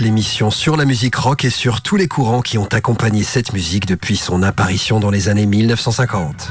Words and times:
L'émission 0.00 0.50
sur 0.50 0.76
la 0.76 0.84
musique 0.84 1.14
rock 1.14 1.44
et 1.44 1.50
sur 1.50 1.80
tous 1.80 1.96
les 1.96 2.08
courants 2.08 2.40
qui 2.40 2.58
ont 2.58 2.66
accompagné 2.72 3.22
cette 3.22 3.52
musique 3.52 3.86
depuis 3.86 4.16
son 4.16 4.42
apparition 4.42 4.98
dans 4.98 5.10
les 5.10 5.28
années 5.28 5.46
1950. 5.46 6.50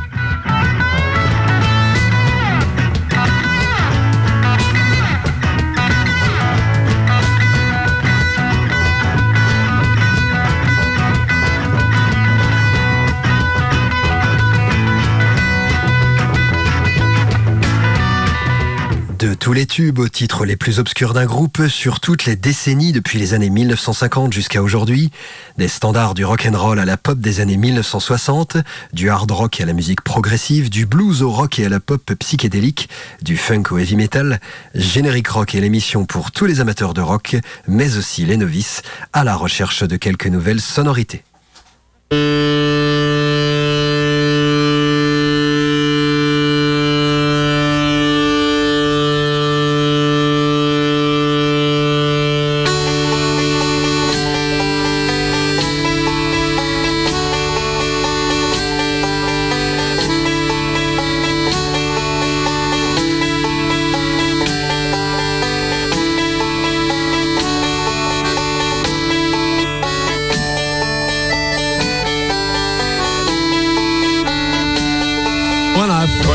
Les 19.53 19.65
tubes 19.65 19.99
aux 19.99 20.07
titres 20.07 20.45
les 20.45 20.55
plus 20.55 20.79
obscurs 20.79 21.13
d'un 21.13 21.25
groupe 21.25 21.67
sur 21.67 21.99
toutes 21.99 22.25
les 22.25 22.35
décennies 22.35 22.91
depuis 22.91 23.17
les 23.17 23.33
années 23.33 23.49
1950 23.49 24.31
jusqu'à 24.31 24.61
aujourd'hui, 24.61 25.09
des 25.57 25.67
standards 25.67 26.13
du 26.13 26.23
rock 26.23 26.47
and 26.49 26.57
roll 26.57 26.79
à 26.79 26.85
la 26.85 26.95
pop 26.95 27.19
des 27.19 27.39
années 27.39 27.57
1960, 27.57 28.57
du 28.93 29.09
hard 29.09 29.31
rock 29.31 29.59
à 29.59 29.65
la 29.65 29.73
musique 29.73 30.01
progressive, 30.01 30.69
du 30.69 30.85
blues 30.85 31.21
au 31.21 31.31
rock 31.31 31.59
et 31.59 31.65
à 31.65 31.69
la 31.69 31.79
pop 31.79 32.13
psychédélique, 32.19 32.87
du 33.21 33.35
funk 33.35 33.63
au 33.71 33.77
heavy 33.77 33.95
metal, 33.95 34.39
Générique 34.75 35.29
Rock 35.29 35.55
est 35.55 35.61
l'émission 35.61 36.05
pour 36.05 36.31
tous 36.31 36.45
les 36.45 36.59
amateurs 36.59 36.93
de 36.93 37.01
rock, 37.01 37.35
mais 37.67 37.97
aussi 37.97 38.25
les 38.25 38.37
novices 38.37 38.83
à 39.11 39.23
la 39.23 39.35
recherche 39.35 39.83
de 39.83 39.97
quelques 39.97 40.27
nouvelles 40.27 40.61
sonorités. 40.61 41.23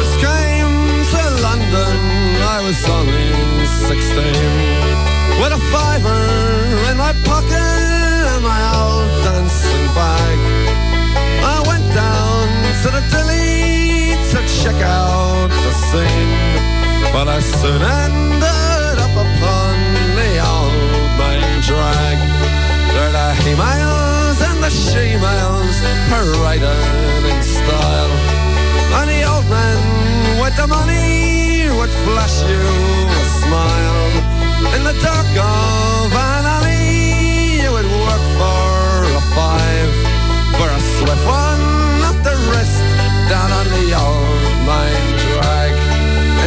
first 0.06 0.20
came 0.20 1.04
to 1.04 1.22
London, 1.42 1.96
I 2.42 2.60
was 2.62 2.78
only 2.88 3.66
sixteen. 3.66 4.52
With 5.40 5.52
a 5.52 5.62
fiver 5.72 6.22
in 6.90 6.96
my 6.96 7.12
pocket 7.24 7.52
and 7.52 8.42
my 8.42 8.60
old 8.76 9.08
dancing 9.24 9.86
bag, 9.94 10.38
I 11.42 11.62
went 11.66 11.86
down 11.94 12.46
to 12.82 12.88
the 12.96 13.02
dilly 13.10 14.16
to 14.30 14.38
check 14.62 14.78
out 14.82 15.48
the 15.48 15.72
scene. 15.88 17.12
But 17.12 17.28
I 17.28 17.40
soon 17.40 17.82
ended 17.82 18.98
up 19.04 19.14
upon 19.26 19.74
the 20.18 20.30
old 20.52 20.74
main 21.18 21.60
drag. 21.62 22.18
There 22.94 23.12
the 23.12 23.34
he 23.42 23.54
males 23.54 24.40
and 24.48 24.62
the 24.62 24.70
she-males 24.70 25.76
parading 26.08 27.24
in 27.30 27.42
style. 27.42 28.14
And 28.98 29.10
the 29.10 29.22
old 29.24 29.46
man 29.50 29.95
with 30.46 30.56
the 30.62 30.66
money 30.68 31.66
would 31.76 31.94
flash 32.06 32.38
you 32.46 32.66
a 33.20 33.24
smile. 33.42 34.12
In 34.76 34.82
the 34.86 34.94
dark 35.02 35.30
of 35.34 36.12
an 36.14 36.44
alley, 36.56 37.62
you 37.62 37.68
would 37.74 37.90
work 38.06 38.24
for 38.38 38.70
a 39.20 39.22
five, 39.34 39.92
for 40.54 40.68
a 40.78 40.80
swift 40.94 41.24
one 41.26 41.66
at 42.10 42.18
the 42.26 42.36
wrist, 42.46 42.78
down 43.32 43.50
on 43.58 43.66
the 43.74 43.86
old 44.04 44.54
main 44.70 45.06
drag. 45.24 45.74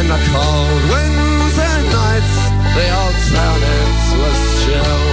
In 0.00 0.06
the 0.14 0.20
cold 0.32 0.82
winter 0.92 1.74
nights, 2.00 2.36
the 2.76 2.86
old 3.00 3.16
townage 3.28 4.08
was 4.22 4.40
chill. 4.60 5.04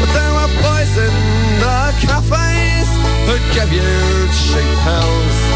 But 0.00 0.10
there 0.16 0.32
were 0.38 0.52
boys 0.62 0.92
in 1.06 1.16
the 1.64 1.80
cafes 2.06 2.90
who'd 3.26 3.46
give 3.56 3.70
you 3.74 3.90
cheap 4.38 4.70
pills. 4.86 5.49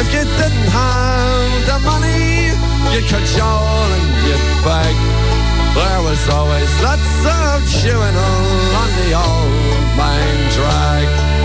If 0.00 0.08
you 0.14 0.24
didn't 0.40 0.70
have 0.72 1.66
the 1.70 1.78
money, 1.90 2.52
you 2.94 3.02
could 3.10 3.26
yawn 3.36 3.90
and 3.98 4.08
you'd 4.26 4.46
beg. 4.64 4.96
There 5.74 6.02
was 6.02 6.22
always 6.28 6.70
lots 6.82 7.14
of 7.26 7.56
chewing 7.68 8.16
on 8.82 8.88
the 9.00 9.10
old 9.14 9.84
main 9.98 10.38
drag. 10.56 11.43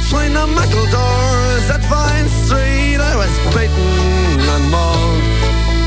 between 0.00 0.32
the 0.32 0.46
metal 0.46 0.86
doors 0.86 1.66
at 1.70 1.82
Vine 1.88 2.28
Street. 2.28 3.00
I 3.00 3.14
was 3.16 3.32
beaten 3.54 4.40
and 4.54 4.64
mauled, 4.70 5.24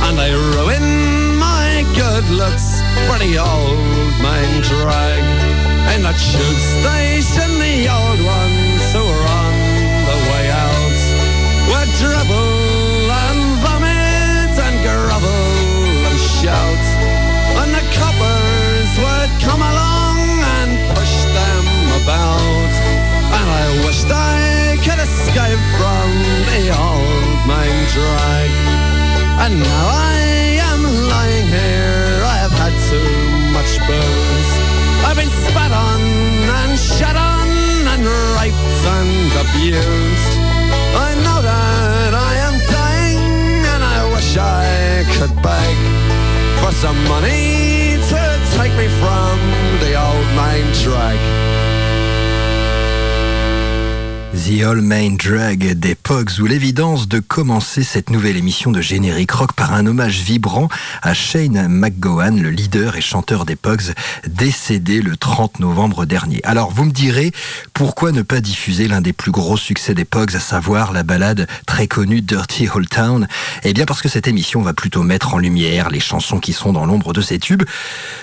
and 0.08 0.16
I 0.20 0.30
ruined 0.54 1.40
my 1.40 1.84
good 1.96 2.26
looks 2.30 2.82
for 3.08 3.18
the 3.20 3.38
old 3.38 3.80
man 4.22 4.62
drag. 4.62 5.24
In 5.96 6.02
the 6.04 6.14
tube 6.30 6.62
station, 6.78 7.50
the 7.60 7.90
old 7.90 8.22
ones 8.38 8.84
who 8.94 9.04
were 9.10 9.26
on 9.42 9.54
the 10.10 10.18
way 10.30 10.46
out 10.66 11.00
were 11.70 11.88
trouble. 12.00 12.53
And 29.44 29.60
now 29.60 29.88
I 29.92 30.16
am 30.72 30.82
lying 31.12 31.48
here. 31.48 32.24
I 32.24 32.38
have 32.44 32.56
had 32.64 32.72
too 32.88 33.12
much 33.52 33.72
booze. 33.88 34.52
I've 35.04 35.18
been 35.18 35.34
spat 35.44 35.74
on 35.74 36.00
and 36.60 36.80
shut 36.80 37.18
on 37.18 37.48
and 37.92 38.04
raped 38.40 38.84
and 38.98 39.32
abused. 39.44 40.34
I 40.96 41.10
know 41.26 41.40
that 41.44 42.14
I 42.16 42.34
am 42.48 42.56
dying 42.72 43.66
and 43.68 43.84
I 43.84 44.00
wish 44.16 44.38
I 44.38 45.04
could 45.20 45.36
beg 45.44 45.78
for 46.64 46.72
some 46.72 47.00
money 47.12 48.00
to 48.00 48.22
take 48.56 48.72
me 48.80 48.88
from 49.04 49.36
the 49.84 49.92
old 50.00 50.28
main 50.40 50.72
track. 50.72 51.20
Sous 56.28 56.46
l'évidence 56.46 57.08
de 57.08 57.20
commencer 57.20 57.84
cette 57.84 58.10
nouvelle 58.10 58.36
émission 58.36 58.72
de 58.72 58.82
Générique 58.82 59.32
Rock 59.32 59.54
par 59.54 59.74
un 59.74 59.86
hommage 59.86 60.20
vibrant 60.20 60.68
à 61.02 61.14
Shane 61.14 61.68
McGowan, 61.70 62.42
le 62.42 62.50
leader 62.50 62.98
et 62.98 63.02
chanteur 63.02 63.46
des 63.46 63.56
Pogs, 63.56 63.94
décédé 64.28 65.02
le 65.02 65.16
30 65.16 65.60
novembre 65.60 66.06
dernier. 66.06 66.42
Alors 66.44 66.72
vous 66.72 66.84
me 66.84 66.92
direz, 66.92 67.32
pourquoi 67.74 68.12
ne 68.12 68.22
pas 68.22 68.42
diffuser 68.42 68.88
l'un 68.88 69.00
des 69.00 69.14
plus 69.14 69.32
gros 69.32 69.56
succès 69.56 69.94
des 69.94 70.06
Pogs, 70.06 70.36
à 70.36 70.40
savoir 70.40 70.92
la 70.92 71.04
balade 71.04 71.48
très 71.66 71.88
connue 71.88 72.22
Dirty 72.22 72.68
Old 72.74 72.90
Town? 72.90 73.28
Eh 73.64 73.74
bien 73.74 73.86
parce 73.86 74.02
que 74.02 74.10
cette 74.10 74.28
émission 74.28 74.62
va 74.62 74.74
plutôt 74.74 75.04
mettre 75.04 75.36
en 75.36 75.38
lumière 75.38 75.90
les 75.90 76.02
chansons 76.02 76.40
qui 76.40 76.52
sont 76.52 76.74
dans 76.74 76.86
l'ombre 76.86 77.14
de 77.14 77.22
ces 77.22 77.40
tubes, 77.40 77.64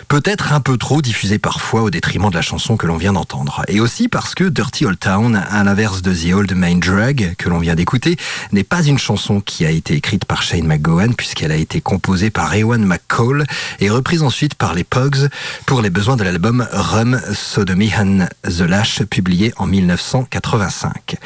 peut-être 0.09 0.53
un 0.53 0.61
peu 0.61 0.77
trop 0.77 1.01
diffusées 1.01 1.39
parfois 1.39 1.83
au 1.83 1.91
détriment 1.91 2.29
de 2.31 2.35
la 2.35 2.43
chanson 2.43 2.77
que 2.77 2.87
l'on 2.87 2.99
vient 2.99 3.15
d'entendre. 3.15 3.63
Et 3.69 3.81
aussi 3.81 4.09
parce 4.09 4.35
que 4.35 4.45
Dirty 4.45 4.85
Old 4.85 4.99
Town, 4.99 5.37
à 5.37 5.65
l'inverse 5.65 6.03
de 6.03 6.10
The 6.12 6.33
Old 6.33 6.55
Main 6.55 6.77
Drag 6.77 7.35
que 7.39 7.49
l'on 7.49 7.59
vient 7.59 7.75
d'écouter, 7.75 8.17
n'est 8.53 8.65
pas 8.65 8.83
une 8.83 8.99
chanson 8.99 9.41
qui 9.41 9.65
a 9.65 9.71
été 9.71 9.95
écrite 9.95 10.25
par 10.25 10.43
Shane 10.43 10.67
McGowan 10.67 11.15
puisqu'elle 11.15 11.53
a 11.53 11.57
été 11.57 11.81
composée 11.81 12.31
par 12.31 12.55
Ewan 12.55 12.85
McCall 12.85 13.47
et 13.81 13.91
reprise 13.91 14.23
ensuite 14.23 14.55
par 14.55 14.75
les 14.75 14.85
Pogs 14.85 15.29
pour 15.67 15.83
les 15.83 15.91
besoins 15.91 16.17
de 16.17 16.25
l'album 16.25 16.67
Rum 16.73 17.21
Sodomy 17.33 17.93
and 17.97 18.27
the 18.45 18.61
Lash 18.61 19.03
publié 19.05 19.53
en 19.57 19.67
1985. 19.67 21.17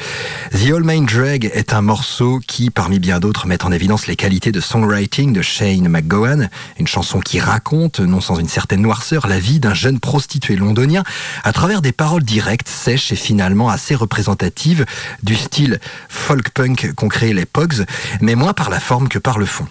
The 0.52 0.72
All 0.72 0.84
Main 0.84 1.02
Drag 1.02 1.50
est 1.52 1.72
un 1.72 1.82
morceau 1.82 2.40
qui, 2.46 2.70
parmi 2.70 2.98
bien 2.98 3.20
d'autres, 3.20 3.46
met 3.46 3.64
en 3.64 3.72
évidence 3.72 4.06
les 4.06 4.16
qualités 4.16 4.52
de 4.52 4.60
songwriting 4.60 5.32
de 5.32 5.42
Shane 5.42 5.88
McGowan, 5.88 6.48
une 6.78 6.86
chanson 6.86 7.20
qui 7.20 7.40
raconte, 7.40 8.00
non 8.00 8.20
sans 8.20 8.36
une 8.36 8.48
certaine 8.48 8.82
noirceur, 8.82 9.26
la 9.26 9.38
vie 9.38 9.60
d'un 9.60 9.74
jeune 9.74 10.00
prostitué 10.00 10.56
londonien 10.56 11.02
à 11.42 11.52
travers 11.52 11.82
des 11.82 11.92
paroles 11.92 12.22
directes, 12.22 12.68
sèches 12.68 13.12
et 13.12 13.16
finalement 13.16 13.68
assez 13.68 13.94
représentatives 13.94 14.73
du 15.22 15.34
style 15.34 15.80
folk 16.08 16.50
punk 16.50 16.92
qu'ont 16.94 17.08
créé 17.08 17.32
les 17.32 17.44
Pogs, 17.44 17.84
mais 18.20 18.34
moins 18.34 18.52
par 18.52 18.70
la 18.70 18.80
forme 18.80 19.08
que 19.08 19.18
par 19.18 19.38
le 19.38 19.46
fond. 19.46 19.66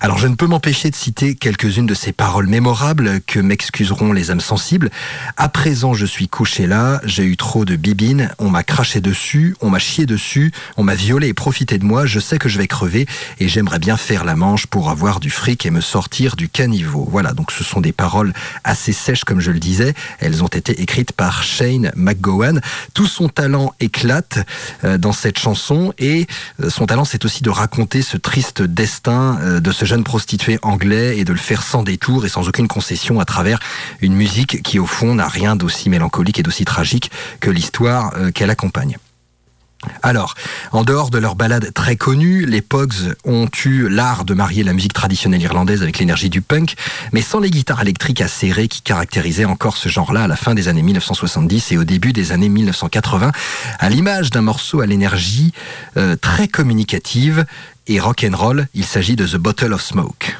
Alors 0.00 0.18
je 0.18 0.26
ne 0.26 0.34
peux 0.34 0.46
m'empêcher 0.46 0.90
de 0.90 0.94
citer 0.94 1.34
quelques-unes 1.34 1.86
de 1.86 1.94
ces 1.94 2.12
paroles 2.12 2.46
mémorables 2.46 3.20
que 3.26 3.40
m'excuseront 3.40 4.12
les 4.12 4.30
âmes 4.30 4.40
sensibles. 4.40 4.90
À 5.36 5.48
présent, 5.48 5.94
je 5.94 6.06
suis 6.06 6.28
couché 6.28 6.66
là, 6.66 7.00
j'ai 7.04 7.24
eu 7.24 7.36
trop 7.36 7.64
de 7.64 7.76
bibines, 7.76 8.30
on 8.38 8.50
m'a 8.50 8.62
craché 8.62 9.00
dessus, 9.00 9.56
on 9.60 9.70
m'a 9.70 9.78
chié 9.78 10.06
dessus, 10.06 10.52
on 10.76 10.82
m'a 10.82 10.94
violé 10.94 11.28
et 11.28 11.34
profité 11.34 11.78
de 11.78 11.84
moi, 11.84 12.06
je 12.06 12.20
sais 12.20 12.38
que 12.38 12.48
je 12.48 12.58
vais 12.58 12.66
crever 12.66 13.06
et 13.40 13.48
j'aimerais 13.48 13.78
bien 13.78 13.96
faire 13.96 14.24
la 14.24 14.36
manche 14.36 14.66
pour 14.66 14.90
avoir 14.90 15.20
du 15.20 15.30
fric 15.30 15.66
et 15.66 15.70
me 15.70 15.80
sortir 15.80 16.36
du 16.36 16.48
caniveau. 16.48 17.06
Voilà, 17.10 17.32
donc 17.32 17.52
ce 17.52 17.64
sont 17.64 17.80
des 17.80 17.92
paroles 17.92 18.32
assez 18.64 18.92
sèches 18.92 19.24
comme 19.24 19.40
je 19.40 19.50
le 19.50 19.58
disais, 19.58 19.94
elles 20.20 20.42
ont 20.42 20.48
été 20.48 20.80
écrites 20.80 21.12
par 21.12 21.42
Shane 21.42 21.92
McGowan. 21.96 22.60
Tout 22.94 23.06
son 23.06 23.28
talent 23.28 23.74
éclate 23.80 24.38
dans 24.98 25.12
cette 25.12 25.38
chanson 25.38 25.92
et 25.98 26.26
euh, 26.62 26.70
son 26.70 26.86
talent 26.86 27.04
c'est 27.04 27.24
aussi 27.24 27.42
de 27.42 27.50
raconter 27.50 28.02
ce 28.02 28.16
triste 28.16 28.62
destin 28.62 29.38
euh, 29.40 29.60
de 29.60 29.72
ce 29.72 29.84
jeune 29.84 30.04
prostitué 30.04 30.58
anglais 30.62 31.18
et 31.18 31.24
de 31.24 31.32
le 31.32 31.38
faire 31.38 31.62
sans 31.62 31.82
détour 31.82 32.26
et 32.26 32.28
sans 32.28 32.48
aucune 32.48 32.68
concession 32.68 33.20
à 33.20 33.24
travers 33.24 33.58
une 34.00 34.14
musique 34.14 34.62
qui 34.62 34.78
au 34.78 34.86
fond 34.86 35.14
n'a 35.14 35.28
rien 35.28 35.56
d'aussi 35.56 35.90
mélancolique 35.90 36.38
et 36.38 36.42
d'aussi 36.42 36.64
tragique 36.64 37.10
que 37.40 37.50
l'histoire 37.50 38.12
qu'elle 38.34 38.50
accompagne. 38.50 38.98
Alors, 40.02 40.34
en 40.72 40.82
dehors 40.82 41.10
de 41.10 41.18
leur 41.18 41.36
balade 41.36 41.72
très 41.72 41.96
connue, 41.96 42.44
les 42.46 42.62
Pogs 42.62 43.14
ont 43.24 43.48
eu 43.64 43.88
l'art 43.88 44.24
de 44.24 44.34
marier 44.34 44.64
la 44.64 44.72
musique 44.72 44.92
traditionnelle 44.92 45.42
irlandaise 45.42 45.82
avec 45.82 45.98
l'énergie 45.98 46.30
du 46.30 46.42
punk, 46.42 46.74
mais 47.12 47.22
sans 47.22 47.38
les 47.38 47.50
guitares 47.50 47.82
électriques 47.82 48.20
acérées 48.20 48.66
qui 48.66 48.82
caractérisaient 48.82 49.44
encore 49.44 49.76
ce 49.76 49.88
genre-là 49.88 50.24
à 50.24 50.26
la 50.26 50.36
fin 50.36 50.54
des 50.54 50.66
années 50.66 50.82
1970 50.82 51.72
et 51.72 51.78
au 51.78 51.84
début 51.84 52.12
des 52.12 52.32
années 52.32 52.48
1980, 52.48 53.30
à 53.78 53.88
l'image 53.88 54.30
d'un 54.30 54.42
morceau 54.42 54.80
à 54.80 54.86
l'énergie 54.86 55.52
euh, 55.96 56.16
très 56.16 56.48
communicative 56.48 57.44
et 57.86 58.00
rock'n'roll, 58.00 58.66
il 58.74 58.84
s'agit 58.84 59.16
de 59.16 59.26
The 59.26 59.36
Bottle 59.36 59.72
of 59.72 59.82
Smoke. 59.82 60.36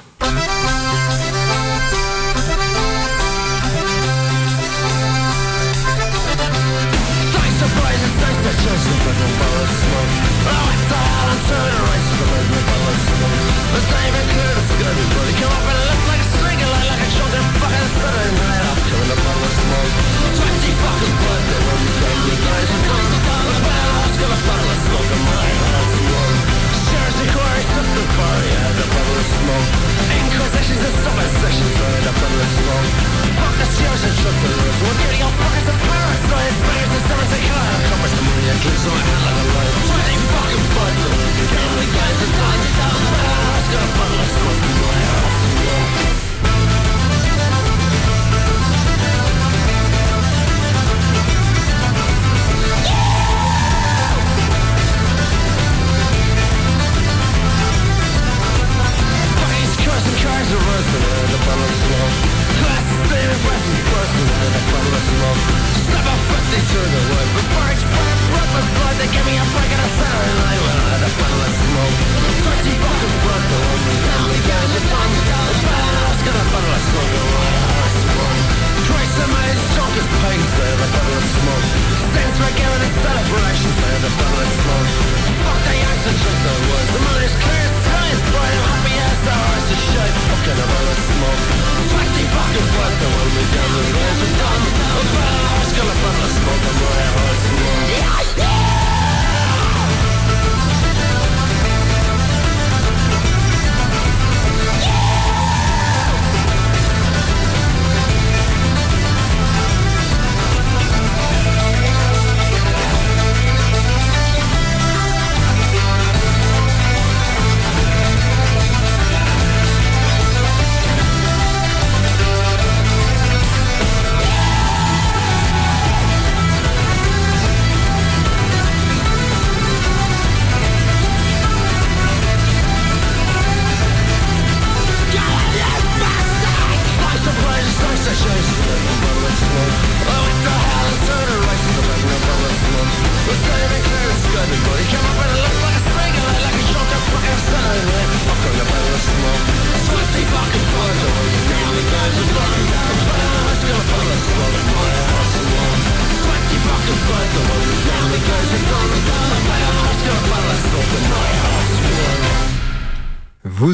each 66.58 66.75
other 66.75 67.17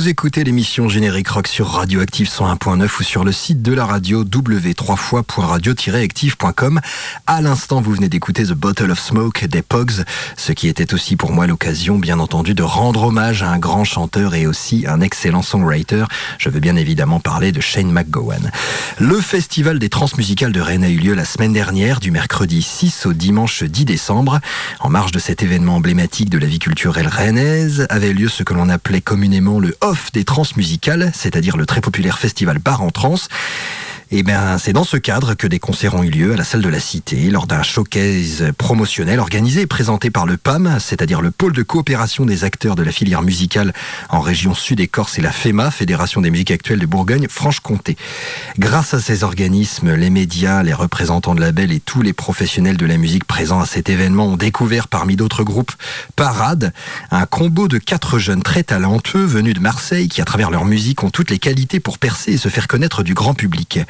Vous 0.04 0.11
écoutez 0.11 0.44
l'émission 0.44 0.90
Générique 0.90 1.28
Rock 1.28 1.49
sur 1.49 1.66
Radioactive 1.66 2.28
101.9 2.28 3.00
ou 3.00 3.02
sur 3.02 3.25
le 3.25 3.32
site 3.32 3.62
de 3.62 3.73
la 3.73 3.87
radio 3.87 4.23
w3fois.radio-active.com. 4.23 6.82
À 7.26 7.40
l'instant, 7.40 7.80
vous 7.80 7.94
venez 7.94 8.11
d'écouter 8.11 8.44
The 8.44 8.52
Bottle 8.52 8.90
of 8.90 9.00
Smoke 9.00 9.46
des 9.46 9.62
Pogs, 9.62 10.04
ce 10.37 10.52
qui 10.52 10.68
était 10.68 10.92
aussi 10.92 11.16
pour 11.16 11.32
moi 11.32 11.46
l'occasion, 11.46 11.96
bien 11.96 12.18
entendu, 12.18 12.52
de 12.52 12.62
rendre 12.62 13.04
hommage 13.04 13.42
à 13.42 13.49
un 13.49 13.58
grand 13.58 13.84
chanteur 13.84 14.34
et 14.34 14.46
aussi 14.46 14.84
un 14.87 15.00
excellent 15.00 15.40
songwriter. 15.40 16.04
Je 16.37 16.50
veux 16.50 16.61
bien 16.61 16.76
évidemment 16.76 17.18
parler 17.18 17.50
de 17.50 17.62
Shane 17.62 17.90
McGowan. 17.90 18.50
Le 18.99 19.18
festival 19.23 19.78
des 19.78 19.88
transmusicales 19.88 20.52
de 20.52 20.61
Rennes 20.61 20.84
a 20.84 20.90
eu 20.90 20.99
lieu 20.99 21.14
la 21.14 21.25
semaine 21.25 21.54
dernière, 21.54 22.00
du 22.00 22.11
mercredi 22.11 22.61
6 22.61 23.06
au 23.06 23.14
dimanche 23.14 23.62
10 23.62 23.87
décembre. 23.87 24.40
En 24.80 24.90
marge 24.90 25.12
de 25.12 25.18
cet 25.18 25.42
événement 25.42 25.76
emblématique 25.76 26.28
de 26.28 26.37
la 26.37 26.46
vie 26.46 26.58
culturelle 26.58 27.08
rennaise, 27.08 27.87
avait 27.88 28.12
lieu 28.12 28.28
ce 28.28 28.42
que 28.42 28.52
l'on 28.52 28.68
appelait 28.68 29.00
communément 29.00 29.61
le 29.61 29.75
des 30.12 30.24
transmusicales, 30.24 31.10
c'est-à-dire 31.14 31.56
le 31.56 31.66
très 31.66 31.80
populaire 31.80 32.18
festival 32.18 32.58
Bar 32.58 32.82
en 32.82 32.90
Trans. 32.90 33.14
Et 34.14 34.18
eh 34.18 34.23
bien, 34.23 34.59
c'est 34.59 34.73
dans 34.73 34.85
ce 34.85 34.97
cadre 34.97 35.35
que 35.35 35.49
des 35.49 35.59
concerts 35.59 35.97
ont 35.97 36.04
eu 36.04 36.09
lieu 36.09 36.35
à 36.35 36.37
la 36.37 36.44
salle 36.44 36.62
de 36.62 36.68
la 36.68 36.78
Cité 36.78 37.30
lors 37.30 37.49
d'un 37.49 37.64
showcase 37.64 38.44
promotionnel 38.56 39.18
organisé 39.18 39.62
et 39.62 39.66
présenté 39.66 40.09
par 40.09 40.25
le 40.25 40.37
PAM, 40.37 40.78
c'est-à-dire 40.78 41.21
le 41.21 41.33
pôle 41.33 41.52
de 41.52 41.64
coopération 41.64 42.25
des 42.25 42.44
acteurs 42.44 42.76
de 42.76 42.85
la 42.85 42.92
filière 42.92 43.23
musicale 43.23 43.73
en 44.11 44.21
région 44.21 44.54
sud-écorce 44.54 45.18
et 45.18 45.21
la 45.21 45.33
FEMA, 45.33 45.73
Fédération 45.73 46.21
des 46.21 46.30
musiques 46.30 46.52
actuelles 46.52 46.78
de 46.78 46.87
Bourgogne-Franche-Comté. 46.87 47.97
Grâce 48.56 48.94
à 48.94 49.00
ces 49.00 49.25
organismes, 49.25 49.97
les 49.97 50.11
médias, 50.11 50.62
les 50.62 50.75
représentants 50.75 51.35
de 51.35 51.40
labels 51.40 51.73
et 51.73 51.80
tous 51.80 52.00
les 52.00 52.12
professionnels 52.12 52.76
de 52.76 52.87
la 52.87 52.99
musique 52.99 53.25
présents 53.25 53.62
à 53.62 53.66
cet 53.66 53.88
événement 53.88 54.28
ont 54.28 54.37
découvert 54.37 54.87
parmi 54.87 55.16
d'autres 55.16 55.42
groupes 55.42 55.73
Parade, 56.14 56.73
un 57.11 57.26
combo 57.26 57.66
de 57.66 57.78
quatre 57.78 58.21
jeunes 58.21 58.44
très 58.44 58.62
talentueux 58.62 59.25
venus 59.25 59.54
de 59.54 59.61
Marseille 59.61 60.06
qui 60.06 60.21
à 60.23 60.25
travers 60.25 60.52
leur 60.52 60.66
musique 60.66 61.02
ont 61.02 61.11
toutes 61.11 61.33
les 61.33 61.40
qualités 61.40 61.80
pour 61.80 61.99
percer 61.99 62.35
et 62.35 62.38
se 62.38 62.49
faire 62.49 62.68
connaître 62.68 63.02
du 63.02 63.14
grand 63.14 63.35
public. 63.35 63.80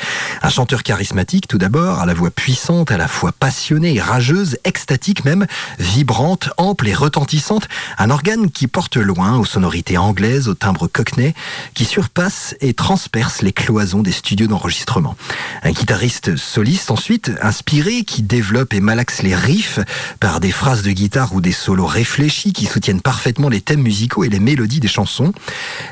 Un 0.42 0.48
chanteur 0.48 0.82
charismatique 0.82 1.48
tout 1.48 1.58
d'abord, 1.58 2.00
à 2.00 2.06
la 2.06 2.14
voix 2.14 2.30
puissante, 2.30 2.90
à 2.90 2.96
la 2.96 3.08
fois 3.08 3.32
passionnée 3.32 3.94
et 3.94 4.00
rageuse, 4.00 4.58
extatique 4.64 5.24
même, 5.24 5.46
vibrante, 5.78 6.50
ample 6.56 6.88
et 6.88 6.94
retentissante, 6.94 7.68
un 7.98 8.10
organe 8.10 8.50
qui 8.50 8.66
porte 8.66 8.96
loin 8.96 9.38
aux 9.38 9.44
sonorités 9.44 9.98
anglaises, 9.98 10.48
au 10.48 10.54
timbre 10.54 10.86
cockney, 10.86 11.34
qui 11.74 11.84
surpasse 11.84 12.54
et 12.60 12.74
transperce 12.74 13.42
les 13.42 13.52
cloisons 13.52 14.02
des 14.02 14.12
studios 14.12 14.46
d'enregistrement. 14.46 15.16
Un 15.62 15.72
guitariste 15.72 16.36
soliste 16.36 16.90
ensuite, 16.90 17.32
inspiré, 17.42 18.04
qui 18.04 18.22
développe 18.22 18.74
et 18.74 18.80
malaxe 18.80 19.22
les 19.22 19.34
riffs 19.34 19.80
par 20.20 20.40
des 20.40 20.50
phrases 20.50 20.82
de 20.82 20.90
guitare 20.90 21.34
ou 21.34 21.40
des 21.40 21.52
solos 21.52 21.86
réfléchis 21.86 22.52
qui 22.52 22.66
soutiennent 22.66 23.00
parfaitement 23.00 23.48
les 23.48 23.60
thèmes 23.60 23.82
musicaux 23.82 24.24
et 24.24 24.28
les 24.28 24.40
mélodies 24.40 24.80
des 24.80 24.88
chansons. 24.88 25.32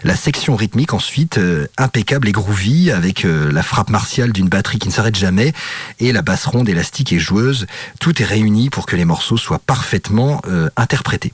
La 0.04 0.16
section 0.16 0.56
rythmique 0.56 0.92
ensuite, 0.92 1.38
euh, 1.38 1.66
impeccable 1.78 2.28
et 2.28 2.32
groovy, 2.32 2.90
avec 2.90 3.24
euh, 3.24 3.50
la 3.52 3.62
frappe 3.62 3.90
d'une 4.32 4.48
batterie 4.48 4.78
qui 4.78 4.88
ne 4.88 4.92
s'arrête 4.92 5.16
jamais 5.16 5.52
et 6.00 6.12
la 6.12 6.22
basse 6.22 6.46
ronde 6.46 6.68
élastique 6.68 7.12
et 7.12 7.18
joueuse. 7.18 7.66
Tout 8.00 8.20
est 8.20 8.24
réuni 8.24 8.70
pour 8.70 8.86
que 8.86 8.96
les 8.96 9.04
morceaux 9.04 9.36
soient 9.36 9.60
parfaitement 9.60 10.40
euh, 10.48 10.68
interprétés. 10.76 11.32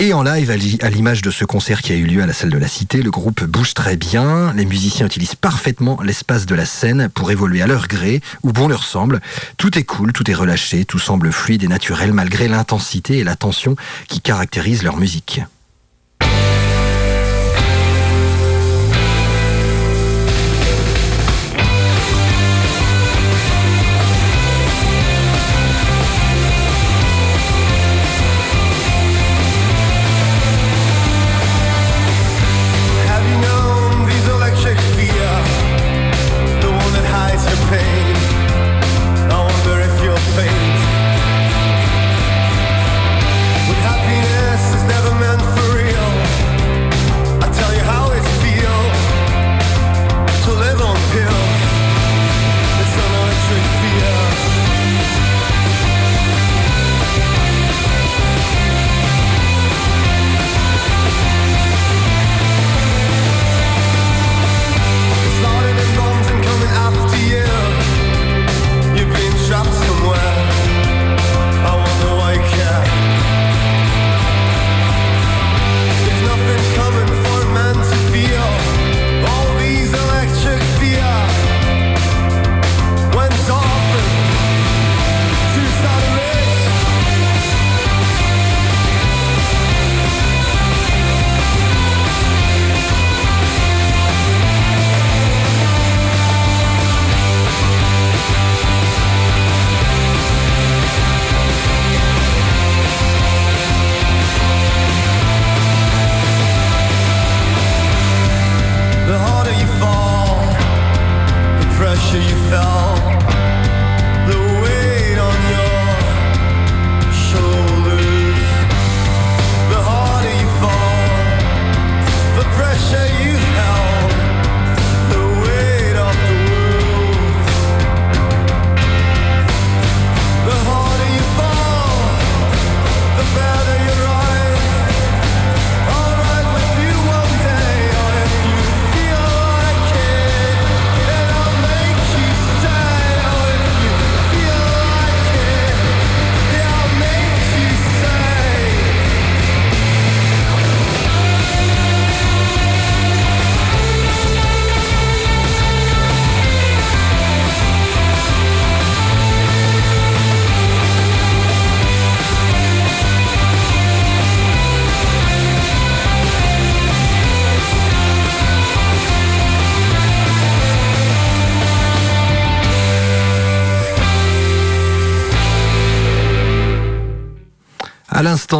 Et 0.00 0.12
en 0.12 0.24
live, 0.24 0.50
à 0.82 0.90
l'image 0.90 1.22
de 1.22 1.30
ce 1.30 1.44
concert 1.44 1.80
qui 1.80 1.92
a 1.92 1.94
eu 1.94 2.04
lieu 2.04 2.20
à 2.20 2.26
la 2.26 2.32
salle 2.32 2.50
de 2.50 2.58
la 2.58 2.66
Cité, 2.66 3.00
le 3.00 3.12
groupe 3.12 3.44
bouge 3.44 3.74
très 3.74 3.96
bien. 3.96 4.52
Les 4.54 4.64
musiciens 4.64 5.06
utilisent 5.06 5.36
parfaitement 5.36 6.00
l'espace 6.02 6.46
de 6.46 6.54
la 6.56 6.66
scène 6.66 7.08
pour 7.14 7.30
évoluer 7.30 7.62
à 7.62 7.68
leur 7.68 7.86
gré, 7.86 8.20
ou 8.42 8.52
bon 8.52 8.66
leur 8.66 8.82
semble. 8.82 9.20
Tout 9.56 9.78
est 9.78 9.84
cool, 9.84 10.12
tout 10.12 10.28
est 10.28 10.34
relâché, 10.34 10.84
tout 10.84 10.98
semble 10.98 11.30
fluide 11.30 11.62
et 11.62 11.68
naturel 11.68 12.12
malgré 12.12 12.48
l'intensité 12.48 13.18
et 13.18 13.24
la 13.24 13.36
tension 13.36 13.76
qui 14.08 14.20
caractérisent 14.20 14.82
leur 14.82 14.96
musique. 14.96 15.42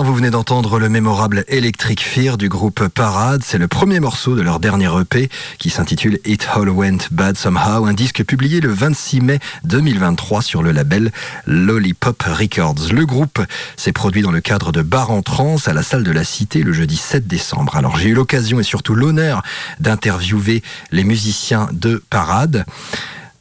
Vous 0.03 0.15
venez 0.15 0.31
d'entendre 0.31 0.81
le 0.81 0.89
mémorable 0.89 1.45
Electric 1.47 2.01
Fear 2.01 2.37
du 2.37 2.49
groupe 2.49 2.89
Parade. 2.89 3.43
C'est 3.45 3.59
le 3.59 3.69
premier 3.69 4.01
morceau 4.01 4.35
de 4.35 4.43
leur 4.43 4.59
dernier 4.59 4.89
EP 5.01 5.29
qui 5.59 5.71
s'intitule 5.71 6.19
It 6.25 6.49
All 6.53 6.69
Went 6.69 6.99
Bad 7.13 7.37
Somehow, 7.37 7.85
un 7.85 7.93
disque 7.93 8.25
publié 8.25 8.61
le 8.61 8.71
26 8.71 9.21
mai 9.21 9.39
2023 9.65 10.43
sur 10.43 10.63
le 10.63 10.73
label 10.73 11.13
Lollipop 11.47 12.23
Records. 12.23 12.93
Le 12.93 13.07
groupe 13.07 13.41
s'est 13.77 13.93
produit 13.93 14.23
dans 14.23 14.33
le 14.33 14.41
cadre 14.41 14.73
de 14.73 14.83
Bar 14.83 15.11
en 15.11 15.23
Trans 15.23 15.57
à 15.67 15.73
la 15.73 15.83
salle 15.83 16.03
de 16.03 16.13
la 16.13 16.25
Cité 16.25 16.63
le 16.63 16.73
jeudi 16.73 16.97
7 16.97 17.27
décembre. 17.27 17.77
Alors 17.77 17.97
j'ai 17.97 18.09
eu 18.09 18.15
l'occasion 18.15 18.59
et 18.59 18.65
surtout 18.65 18.95
l'honneur 18.95 19.43
d'interviewer 19.79 20.63
les 20.91 21.05
musiciens 21.05 21.69
de 21.73 22.03
Parade 22.11 22.65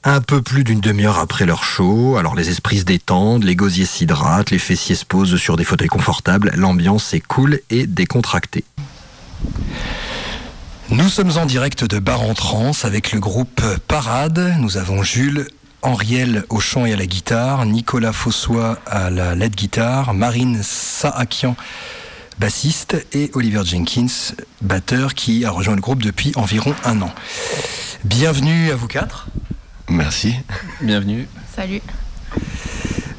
un 0.03 0.22
peu 0.22 0.41
plus 0.41 0.63
d'une 0.63 0.81
demi-heure 0.81 1.19
après 1.19 1.45
leur 1.45 1.63
show. 1.63 2.17
Alors 2.17 2.36
les 2.36 2.50
esprits 2.50 2.79
se 2.79 2.83
détendent, 2.83 3.43
les 3.43 3.55
gosiers 3.55 3.86
s'hydratent, 3.86 4.51
les 4.51 4.60
fessiers 4.60 4.95
se 4.95 5.05
posent 5.05 5.38
sur 5.38 5.55
des 5.55 5.63
fauteuils 5.63 5.88
confortables. 5.88 6.51
L'ambiance 6.55 7.13
est 7.13 7.22
cool 7.22 7.60
et 7.69 7.88
décontractée. 7.88 8.65
Nous 10.89 11.10
sommes 11.10 11.38
en 11.38 11.45
direct 11.45 11.86
de 11.86 12.00
Bar 12.00 12.22
en 12.22 12.33
Trans 12.33 12.72
avec 12.83 13.13
le 13.13 13.19
groupe 13.19 13.62
Parade. 13.88 14.55
Nous 14.60 14.77
avons 14.77 15.03
Jules 15.03 15.48
Henriel 15.81 16.45
au 16.50 16.60
chant 16.60 16.86
et 16.86 16.93
à 16.93 16.98
la 16.98 17.05
guitare, 17.05 17.65
Nicolas 17.65 18.13
Fossois 18.13 18.79
à 18.86 19.10
la 19.10 19.36
LED 19.36 19.55
guitare, 19.55 20.13
Marine 20.13 20.62
Saakian 20.63 21.55
bassiste 22.39 23.05
et 23.13 23.29
Oliver 23.33 23.63
Jenkins 23.63 24.33
batteur 24.62 25.13
qui 25.13 25.45
a 25.45 25.51
rejoint 25.51 25.75
le 25.75 25.81
groupe 25.81 26.01
depuis 26.01 26.31
environ 26.36 26.74
un 26.83 27.01
an. 27.01 27.13
Bienvenue 28.03 28.72
à 28.72 28.75
vous 28.75 28.88
quatre. 28.88 29.27
Merci. 29.89 30.35
Bienvenue. 30.81 31.27
Salut. 31.55 31.81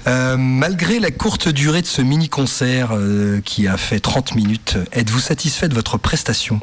Euh, 0.06 0.36
malgré 0.36 0.98
la 0.98 1.10
courte 1.10 1.48
durée 1.48 1.82
de 1.82 1.86
ce 1.86 2.02
mini-concert 2.02 2.90
euh, 2.92 3.40
qui 3.42 3.68
a 3.68 3.76
fait 3.76 4.00
30 4.00 4.34
minutes, 4.34 4.76
êtes-vous 4.92 5.20
satisfait 5.20 5.68
de 5.68 5.74
votre 5.74 5.98
prestation? 5.98 6.60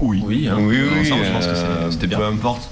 Oui. 0.00 0.22
Oui, 0.24 0.48
hein. 0.48 0.56
oui, 0.58 0.78
oui, 0.80 1.04
je 1.04 1.10
pense 1.10 1.46
que 1.46 1.50
euh, 1.50 1.90
c'était 1.90 2.06
bien. 2.06 2.18
Peu 2.18 2.24
importe, 2.24 2.70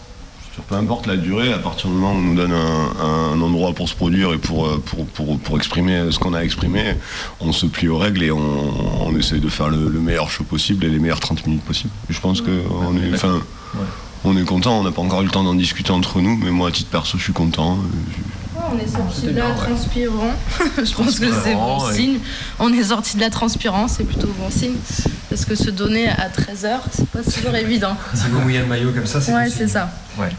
peu 0.69 0.75
importe 0.75 1.07
la 1.07 1.17
durée, 1.17 1.53
à 1.53 1.59
partir 1.59 1.91
du 1.91 1.97
moment 1.97 2.13
où 2.13 2.17
on 2.17 2.21
nous 2.21 2.35
donne 2.35 2.53
un, 2.53 3.41
endroit 3.41 3.73
pour 3.73 3.89
se 3.89 3.95
produire 3.95 4.33
et 4.33 4.39
pour, 4.39 4.81
pour, 4.81 5.39
pour, 5.39 5.57
exprimer 5.57 6.11
ce 6.11 6.19
qu'on 6.19 6.35
a 6.35 6.41
exprimé, 6.41 6.95
on 7.41 7.53
se 7.53 7.67
plie 7.67 7.89
aux 7.89 7.99
règles 7.99 8.23
et 8.23 8.31
on, 8.31 9.17
essaye 9.17 9.41
de 9.41 9.49
faire 9.49 9.69
le, 9.69 9.89
meilleur 10.01 10.31
show 10.31 10.45
possible 10.45 10.85
et 10.85 10.89
les 10.89 10.99
meilleures 10.99 11.21
30 11.21 11.47
minutes 11.47 11.63
possibles. 11.63 11.93
Je 12.09 12.21
pense 12.21 12.41
que 12.41 12.63
on 12.71 12.97
est, 12.97 13.17
on 14.25 14.37
est 14.37 14.45
content. 14.45 14.81
On 14.81 14.85
n'a 14.85 14.93
pas 14.93 15.03
encore 15.03 15.23
eu 15.23 15.25
le 15.27 15.31
temps 15.31 15.45
d'en 15.45 15.55
discuter 15.55 15.91
entre 15.91 16.21
nous, 16.21 16.37
mais 16.37 16.51
moi, 16.51 16.69
à 16.69 16.73
titre 16.73 16.91
perso, 16.91 17.19
je 17.19 17.25
suis 17.25 17.33
content 17.33 17.79
on 18.73 18.79
est 18.79 18.89
sorti 18.89 19.27
de 19.27 19.39
là 19.39 19.51
transpirant. 19.55 20.33
je 20.85 20.95
pense 20.95 21.19
que 21.19 21.27
c'est 21.45 21.55
bon 21.55 21.93
signe. 21.93 22.19
On 22.59 22.73
est 22.73 22.85
sorti 22.85 23.17
de 23.17 23.21
la 23.21 23.31
transpirance, 23.31 23.95
c'est 23.97 24.05
plutôt 24.05 24.29
bon 24.39 24.51
signe. 24.51 24.77
Parce 25.29 25.45
que 25.45 25.55
se 25.55 25.71
donner 25.71 26.09
à 26.09 26.29
13h, 26.29 26.81
c'est 26.93 27.09
pas 27.09 27.23
toujours 27.23 27.55
évident. 27.55 27.97
Si 28.15 28.29
vous 28.29 28.41
mouillez 28.41 28.61
le 28.61 28.67
maillot 28.67 28.93
comme 28.93 29.07
ça, 29.07 29.21
c'est 29.21 29.35
Ouais, 29.35 29.49
c'est 29.49 29.69
ça. 29.69 29.91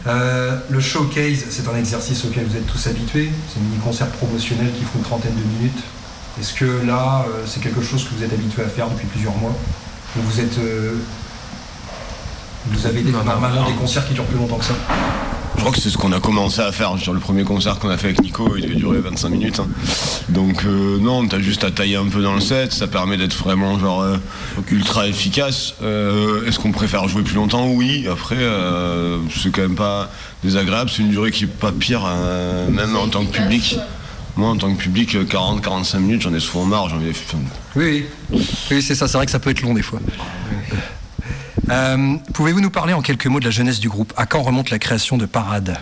Euh, 0.06 0.58
le 0.70 0.80
showcase, 0.80 1.44
c'est 1.50 1.68
un 1.68 1.76
exercice 1.76 2.24
auquel 2.24 2.44
vous 2.44 2.56
êtes 2.56 2.66
tous 2.66 2.86
habitués. 2.86 3.30
C'est 3.48 3.58
un 3.58 3.62
mini-concert 3.62 4.08
promotionnel 4.08 4.70
qui 4.72 4.84
font 4.84 4.98
une 4.98 5.04
trentaine 5.04 5.34
de 5.34 5.58
minutes. 5.58 5.82
Est-ce 6.40 6.54
que 6.54 6.86
là, 6.86 7.26
euh, 7.28 7.42
c'est 7.46 7.62
quelque 7.62 7.82
chose 7.82 8.04
que 8.04 8.14
vous 8.14 8.22
êtes 8.22 8.32
habitué 8.32 8.62
à 8.62 8.68
faire 8.68 8.88
depuis 8.88 9.06
plusieurs 9.06 9.36
mois? 9.36 9.54
Ou 10.16 10.20
vous 10.20 10.40
êtes. 10.40 10.58
Euh, 10.58 10.94
vous 12.66 12.86
avez 12.86 13.02
normalement 13.02 13.66
des 13.66 13.74
concerts 13.74 14.06
qui 14.06 14.14
durent 14.14 14.24
plus 14.24 14.38
longtemps 14.38 14.58
que 14.58 14.64
ça 14.64 14.74
je 15.54 15.60
crois 15.60 15.76
que 15.76 15.80
c'est 15.80 15.90
ce 15.90 15.98
qu'on 15.98 16.10
a 16.10 16.18
commencé 16.18 16.60
à 16.60 16.72
faire. 16.72 16.94
le 16.96 17.20
premier 17.20 17.44
concert 17.44 17.78
qu'on 17.78 17.88
a 17.88 17.96
fait 17.96 18.08
avec 18.08 18.22
Nico, 18.22 18.56
il 18.56 18.62
devait 18.62 18.74
durer 18.74 18.98
25 18.98 19.28
minutes. 19.28 19.60
Hein. 19.60 19.68
Donc 20.28 20.64
euh, 20.64 20.98
non, 20.98 21.28
t'as 21.28 21.38
juste 21.38 21.62
à 21.62 21.70
tailler 21.70 21.94
un 21.94 22.08
peu 22.08 22.20
dans 22.20 22.34
le 22.34 22.40
set. 22.40 22.72
Ça 22.72 22.88
permet 22.88 23.16
d'être 23.16 23.36
vraiment 23.36 23.78
genre 23.78 24.02
euh, 24.02 24.16
ultra 24.72 25.06
efficace. 25.06 25.74
Euh, 25.82 26.44
est-ce 26.46 26.58
qu'on 26.58 26.72
préfère 26.72 27.06
jouer 27.06 27.22
plus 27.22 27.36
longtemps? 27.36 27.68
Oui. 27.68 28.08
Après, 28.10 28.44
c'est 29.30 29.52
quand 29.52 29.62
même 29.62 29.76
pas 29.76 30.10
désagréable. 30.42 30.90
C'est 30.90 31.02
une 31.02 31.10
durée 31.10 31.30
qui 31.30 31.44
est 31.44 31.46
pas 31.46 31.70
pire, 31.70 32.08
même 32.68 32.96
en 32.96 33.06
tant 33.06 33.24
que 33.24 33.30
public. 33.30 33.78
Moi, 34.34 34.48
en 34.48 34.56
tant 34.56 34.74
que 34.74 34.80
public, 34.80 35.14
40-45 35.14 35.98
minutes, 35.98 36.22
j'en 36.22 36.34
ai 36.34 36.40
souvent 36.40 36.64
marre. 36.64 36.88
J'en 36.88 37.00
ai... 37.02 37.12
Oui, 37.76 38.06
oui, 38.32 38.46
oui 38.70 38.82
c'est 38.82 38.96
ça. 38.96 39.06
C'est 39.06 39.16
vrai 39.16 39.26
que 39.26 39.32
ça 39.32 39.38
peut 39.38 39.50
être 39.50 39.62
long 39.62 39.74
des 39.74 39.82
fois. 39.82 40.00
Euh, 41.70 42.16
pouvez-vous 42.34 42.60
nous 42.60 42.70
parler 42.70 42.92
en 42.92 43.02
quelques 43.02 43.26
mots 43.26 43.40
de 43.40 43.44
la 43.44 43.50
jeunesse 43.50 43.80
du 43.80 43.88
groupe? 43.88 44.12
À 44.16 44.26
quand 44.26 44.42
remonte 44.42 44.70
la 44.70 44.78
création 44.78 45.16
de 45.16 45.26
Parade? 45.26 45.78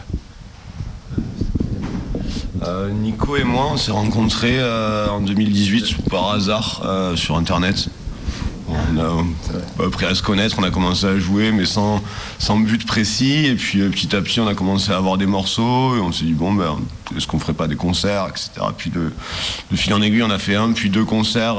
Euh, 2.63 2.91
Nico 2.91 3.37
et 3.37 3.45
moi, 3.45 3.71
on 3.73 3.77
s'est 3.77 3.91
rencontrés 3.91 4.59
euh, 4.59 5.09
en 5.09 5.21
2018 5.21 6.09
par 6.11 6.31
hasard 6.33 6.83
sur 7.17 7.37
Internet. 7.37 7.89
On 8.69 8.99
a 8.99 9.85
appris 9.85 10.07
à 10.07 10.15
se 10.15 10.23
connaître, 10.23 10.57
on 10.61 10.63
a 10.63 10.71
commencé 10.71 11.05
à 11.05 11.19
jouer, 11.19 11.51
mais 11.51 11.65
sans, 11.65 12.01
but 12.61 12.87
précis. 12.87 13.47
Et 13.47 13.57
puis 13.57 13.81
petit 13.89 14.15
à 14.15 14.21
petit, 14.21 14.39
on 14.39 14.47
a 14.47 14.55
commencé 14.55 14.93
à 14.93 14.97
avoir 14.97 15.19
des 15.19 15.27
morceaux 15.27 15.97
et 15.97 16.01
on 16.01 16.13
s'est 16.13 16.25
dit, 16.25 16.35
bon, 16.35 16.53
ben, 16.53 16.79
est-ce 17.17 17.27
qu'on 17.27 17.41
ferait 17.41 17.55
pas 17.55 17.67
des 17.67 17.75
concerts, 17.75 18.29
etc. 18.29 18.51
Puis 18.77 18.91
de, 18.91 19.11
fil 19.75 19.93
en 19.93 20.03
aiguille, 20.03 20.23
on 20.23 20.31
a 20.31 20.39
fait 20.39 20.55
un, 20.55 20.71
puis 20.71 20.89
deux 20.89 21.05
concerts 21.05 21.57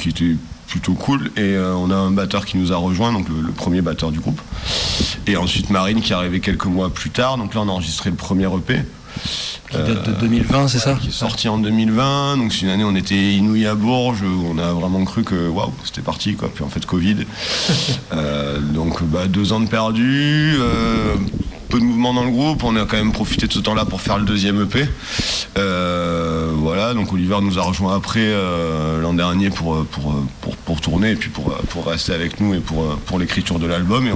qui 0.00 0.08
étaient 0.08 0.36
plutôt 0.72 0.94
cool. 0.94 1.30
Et 1.36 1.40
euh, 1.54 1.74
on 1.74 1.90
a 1.90 1.94
un 1.94 2.10
batteur 2.10 2.46
qui 2.46 2.56
nous 2.56 2.72
a 2.72 2.76
rejoint, 2.76 3.12
donc 3.12 3.26
le, 3.28 3.52
premier 3.52 3.82
batteur 3.82 4.10
du 4.10 4.20
groupe. 4.20 4.40
Et 5.26 5.36
ensuite 5.36 5.68
Marine 5.68 6.00
qui 6.00 6.12
est 6.12 6.14
arrivée 6.14 6.40
quelques 6.40 6.64
mois 6.64 6.88
plus 6.88 7.10
tard. 7.10 7.36
Donc 7.36 7.54
là, 7.54 7.60
on 7.60 7.68
a 7.68 7.72
enregistré 7.72 8.08
le 8.08 8.16
premier 8.16 8.46
EP. 8.46 8.80
Qui 9.70 9.76
date 9.76 10.08
de 10.08 10.12
2020, 10.12 10.68
c'est 10.68 10.78
ça 10.78 10.94
Qui 10.94 11.08
est 11.08 11.10
sorti 11.10 11.48
en 11.48 11.58
2020. 11.58 12.38
Donc 12.38 12.54
c'est 12.54 12.62
une 12.62 12.70
année, 12.70 12.84
on 12.84 12.96
était 12.96 13.34
inouïs 13.34 13.66
à 13.66 13.74
Bourges. 13.74 14.22
Où 14.22 14.46
on 14.48 14.56
a 14.56 14.72
vraiment 14.72 15.04
cru 15.04 15.24
que 15.24 15.46
waouh, 15.48 15.74
c'était 15.84 16.00
parti. 16.00 16.36
Quoi. 16.36 16.50
Puis 16.54 16.64
en 16.64 16.68
fait, 16.68 16.86
Covid. 16.86 17.16
Euh, 18.12 18.60
donc 18.60 19.02
bah, 19.04 19.26
deux 19.26 19.52
ans 19.54 19.60
de 19.60 19.68
perdu. 19.68 20.54
Euh, 20.58 21.14
peu 21.72 21.80
de 21.80 21.84
mouvement 21.84 22.12
dans 22.12 22.24
le 22.24 22.30
groupe. 22.30 22.62
On 22.64 22.76
a 22.76 22.84
quand 22.84 22.98
même 22.98 23.12
profité 23.12 23.46
de 23.46 23.52
ce 23.52 23.58
temps-là 23.58 23.86
pour 23.86 24.02
faire 24.02 24.18
le 24.18 24.24
deuxième 24.24 24.60
EP. 24.60 24.86
Euh, 25.56 26.52
voilà, 26.54 26.92
donc 26.92 27.10
Oliver 27.14 27.38
nous 27.40 27.58
a 27.58 27.62
rejoint 27.62 27.96
après 27.96 28.20
euh, 28.20 29.00
l'an 29.00 29.14
dernier 29.14 29.48
pour, 29.48 29.86
pour, 29.86 30.22
pour, 30.66 30.80
tourner 30.82 31.12
et 31.12 31.16
puis 31.16 31.30
pour, 31.30 31.54
pour 31.70 31.86
rester 31.86 32.12
avec 32.12 32.40
nous 32.40 32.52
et 32.52 32.58
pour, 32.58 32.96
pour 33.06 33.18
l'écriture 33.18 33.58
de 33.58 33.66
l'album. 33.66 34.06
Et 34.06 34.12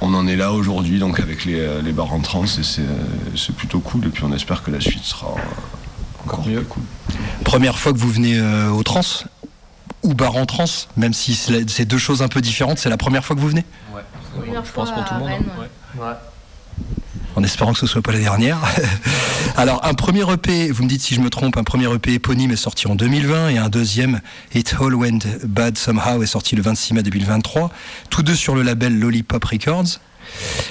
on, 0.00 0.14
en 0.14 0.26
est 0.26 0.34
là 0.34 0.52
aujourd'hui, 0.52 0.98
donc 0.98 1.20
avec 1.20 1.44
les, 1.44 1.80
les 1.80 1.92
bars 1.92 2.12
en 2.12 2.18
trans, 2.18 2.44
et 2.44 2.64
c'est 3.36 3.56
plutôt 3.56 3.78
cool. 3.78 4.06
Et 4.06 4.08
puis 4.08 4.24
on 4.24 4.32
espère 4.32 4.64
que 4.64 4.72
la 4.72 4.80
suite 4.80 5.04
sera 5.04 5.32
encore 6.24 6.44
mieux. 6.46 6.62
Cool. 6.62 6.82
Première 7.44 7.78
fois 7.78 7.92
que 7.92 7.98
vous 7.98 8.10
venez 8.10 8.36
euh, 8.36 8.70
au 8.70 8.82
trans 8.82 9.02
ou 10.02 10.12
bar 10.12 10.34
en 10.34 10.44
trans, 10.44 10.64
même 10.96 11.14
si 11.14 11.34
c'est 11.36 11.84
deux 11.84 11.98
choses 11.98 12.20
un 12.20 12.28
peu 12.28 12.40
différentes, 12.40 12.78
c'est 12.78 12.90
la 12.90 12.96
première 12.96 13.24
fois 13.24 13.36
que 13.36 13.40
vous 13.40 13.48
venez? 13.48 13.64
Ouais, 13.94 14.02
je 14.64 14.72
pense 14.72 14.90
pour 14.90 15.04
tout 15.04 15.14
le 15.14 15.20
monde. 15.20 15.30
Hein. 15.30 16.00
ouais 16.00 16.33
en 17.36 17.42
espérant 17.42 17.72
que 17.72 17.78
ce 17.78 17.86
soit 17.86 18.02
pas 18.02 18.12
la 18.12 18.20
dernière. 18.20 18.58
Alors 19.56 19.84
un 19.84 19.94
premier 19.94 20.30
EP, 20.32 20.70
vous 20.70 20.84
me 20.84 20.88
dites 20.88 21.02
si 21.02 21.14
je 21.14 21.20
me 21.20 21.30
trompe, 21.30 21.56
un 21.56 21.64
premier 21.64 21.92
EP 21.92 22.14
éponyme 22.14 22.50
est 22.50 22.56
sorti 22.56 22.86
en 22.86 22.94
2020 22.94 23.50
et 23.50 23.58
un 23.58 23.68
deuxième, 23.68 24.20
It 24.54 24.74
All 24.80 24.94
Went 24.94 25.20
Bad 25.44 25.76
Somehow, 25.78 26.22
est 26.22 26.26
sorti 26.26 26.56
le 26.56 26.62
26 26.62 26.94
mai 26.94 27.02
2023, 27.02 27.70
tous 28.10 28.22
deux 28.22 28.34
sur 28.34 28.54
le 28.54 28.62
label 28.62 28.98
Lollipop 28.98 29.44
Records. 29.44 30.00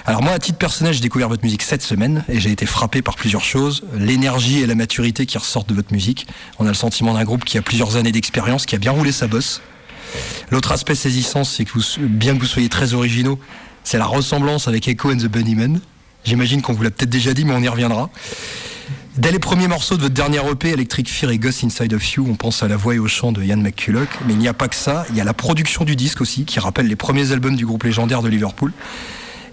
Alors 0.05 0.21
moi, 0.21 0.33
à 0.33 0.39
titre 0.39 0.57
personnel, 0.57 0.93
j'ai 0.93 0.99
découvert 0.99 1.29
votre 1.29 1.43
musique 1.43 1.61
cette 1.61 1.83
semaine 1.83 2.23
et 2.27 2.39
j'ai 2.39 2.51
été 2.51 2.65
frappé 2.65 3.01
par 3.01 3.15
plusieurs 3.15 3.43
choses. 3.43 3.83
L'énergie 3.97 4.59
et 4.59 4.65
la 4.65 4.75
maturité 4.75 5.25
qui 5.25 5.37
ressortent 5.37 5.69
de 5.69 5.75
votre 5.75 5.93
musique. 5.93 6.27
On 6.59 6.65
a 6.65 6.69
le 6.69 6.73
sentiment 6.73 7.13
d'un 7.13 7.23
groupe 7.23 7.45
qui 7.45 7.57
a 7.57 7.61
plusieurs 7.61 7.95
années 7.95 8.11
d'expérience, 8.11 8.65
qui 8.65 8.75
a 8.75 8.79
bien 8.79 8.91
roulé 8.91 9.11
sa 9.11 9.27
bosse. 9.27 9.61
L'autre 10.51 10.71
aspect 10.71 10.95
saisissant, 10.95 11.43
c'est 11.43 11.65
que 11.65 11.71
bien 11.99 12.35
que 12.35 12.39
vous 12.39 12.45
soyez 12.45 12.69
très 12.69 12.93
originaux, 12.93 13.39
c'est 13.83 13.97
la 13.97 14.05
ressemblance 14.05 14.67
avec 14.67 14.87
Echo 14.87 15.11
and 15.11 15.17
the 15.17 15.27
Bunnymen. 15.27 15.79
J'imagine 16.23 16.61
qu'on 16.61 16.73
vous 16.73 16.83
l'a 16.83 16.91
peut-être 16.91 17.09
déjà 17.09 17.33
dit, 17.33 17.45
mais 17.45 17.53
on 17.53 17.61
y 17.61 17.67
reviendra. 17.67 18.09
Dès 19.17 19.31
les 19.31 19.39
premiers 19.39 19.67
morceaux 19.67 19.95
de 19.95 20.01
votre 20.01 20.13
dernier 20.13 20.39
EP, 20.49 20.69
Electric 20.69 21.09
Fear 21.09 21.31
et 21.31 21.37
Ghost 21.37 21.63
Inside 21.63 21.93
of 21.93 22.13
You, 22.13 22.25
on 22.27 22.35
pense 22.35 22.63
à 22.63 22.67
la 22.67 22.77
voix 22.77 22.95
et 22.95 22.99
au 22.99 23.07
chant 23.07 23.31
de 23.31 23.43
Ian 23.43 23.57
McCulloch. 23.57 24.09
Mais 24.25 24.33
il 24.33 24.39
n'y 24.39 24.47
a 24.47 24.53
pas 24.53 24.67
que 24.67 24.75
ça, 24.75 25.05
il 25.09 25.15
y 25.15 25.21
a 25.21 25.23
la 25.23 25.35
production 25.35 25.83
du 25.85 25.95
disque 25.95 26.21
aussi, 26.21 26.45
qui 26.45 26.59
rappelle 26.59 26.87
les 26.87 26.95
premiers 26.95 27.31
albums 27.31 27.55
du 27.55 27.65
groupe 27.65 27.83
légendaire 27.83 28.23
de 28.23 28.29
Liverpool. 28.29 28.71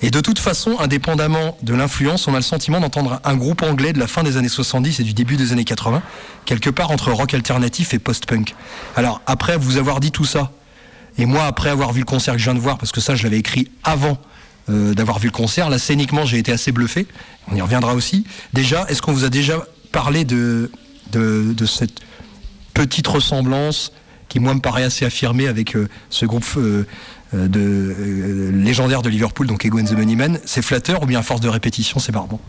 Et 0.00 0.10
de 0.10 0.20
toute 0.20 0.38
façon, 0.38 0.78
indépendamment 0.78 1.58
de 1.62 1.74
l'influence, 1.74 2.26
on 2.26 2.32
a 2.32 2.36
le 2.36 2.42
sentiment 2.42 2.80
d'entendre 2.80 3.20
un 3.22 3.36
groupe 3.36 3.62
anglais 3.62 3.92
de 3.92 3.98
la 3.98 4.06
fin 4.06 4.22
des 4.22 4.38
années 4.38 4.48
70 4.48 5.00
et 5.00 5.02
du 5.02 5.12
début 5.12 5.36
des 5.36 5.52
années 5.52 5.64
80, 5.64 6.02
quelque 6.46 6.70
part 6.70 6.90
entre 6.90 7.12
rock 7.12 7.34
alternatif 7.34 7.92
et 7.92 7.98
post-punk. 7.98 8.54
Alors, 8.96 9.20
après 9.26 9.58
vous 9.58 9.76
avoir 9.76 10.00
dit 10.00 10.10
tout 10.10 10.24
ça, 10.24 10.52
et 11.18 11.26
moi, 11.26 11.44
après 11.44 11.68
avoir 11.68 11.92
vu 11.92 12.00
le 12.00 12.06
concert 12.06 12.32
que 12.32 12.40
je 12.40 12.44
viens 12.44 12.54
de 12.54 12.60
voir, 12.60 12.78
parce 12.78 12.92
que 12.92 13.00
ça, 13.02 13.14
je 13.14 13.24
l'avais 13.24 13.38
écrit 13.38 13.70
avant 13.84 14.16
euh, 14.68 14.94
d'avoir 14.94 15.18
vu 15.18 15.28
le 15.28 15.32
concert. 15.32 15.70
Là, 15.70 15.78
scéniquement, 15.78 16.24
j'ai 16.24 16.38
été 16.38 16.52
assez 16.52 16.72
bluffé. 16.72 17.06
On 17.50 17.56
y 17.56 17.60
reviendra 17.60 17.94
aussi. 17.94 18.24
Déjà, 18.52 18.84
est-ce 18.88 19.02
qu'on 19.02 19.12
vous 19.12 19.24
a 19.24 19.30
déjà 19.30 19.64
parlé 19.92 20.24
de, 20.24 20.70
de, 21.12 21.66
cette 21.66 22.00
petite 22.74 23.06
ressemblance 23.06 23.92
qui, 24.28 24.38
moi, 24.38 24.54
me 24.54 24.60
paraît 24.60 24.84
assez 24.84 25.04
affirmée 25.04 25.48
avec 25.48 25.74
euh, 25.74 25.88
ce 26.10 26.26
groupe 26.26 26.44
euh, 26.56 26.84
de, 27.32 28.50
légendaire 28.52 29.02
de 29.02 29.08
Liverpool, 29.08 29.46
donc 29.46 29.64
Ego 29.64 29.78
and 29.78 29.84
the 29.84 29.92
Moneymen 29.92 30.38
C'est 30.44 30.62
flatteur 30.62 31.02
ou 31.02 31.06
bien 31.06 31.20
à 31.20 31.22
force 31.22 31.40
de 31.40 31.48
répétition, 31.48 31.98
c'est 31.98 32.12
barbant? 32.12 32.40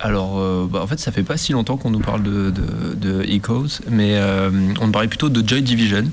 Alors, 0.00 0.68
bah, 0.68 0.80
en 0.82 0.86
fait, 0.86 1.00
ça 1.00 1.10
fait 1.10 1.24
pas 1.24 1.36
si 1.36 1.52
longtemps 1.52 1.76
qu'on 1.76 1.90
nous 1.90 1.98
parle 1.98 2.22
de, 2.22 2.50
de, 2.50 3.22
Echoes, 3.24 3.80
mais 3.90 4.16
on 4.80 4.86
me 4.86 4.92
parlait 4.92 5.08
plutôt 5.08 5.28
de 5.28 5.46
Joy 5.46 5.62
Division. 5.62 6.04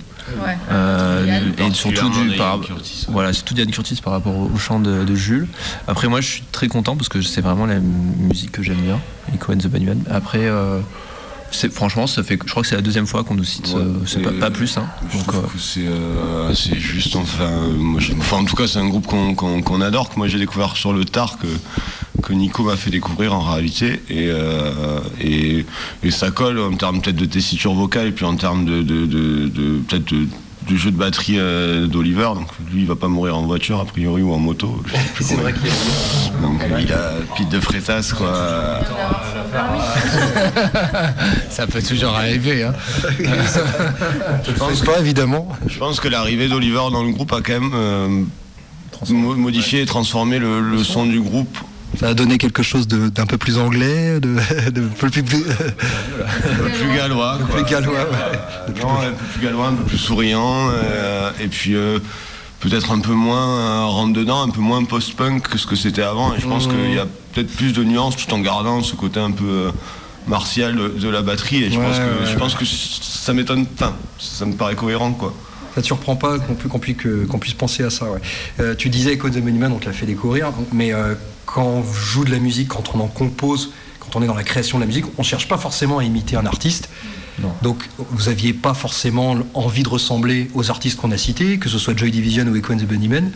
Euh, 0.71 1.51
et 1.57 1.73
surtout 1.73 2.09
du, 2.09 2.35
par, 2.37 2.59
voilà, 3.09 3.33
c'est 3.33 3.43
tout 3.43 3.53
Diane 3.53 3.71
Curtis 3.71 3.99
par 4.03 4.13
rapport 4.13 4.35
au, 4.35 4.57
chant 4.57 4.79
de, 4.79 5.15
Jules. 5.15 5.47
Après, 5.87 6.07
moi, 6.07 6.21
je 6.21 6.27
suis 6.27 6.43
très 6.51 6.67
content 6.67 6.95
parce 6.95 7.09
que 7.09 7.21
c'est 7.21 7.41
vraiment 7.41 7.65
la 7.65 7.79
musique 7.79 8.51
que 8.51 8.63
j'aime 8.63 8.81
bien, 8.81 8.99
Echo 9.33 9.53
and 9.53 9.57
the 9.57 9.67
Bunnyman. 9.67 10.03
Après. 10.09 10.45
Euh, 10.45 10.79
franchement, 11.71 12.07
ça 12.07 12.23
fait, 12.23 12.39
je 12.43 12.49
crois 12.49 12.63
que 12.63 12.69
c'est 12.69 12.75
la 12.75 12.81
deuxième 12.81 13.07
fois 13.07 13.23
qu'on 13.23 13.35
nous 13.35 13.43
cite, 13.43 13.73
euh, 13.75 13.93
c'est 14.05 14.21
pas, 14.21 14.51
plus. 14.51 14.77
Hein. 14.77 14.87
c'est 16.53 16.79
juste, 16.79 17.15
enfin, 17.15 17.51
enfin, 18.19 18.37
en 18.37 18.45
tout 18.45 18.55
cas, 18.55 18.67
c'est 18.67 18.79
un 18.79 18.87
groupe 18.87 19.07
qu'on 19.07 19.81
adore, 19.81 20.09
que 20.09 20.17
moi 20.17 20.27
j'ai 20.27 20.39
découvert 20.39 20.75
sur 20.77 20.93
le 20.93 21.05
tard, 21.05 21.37
que, 21.37 21.47
que 22.21 22.33
Nico 22.33 22.63
m'a 22.63 22.75
fait 22.75 22.91
découvrir 22.91 23.33
en 23.33 23.41
réalité. 23.41 24.01
Et, 24.09 24.29
euh, 24.29 24.99
et, 25.21 25.65
ça 26.11 26.31
colle 26.31 26.59
en 26.59 26.75
termes 26.75 27.01
peut-être 27.01 27.17
de 27.17 27.25
tessiture 27.25 27.73
vocale 27.73 28.07
et 28.07 28.11
puis 28.11 28.25
en 28.25 28.35
termes 28.35 28.65
de, 28.65 28.81
de, 28.81 29.79
peut-être 29.87 30.13
du 30.67 30.77
jeu 30.77 30.91
de 30.91 30.97
batterie 30.97 31.37
euh, 31.37 31.87
d'Oliver. 31.87 32.31
Donc 32.35 32.47
lui, 32.71 32.81
il 32.81 32.87
va 32.87 32.95
pas 32.95 33.07
mourir 33.07 33.37
en 33.37 33.43
voiture 33.43 33.79
a 33.79 33.85
priori 33.85 34.21
ou 34.21 34.33
en 34.33 34.39
moto. 34.39 34.83
C'est 35.19 35.35
vrai 35.35 35.53
qu'il 35.53 35.71
Donc 36.41 36.61
il 36.79 36.91
a 36.91 37.11
pite 37.35 37.49
de 37.49 37.59
frétasse 37.59 38.13
quoi. 38.13 38.81
ça 41.49 41.67
peut 41.67 41.81
toujours 41.81 42.15
arriver. 42.15 42.63
Hein. 42.63 42.73
je 44.45 44.51
pense 44.51 44.81
pas 44.81 44.99
évidemment? 44.99 45.47
Je 45.67 45.77
pense 45.77 45.99
que 45.99 46.07
l'arrivée 46.07 46.47
d'Oliver 46.47 46.89
dans 46.91 47.03
le 47.03 47.11
groupe 47.11 47.33
a 47.33 47.41
quand 47.41 47.59
même 47.59 47.71
euh, 47.73 48.23
modifié 49.09 49.81
et 49.81 49.85
transformé 49.85 50.39
le 50.39 50.83
son 50.83 51.05
du 51.05 51.21
groupe 51.21 51.57
ça 51.99 52.09
a 52.09 52.13
donné 52.13 52.37
quelque 52.37 52.63
chose 52.63 52.87
d'un 52.87 53.25
peu 53.25 53.37
plus 53.37 53.57
anglais, 53.57 54.19
de, 54.19 54.35
plus, 54.97 55.11
plus, 55.11 55.23
plus, 55.23 55.43
gallois. 56.95 57.39
Plus 57.49 57.63
gallois, 57.63 58.01
un 58.01 58.71
peu 58.71 58.83
plus 59.31 59.41
gallois, 59.41 59.67
un 59.67 59.73
peu 59.73 59.83
plus 59.83 59.97
souriant. 59.97 60.69
Euh, 60.71 61.31
et 61.39 61.47
puis 61.47 61.75
euh, 61.75 61.99
peut-être 62.59 62.91
un 62.91 62.99
peu 62.99 63.13
moins 63.13 63.59
euh, 63.59 63.85
rentre 63.85 64.13
dedans, 64.13 64.41
un 64.41 64.49
peu 64.49 64.61
moins 64.61 64.83
post-punk 64.83 65.47
que 65.47 65.57
ce 65.57 65.65
que 65.65 65.75
c'était 65.75 66.01
avant. 66.01 66.33
Et 66.35 66.39
je 66.39 66.47
pense 66.47 66.67
mmh. 66.67 66.71
qu'il 66.71 66.93
y 66.93 66.99
a 66.99 67.05
peut-être 67.33 67.55
plus 67.55 67.71
de 67.71 67.83
nuances 67.83 68.17
tout 68.17 68.33
en 68.33 68.39
gardant 68.39 68.81
ce 68.81 68.95
côté 68.95 69.19
un 69.19 69.31
peu 69.31 69.71
martial 70.27 70.75
de, 70.75 71.09
la 71.09 71.21
batterie. 71.21 71.63
Et 71.63 71.71
je, 71.71 71.79
pense 71.79 71.97
que, 71.97 72.29
je 72.29 72.35
pense 72.35 72.55
que 72.55 72.65
ça 72.65 73.33
m'étonne, 73.33 73.65
ça 74.19 74.45
me 74.45 74.53
paraît 74.53 74.75
cohérent 74.75 75.13
quoi. 75.13 75.33
Ça 75.75 75.81
te 75.81 75.85
surprend 75.85 76.15
pas 76.15 76.37
qu'on 76.39 77.37
puisse 77.39 77.53
penser 77.53 77.83
à 77.83 77.89
ça. 77.89 78.05
Ouais. 78.09 78.75
tu 78.77 78.89
disais 78.89 79.13
Echo 79.13 79.29
the 79.29 79.43
Monument, 79.43 79.67
on 79.75 79.79
te 79.79 79.85
l'a 79.85 79.93
fait 79.93 80.05
découvrir, 80.05 80.53
mais 80.71 80.93
quand 81.45 81.65
on 81.65 81.83
joue 81.83 82.23
de 82.23 82.31
la 82.31 82.39
musique, 82.39 82.69
quand 82.69 82.95
on 82.95 83.01
en 83.01 83.07
compose, 83.07 83.71
quand 83.99 84.17
on 84.17 84.23
est 84.23 84.27
dans 84.27 84.35
la 84.35 84.43
création 84.43 84.77
de 84.77 84.83
la 84.83 84.87
musique, 84.87 85.05
on 85.17 85.21
ne 85.21 85.25
cherche 85.25 85.49
pas 85.49 85.57
forcément 85.57 85.97
à 85.97 86.03
imiter 86.03 86.37
un 86.37 86.45
artiste. 86.45 86.89
Donc 87.61 87.89
vous 87.97 88.29
n'aviez 88.29 88.53
pas 88.53 88.73
forcément 88.73 89.35
envie 89.53 89.83
de 89.83 89.89
ressembler 89.89 90.49
aux 90.53 90.71
artistes 90.71 90.97
qu'on 90.97 91.11
a 91.11 91.17
cités, 91.17 91.59
que 91.59 91.67
ce 91.67 91.77
soit 91.77 91.97
Joy 91.97 92.09
Division 92.09 92.45
ou 92.45 92.55
Echo 92.55 92.73
and 92.73 92.77
the 92.77 92.85
Bunnymen, 92.85 93.31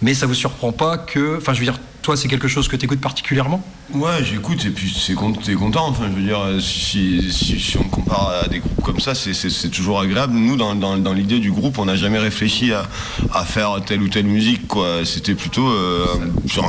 mais 0.00 0.14
ça 0.14 0.26
vous 0.26 0.34
surprend 0.34 0.72
pas 0.72 0.96
que, 0.96 1.36
enfin 1.36 1.52
je 1.52 1.58
veux 1.58 1.66
dire, 1.66 1.78
c'est 2.14 2.28
quelque 2.28 2.46
chose 2.46 2.68
que 2.68 2.76
tu 2.76 2.84
écoutes 2.84 3.00
particulièrement? 3.00 3.64
Ouais, 3.92 4.22
j'écoute 4.22 4.64
et 4.64 4.70
puis 4.70 4.94
c'est 4.96 5.14
content. 5.14 5.88
Enfin, 5.88 6.04
je 6.10 6.16
veux 6.16 6.26
dire, 6.26 6.40
si, 6.60 7.32
si, 7.32 7.76
on 7.78 7.84
compare 7.84 8.42
à 8.44 8.48
des 8.48 8.58
groupes 8.58 8.82
comme 8.82 9.00
ça, 9.00 9.14
c'est 9.14 9.70
toujours 9.70 10.00
agréable. 10.00 10.34
Nous, 10.34 10.56
dans, 10.56 11.12
l'idée 11.14 11.38
du 11.38 11.50
groupe, 11.50 11.78
on 11.78 11.86
n'a 11.86 11.96
jamais 11.96 12.18
réfléchi 12.18 12.72
à, 12.72 13.44
faire 13.44 13.80
telle 13.84 14.02
ou 14.02 14.08
telle 14.08 14.26
musique. 14.26 14.62
C'était 15.04 15.34
plutôt 15.34 15.68
euh, 15.68 16.06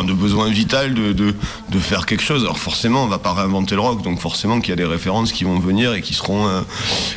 de 0.03 0.13
besoin 0.13 0.49
vital 0.49 0.93
de, 0.93 1.33
faire 1.79 2.05
quelque 2.05 2.23
chose. 2.23 2.43
Alors 2.43 2.57
forcément, 2.57 3.03
on 3.03 3.07
va 3.07 3.19
pas 3.19 3.33
réinventer 3.33 3.75
le 3.75 3.81
rock, 3.81 4.01
donc 4.03 4.19
forcément 4.19 4.59
qu'il 4.59 4.69
y 4.69 4.73
a 4.73 4.75
des 4.75 4.85
références 4.85 5.31
qui 5.31 5.43
vont 5.43 5.59
venir 5.59 5.93
et 5.93 6.01
qui 6.01 6.13
seront, 6.13 6.47
euh, 6.47 6.61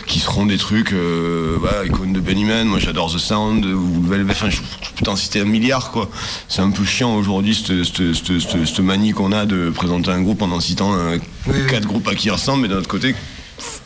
qui 0.07 0.19
seront 0.19 0.47
des 0.47 0.59
trucs. 0.59 0.93
Euh, 0.93 1.57
voilà, 1.59 1.85
icône 1.85 2.13
de 2.13 2.21
Bennyman, 2.21 2.67
moi 2.67 2.79
j'adore 2.79 3.13
The 3.13 3.19
Sound, 3.19 3.65
ou 3.65 4.03
Velvet. 4.03 4.35
Je, 4.49 4.61
peux 4.97 5.05
t'en 5.05 5.17
citer 5.17 5.41
un 5.41 5.45
milliard. 5.45 5.93
C'est 6.49 6.63
un 6.63 6.71
peu 6.71 6.85
chiant 6.85 7.15
aujourd'hui, 7.17 7.55
cette 7.55 8.10
cette 8.14 8.81
manie 8.81 9.12
qu'on 9.12 9.33
a 9.33 9.46
de 9.46 9.70
présenter 9.70 10.11
un 10.11 10.23
groupe 10.23 10.42
en 10.42 10.61
citant 10.61 10.94
euh, 10.94 11.18
quatre 11.68 11.87
groupes 11.87 12.09
à 12.09 12.14
qui 12.14 12.31
ressemblent, 12.31 12.62
mais 12.62 12.68
d'un 12.68 12.79
autre 12.79 12.88
côté, 12.88 13.14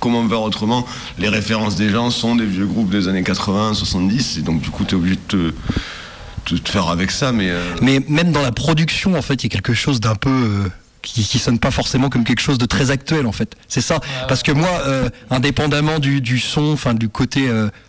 comment 0.01 0.27
faire 0.29 0.43
autrement? 0.43 0.87
Les 1.19 1.29
références 1.29 1.77
des 1.77 1.91
gens 1.91 2.11
sont 2.11 2.37
des 2.37 2.47
vieux 2.47 2.67
groupes 2.67 2.91
des 2.91 3.09
années 3.09 3.23
80, 3.23 3.75
70, 3.75 4.39
et 4.39 4.43
donc 4.43 4.61
du 4.61 4.71
coup, 4.71 4.85
tu 4.85 4.95
es 4.95 4.99
obligé 4.99 5.19
de 5.31 5.55
te, 6.45 6.71
faire 6.71 6.89
avec 6.89 7.11
ça. 7.11 7.33
Mais, 7.33 7.51
euh, 7.51 7.61
mais 7.83 8.01
même 8.09 8.33
dans 8.33 8.43
la 8.43 8.53
production, 8.53 9.17
en 9.17 9.23
fait, 9.23 9.43
il 9.43 9.45
y 9.45 9.47
a 9.47 9.51
quelque 9.51 9.75
chose 9.75 10.01
d'un 10.01 10.15
peu. 10.15 10.31
Euh, 10.31 10.69
qui, 11.03 11.23
qui, 11.23 11.39
sonne 11.39 11.59
pas 11.59 11.71
forcément 11.71 12.09
comme 12.09 12.25
quelque 12.25 12.41
chose 12.41 12.57
de 12.57 12.65
très 12.65 12.91
actuel 12.91 13.27
en 13.27 13.33
fait. 13.33 13.57
C'est 13.69 13.83
ça. 13.83 14.01
Parce 14.27 14.43
que 14.43 14.53
moi, 14.53 14.71
indépendamment 15.29 15.99
du, 15.99 16.39
son, 16.39 16.73
enfin 16.73 16.95
du 16.95 17.11
côté 17.11 17.47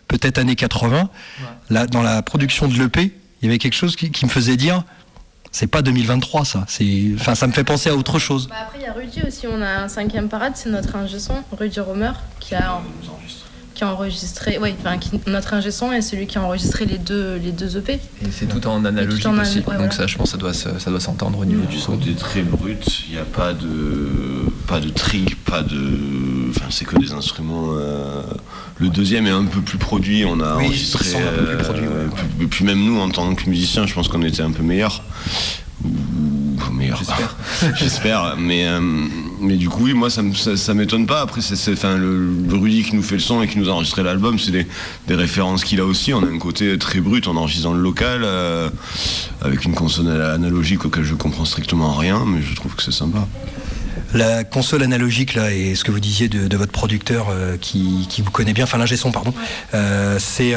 peut-être 0.10 0.38
années 0.38 0.58
80, 0.58 1.10
là, 1.69 1.88
dans 1.88 2.04
la 2.04 2.21
production 2.24 2.67
de 2.67 2.74
l'EP, 2.78 3.13
il 3.41 3.45
y 3.45 3.48
avait 3.48 3.58
quelque 3.58 3.78
chose 3.78 3.95
qui 3.95 4.26
me 4.26 4.30
faisait 4.30 4.58
dire 4.58 4.84
c'est 5.56 5.68
pas 5.68 5.82
2023 5.82 6.44
ça. 6.44 6.65
C'est, 6.68 7.12
enfin, 7.15 7.34
ça 7.34 7.48
me 7.48 7.54
fait 7.54 7.63
penser 7.63 7.89
à 7.89 7.96
autre 7.96 8.20
chose. 8.20 8.48
Bah, 8.50 8.56
après 8.63 8.80
il 8.80 8.84
y 8.84 8.88
a 8.88 8.91
Rudy 8.91 9.22
aussi. 9.26 9.48
On 9.48 9.62
a 9.62 9.84
un 9.84 9.88
cinquième 9.88 10.28
parade, 10.28 10.52
c'est 10.56 10.70
notre 10.70 10.98
ingé 10.98 11.18
son, 11.18 11.36
Rudy 11.58 11.80
Romer, 11.80 12.12
qui 12.41 12.56
a 12.56 12.82
qui 13.74 13.84
a 13.84 13.91
enregistré, 13.91 14.58
oui, 14.62 14.74
enfin, 14.80 14.98
notre 15.28 15.54
ingé 15.54 15.70
son 15.70 15.91
est 15.91 16.02
celui 16.02 16.28
qui 16.28 16.38
a 16.38 16.41
enregistré 16.41 16.86
les 16.86 16.98
deux, 16.98 17.36
les 17.36 17.52
deux 17.52 17.78
EP. 17.78 17.96
Et 17.96 18.00
c'est 18.32 18.46
tout 18.46 18.65
en 18.68 18.86
analogique 18.86 19.28
aussi, 19.28 19.62
donc 19.62 19.91
ça, 19.91 20.08
je 20.08 20.18
pense, 20.18 20.32
ça 20.32 20.38
doit, 20.38 20.54
ça 20.54 20.89
doit 20.89 21.00
s'entendre 21.02 21.39
au 21.39 21.46
niveau 21.46 21.65
du 21.65 21.78
son. 21.78 22.00
C'est 22.02 22.15
très 22.15 22.41
brut, 22.41 23.04
il 23.08 23.15
n'y 23.15 23.20
a 23.20 23.26
pas 23.26 23.54
de, 23.54 24.12
pas 24.68 24.80
de 24.80 24.88
trick, 24.89 25.44
pas 25.44 25.62
de, 25.62 26.50
enfin, 26.52 26.68
c'est 26.70 26.86
que 26.86 26.98
des 26.98 27.12
instruments. 27.12 27.74
Euh, 27.74 28.24
le 28.80 28.90
deuxième 28.90 29.28
est 29.28 29.32
un 29.32 29.46
peu 29.46 29.62
plus 29.62 29.78
produit, 29.78 30.26
on 30.26 30.40
a 30.40 30.56
enregistré, 30.56 31.16
un 31.16 31.32
peu 31.32 31.46
plus 31.46 31.64
produit, 31.64 31.86
euh, 31.86 32.48
puis 32.50 32.66
même 32.66 32.84
nous, 32.84 33.00
en 33.00 33.10
tant 33.10 33.34
que 33.36 33.50
musiciens, 33.50 33.86
je 33.86 33.94
pense 33.94 34.08
qu'on 34.08 34.22
était 34.22 34.42
un 34.42 34.52
peu 34.52 34.64
meilleurs 34.64 35.04
meilleur. 36.76 36.98
J'espère. 36.98 37.36
J'espère. 37.76 38.36
Mais, 38.38 38.68
euh, 38.68 38.80
mais 39.40 39.56
du 39.56 39.70
coup, 39.70 39.86
oui, 39.86 39.94
moi, 39.94 40.10
ça, 40.10 40.22
ça, 40.56 40.74
m'étonne 40.74 41.06
pas. 41.06 41.22
Après, 41.22 41.42
c'est, 41.42 41.72
enfin, 41.72 41.98
le, 41.98 42.46
Rudy 42.52 42.84
qui 42.84 42.96
nous 42.96 43.04
fait 43.04 43.16
le 43.16 43.22
son 43.22 43.42
et 43.42 43.48
qui 43.48 43.58
nous 43.58 43.70
a 43.70 43.74
enregistré 43.74 44.04
l'album, 44.04 44.40
c'est 44.40 44.52
des, 44.52 44.68
des, 45.08 45.16
références 45.16 45.64
qu'il 45.64 45.80
a 45.80 45.86
aussi. 45.86 46.14
On 46.14 46.24
a 46.24 46.28
un 46.28 46.38
côté 46.38 46.78
très 46.78 47.00
brut 47.00 47.28
en 47.28 47.36
enregistrant 47.36 47.74
le 47.74 47.82
local, 47.82 48.22
euh, 48.24 48.70
avec 49.42 49.66
une 49.66 49.74
console 49.74 50.22
analogique 50.22 50.86
auquel 50.86 51.04
je 51.04 51.16
comprends 51.16 51.46
strictement 51.46 51.94
rien, 51.94 52.24
mais 52.26 52.42
je 52.42 52.56
trouve 52.56 52.76
que 52.76 52.84
c'est 52.84 52.92
sympa. 52.92 53.28
La 54.14 54.44
console 54.44 54.84
analogique, 54.84 55.34
là, 55.34 55.52
et 55.52 55.76
ce 55.76 55.84
que 55.84 55.92
vous 55.92 56.00
disiez 56.00 56.28
de, 56.28 56.58
votre 56.58 56.72
producteur 56.72 57.28
euh, 57.30 57.58
qui, 57.60 58.08
qui, 58.10 58.22
vous 58.22 58.32
connaît 58.32 58.54
bien, 58.54 58.64
enfin 58.64 58.78
l'ingé 58.78 58.98
son, 58.98 59.12
pardon, 59.12 59.34
c'est, 60.20 60.54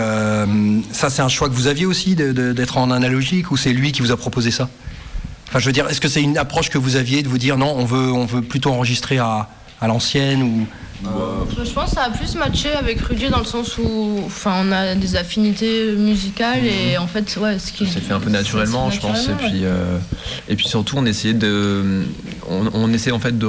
ça, 0.92 1.10
c'est 1.10 1.22
un 1.22 1.28
choix 1.28 1.48
que 1.48 1.54
vous 1.54 1.66
aviez 1.66 1.86
aussi 1.86 2.14
d'être 2.14 2.78
en 2.78 2.90
analogique 2.90 3.50
ou 3.50 3.56
c'est 3.56 3.72
lui 3.72 3.92
qui 3.92 4.02
vous 4.02 4.12
a 4.12 4.16
proposé 4.16 4.50
ça? 4.50 4.68
Enfin, 5.48 5.60
je 5.60 5.66
veux 5.66 5.72
dire, 5.72 5.88
est-ce 5.88 6.00
que 6.00 6.08
c'est 6.08 6.22
une 6.22 6.36
approche 6.36 6.68
que 6.68 6.78
vous 6.78 6.96
aviez 6.96 7.22
de 7.22 7.28
vous 7.28 7.38
dire 7.38 7.56
non, 7.56 7.74
on 7.76 7.84
veut, 7.84 8.12
on 8.12 8.26
veut 8.26 8.42
plutôt 8.42 8.70
enregistrer 8.70 9.18
à, 9.18 9.48
à 9.80 9.86
l'ancienne 9.86 10.42
ou 10.42 10.66
je 11.02 11.72
pense 11.72 11.90
que 11.90 11.94
ça 11.96 12.04
a 12.04 12.10
plus 12.10 12.34
matché 12.34 12.72
avec 12.72 13.00
Rudy 13.00 13.28
dans 13.28 13.38
le 13.38 13.44
sens 13.44 13.78
où 13.78 14.22
enfin, 14.26 14.64
on 14.64 14.72
a 14.72 14.94
des 14.94 15.16
affinités 15.16 15.92
musicales 15.92 16.64
et 16.64 16.98
en 16.98 17.06
fait 17.06 17.36
ouais, 17.36 17.58
ce 17.58 17.72
qui 17.72 17.86
s'est 17.86 18.00
fait 18.00 18.14
un 18.14 18.20
peu 18.20 18.30
naturellement 18.30 18.90
je 18.90 19.00
pense 19.00 19.28
et 19.28 19.32
puis 19.32 19.60
euh, 19.64 19.98
et 20.48 20.56
puis 20.56 20.66
surtout 20.66 20.96
on 20.98 21.06
essayait 21.06 21.34
de 21.34 22.04
on, 22.48 22.68
on 22.74 22.92
essayait 22.92 23.14
en 23.14 23.20
fait 23.20 23.38
de 23.38 23.48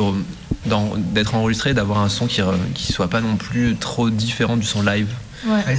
d'être 1.13 1.35
enregistré 1.35 1.73
d'avoir 1.73 1.99
un 1.99 2.09
son 2.09 2.27
qui 2.27 2.41
qui 2.75 2.91
soit 2.91 3.09
pas 3.09 3.21
non 3.21 3.35
plus 3.38 3.75
trop 3.77 4.09
différent 4.09 4.57
du 4.57 4.65
son 4.65 4.83
live. 4.83 5.07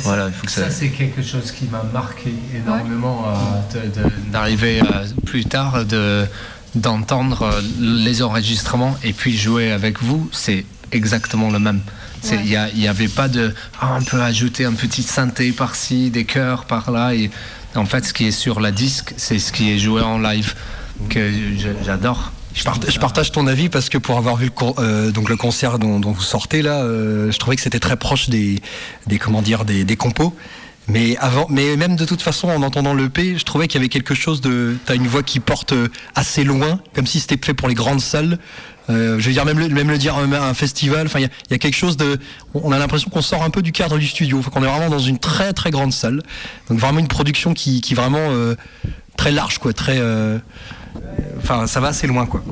Voilà, 0.04 0.30
ça, 0.46 0.70
c'est 0.70 0.88
quelque 0.88 1.22
chose 1.22 1.52
qui 1.52 1.66
m'a 1.66 1.82
marqué 1.82 2.32
énormément 2.54 3.26
euh, 3.26 4.04
d'arriver 4.32 4.80
euh, 4.80 5.04
plus 5.26 5.44
tard, 5.44 5.84
de, 5.84 6.24
d'entendre 6.74 7.42
euh, 7.42 7.60
les 7.78 8.22
enregistrements 8.22 8.96
et 9.04 9.12
puis 9.12 9.36
jouer 9.36 9.70
avec 9.70 10.02
vous, 10.02 10.28
c'est 10.32 10.64
exactement 10.92 11.50
le 11.50 11.58
même. 11.58 11.80
Il 12.30 12.58
n'y 12.74 12.88
avait 12.88 13.08
pas 13.08 13.28
de 13.28 13.54
ah, 13.80 13.96
on 13.98 14.02
peut 14.02 14.20
ajouter 14.20 14.64
un 14.64 14.72
petit 14.74 15.02
synthé 15.02 15.52
par-ci, 15.52 16.10
des 16.10 16.24
chœurs 16.24 16.64
par-là. 16.64 17.14
Et 17.14 17.30
en 17.74 17.86
fait, 17.86 18.04
ce 18.04 18.12
qui 18.12 18.26
est 18.26 18.32
sur 18.32 18.60
la 18.60 18.72
disque, 18.72 19.14
c'est 19.16 19.38
ce 19.38 19.52
qui 19.52 19.72
est 19.72 19.78
joué 19.78 20.02
en 20.02 20.18
live 20.18 20.54
que 21.08 21.30
j'adore. 21.84 22.32
Je, 22.52 22.98
partage 22.98 23.30
ton 23.30 23.46
avis 23.46 23.68
parce 23.68 23.88
que 23.88 23.96
pour 23.96 24.18
avoir 24.18 24.36
vu 24.36 24.46
le, 24.46 24.52
euh, 24.78 25.12
donc 25.12 25.28
le 25.28 25.36
concert 25.36 25.78
dont, 25.78 26.00
vous 26.00 26.20
sortez 26.20 26.62
là, 26.62 26.82
euh, 26.82 27.30
je 27.30 27.38
trouvais 27.38 27.54
que 27.54 27.62
c'était 27.62 27.78
très 27.78 27.96
proche 27.96 28.28
des, 28.28 28.60
des 29.06 29.18
comment 29.18 29.40
dire 29.40 29.64
des, 29.64 29.84
des, 29.84 29.96
compos. 29.96 30.34
Mais 30.88 31.16
avant, 31.18 31.46
mais 31.48 31.76
même 31.76 31.94
de 31.94 32.04
toute 32.04 32.22
façon, 32.22 32.48
en 32.48 32.62
entendant 32.62 32.92
le 32.92 33.08
P, 33.08 33.38
je 33.38 33.44
trouvais 33.44 33.68
qu'il 33.68 33.80
y 33.80 33.82
avait 33.82 33.88
quelque 33.88 34.14
chose 34.14 34.40
de. 34.40 34.76
T'as 34.84 34.96
une 34.96 35.06
voix 35.06 35.22
qui 35.22 35.38
porte 35.38 35.72
assez 36.16 36.42
loin, 36.42 36.80
comme 36.92 37.06
si 37.06 37.20
c'était 37.20 37.38
fait 37.44 37.54
pour 37.54 37.68
les 37.68 37.74
grandes 37.74 38.00
salles. 38.00 38.38
Euh, 38.90 39.18
je 39.18 39.26
veux 39.26 39.32
dire 39.32 39.44
même 39.44 39.58
le, 39.58 39.68
même 39.68 39.90
le 39.90 39.98
dire 39.98 40.16
un 40.16 40.54
festival. 40.54 41.06
Enfin, 41.06 41.20
il 41.20 41.26
y, 41.26 41.30
y 41.50 41.54
a, 41.54 41.58
quelque 41.58 41.76
chose 41.76 41.96
de. 41.96 42.18
On 42.54 42.72
a 42.72 42.78
l'impression 42.78 43.10
qu'on 43.10 43.22
sort 43.22 43.42
un 43.42 43.50
peu 43.50 43.62
du 43.62 43.72
cadre 43.72 43.98
du 43.98 44.06
studio. 44.06 44.38
Enfin, 44.38 44.50
qu'on 44.50 44.62
est 44.62 44.68
vraiment 44.68 44.90
dans 44.90 44.98
une 44.98 45.18
très 45.18 45.52
très 45.52 45.70
grande 45.70 45.92
salle. 45.92 46.22
Donc 46.68 46.78
vraiment 46.78 46.98
une 46.98 47.08
production 47.08 47.54
qui, 47.54 47.80
qui 47.80 47.94
vraiment 47.94 48.30
très 49.16 49.30
large, 49.30 49.58
quoi, 49.58 49.72
très. 49.72 50.00
Enfin, 51.38 51.66
ça 51.66 51.80
va 51.80 51.88
assez 51.88 52.06
loin, 52.06 52.26
quoi. 52.26 52.42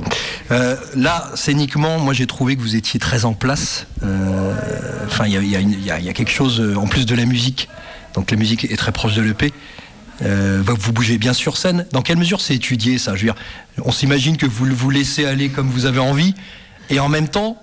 Euh, 0.51 0.77
là, 0.95 1.31
scéniquement, 1.35 1.99
moi, 1.99 2.15
j'ai 2.15 2.27
trouvé 2.27 2.57
que 2.57 2.61
vous 2.61 2.75
étiez 2.75 2.99
très 2.99 3.25
en 3.25 3.35
place. 3.35 3.87
Euh, 4.03 4.55
enfin, 5.07 5.27
il 5.27 5.33
y 5.33 5.91
a, 5.91 6.13
quelque 6.13 6.31
chose 6.31 6.61
euh, 6.61 6.77
en 6.77 6.87
plus 6.87 7.07
de 7.07 7.15
la 7.15 7.27
musique. 7.27 7.69
Donc, 8.15 8.31
la 8.31 8.37
musique 8.37 8.65
est 8.65 8.77
très 8.77 8.93
proche 8.93 9.15
de 9.15 9.23
l'EP. 9.23 9.53
Vous 10.21 10.93
bougez 10.93 11.19
bien 11.19 11.33
sur 11.33 11.57
scène. 11.57 11.87
Dans 11.93 12.03
quelle 12.03 12.19
mesure 12.19 12.41
c'est 12.41 12.55
étudié 12.55 12.99
ça? 12.99 13.15
Je 13.15 13.27
veux 13.27 13.33
dire, 13.33 13.43
on 13.85 13.93
s'imagine 13.93 14.37
que 14.37 14.47
vous 14.47 14.67
vous 14.67 14.91
laissez 14.91 15.25
aller 15.25 15.49
comme 15.49 15.69
vous 15.69 15.87
avez 15.87 16.01
envie, 16.01 16.35
et 16.91 17.01
en 17.01 17.09
même 17.09 17.29
temps, 17.29 17.61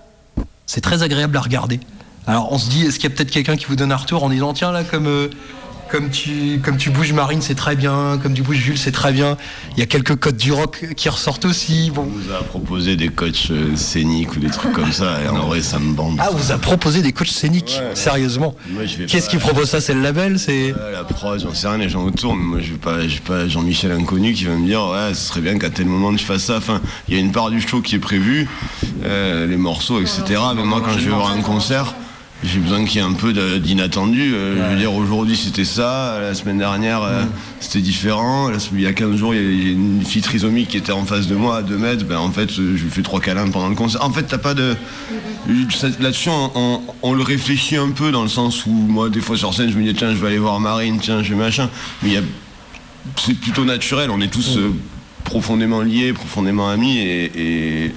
c'est 0.66 0.82
très 0.82 1.04
agréable 1.04 1.36
à 1.38 1.42
regarder. 1.42 1.80
Alors, 2.28 2.52
on 2.52 2.58
se 2.58 2.70
dit, 2.70 2.84
est-ce 2.84 2.96
qu'il 2.96 3.10
y 3.10 3.14
a 3.14 3.16
peut-être 3.16 3.32
quelqu'un 3.32 3.56
qui 3.56 3.66
vous 3.66 3.76
donne 3.76 3.92
un 3.92 3.98
retour 3.98 4.24
en 4.24 4.30
disant, 4.30 4.54
tiens 4.54 4.72
là, 4.72 4.84
comme 4.84 5.30
comme 5.90 6.10
tu, 6.10 6.60
comme 6.64 6.78
tu 6.78 6.90
bouges 6.90 7.14
Marine, 7.14 7.42
c'est 7.42 7.56
très 7.56 7.76
bien. 7.76 8.20
Comme 8.22 8.34
tu 8.34 8.42
bouges 8.42 8.58
Jules, 8.58 8.78
c'est 8.78 8.92
très 8.92 9.12
bien. 9.12 9.38
Il 9.74 9.80
y 9.80 9.84
a 9.84 9.86
quelques 9.86 10.16
codes 10.16 10.38
du 10.38 10.52
rock 10.52 10.86
qui 10.96 11.10
ressortent 11.10 11.46
aussi. 11.46 11.92
Bon. 11.92 12.04
On 12.04 12.20
vous 12.20 12.32
a 12.32 12.44
proposé 12.44 12.96
des 12.96 13.10
coachs 13.10 13.52
euh, 13.52 13.76
scéniques 13.76 14.36
ou 14.36 14.40
des 14.40 14.50
trucs 14.50 14.74
comme 14.74 14.92
ça. 14.92 15.22
Et 15.24 15.28
en 15.28 15.48
vrai, 15.48 15.62
ça 15.62 15.80
me 15.80 15.94
bande. 15.94 16.18
Ah, 16.20 16.30
vous 16.32 16.52
a 16.52 16.58
proposé 16.58 17.02
des 17.02 17.12
coachs 17.12 17.28
scéniques 17.28 17.82
Sérieusement 17.94 18.56
Qu'est-ce 19.08 19.30
qui 19.30 19.38
propose 19.38 19.70
ça 19.70 19.82
C'est 19.82 19.94
le 19.94 20.02
label 20.02 20.40
C'est 20.40 20.74
La 20.92 21.04
prod, 21.04 21.40
j'en 21.40 21.54
sais 21.54 21.68
rien, 21.68 21.78
les 21.78 21.90
gens 21.90 22.04
autour. 22.04 22.36
Mais 22.36 22.44
moi, 22.44 22.60
je 22.60 22.72
vais 22.72 22.78
pas, 22.78 22.98
pas 23.26 23.48
Jean-Michel 23.48 23.92
Inconnu 23.92 24.34
qui 24.34 24.46
va 24.46 24.56
me 24.56 24.66
dire 24.66 24.86
Ouais, 24.86 25.14
ce 25.14 25.28
serait 25.28 25.42
bien 25.42 25.58
qu'à 25.58 25.70
tel 25.70 25.86
moment 25.86 26.14
tu 26.16 26.26
fasses 26.26 26.46
ça. 26.46 26.58
Enfin, 26.58 26.82
il 27.08 27.16
y 27.16 27.18
a 27.18 27.20
une 27.20 27.32
part 27.32 27.50
du 27.50 27.62
show 27.62 27.82
qui 27.82 27.96
est 27.96 28.00
prévue, 28.00 28.48
euh, 29.04 29.48
les 29.48 29.58
morceaux, 29.58 30.00
etc. 30.00 30.24
Mais 30.56 30.64
moi, 30.64 30.82
quand 30.84 30.94
je 30.94 31.06
vais 31.06 31.12
voir 31.12 31.32
un 31.32 31.42
concert 31.42 31.94
j'ai 32.46 32.60
besoin 32.60 32.86
qu'il 32.86 33.02
y 33.02 33.04
ait 33.04 33.08
un 33.08 33.14
peu 33.14 33.34
d'inattendu. 33.60 34.34
Euh, 34.34 34.56
je 34.56 34.74
veux 34.74 34.80
dire, 34.80 34.94
aujourd'hui 34.94 35.36
c'était 35.36 35.66
ça, 35.66 36.20
la 36.22 36.34
semaine 36.34 36.58
dernière 36.58 37.02
euh, 37.04 37.24
c'était 37.60 37.80
différent. 37.80 38.52
il 38.74 38.82
y 38.82 38.88
a 38.88 38.94
15 38.94 39.16
jours, 39.16 39.34
il 39.34 39.64
y 39.64 39.70
a 39.70 39.72
une 39.72 40.04
fille 40.06 40.22
trisomique 40.22 40.70
qui 40.70 40.78
était 40.78 40.92
en 40.92 41.06
face 41.06 41.28
de 41.28 41.36
moi 41.36 41.58
à 41.58 41.62
2 41.62 41.78
mètres. 41.78 42.06
Ben, 42.06 42.18
en 42.18 42.32
fait, 42.32 42.52
je 42.52 42.62
lui 42.62 42.90
fais 42.90 43.02
trois 43.02 43.20
câlins 43.20 43.50
pendant 43.50 43.70
le 43.70 43.76
concert. 43.76 44.04
En 44.04 44.12
fait, 44.12 44.24
t'as 44.24 44.38
pas 44.38 44.54
de. 44.54 44.76
Là-dessus, 46.00 46.30
on, 46.30 47.14
le 47.14 47.24
réfléchit 47.24 47.78
un 47.78 47.90
peu 47.90 48.12
dans 48.12 48.24
le 48.24 48.30
sens 48.30 48.66
où 48.66 48.72
moi, 48.72 49.10
des 49.10 49.22
fois 49.22 49.38
sur 49.38 49.54
scène, 49.54 49.70
je 49.72 49.78
me 49.78 49.84
dis 49.84 49.94
tiens, 49.94 50.12
je 50.12 50.18
vais 50.18 50.28
aller 50.28 50.38
voir 50.38 50.60
Marine, 50.60 51.00
tiens, 51.00 51.24
je 51.24 51.30
vais 51.30 51.40
machin. 51.40 51.70
Mais 52.04 52.12
il 52.12 52.24
c'est 53.18 53.36
plutôt 53.36 53.66
naturel. 53.66 54.10
On 54.10 54.20
est 54.20 54.32
tous 54.32 54.58
euh, 54.58 54.74
profondément 55.24 55.82
liés, 55.82 56.12
profondément 56.12 56.68
amis 56.70 56.98
et, 56.98 57.92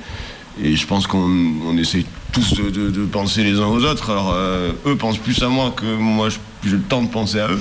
et 0.62 0.76
je 0.76 0.86
pense 0.86 1.06
qu'on 1.06 1.78
essaie 1.78 2.04
tous 2.32 2.54
de, 2.54 3.04
penser 3.06 3.42
les 3.42 3.58
uns 3.58 3.66
aux 3.66 3.84
autres. 3.84 4.10
Alors, 4.10 4.32
euh, 4.34 4.72
eux 4.86 4.96
pensent 4.96 5.18
plus 5.18 5.42
à 5.42 5.48
moi 5.48 5.72
que 5.76 5.86
moi 5.86 6.28
je 6.28 6.38
j'ai 6.64 6.70
le 6.70 6.80
temps 6.80 7.02
de 7.02 7.08
penser 7.08 7.40
à 7.40 7.48
eux. 7.48 7.60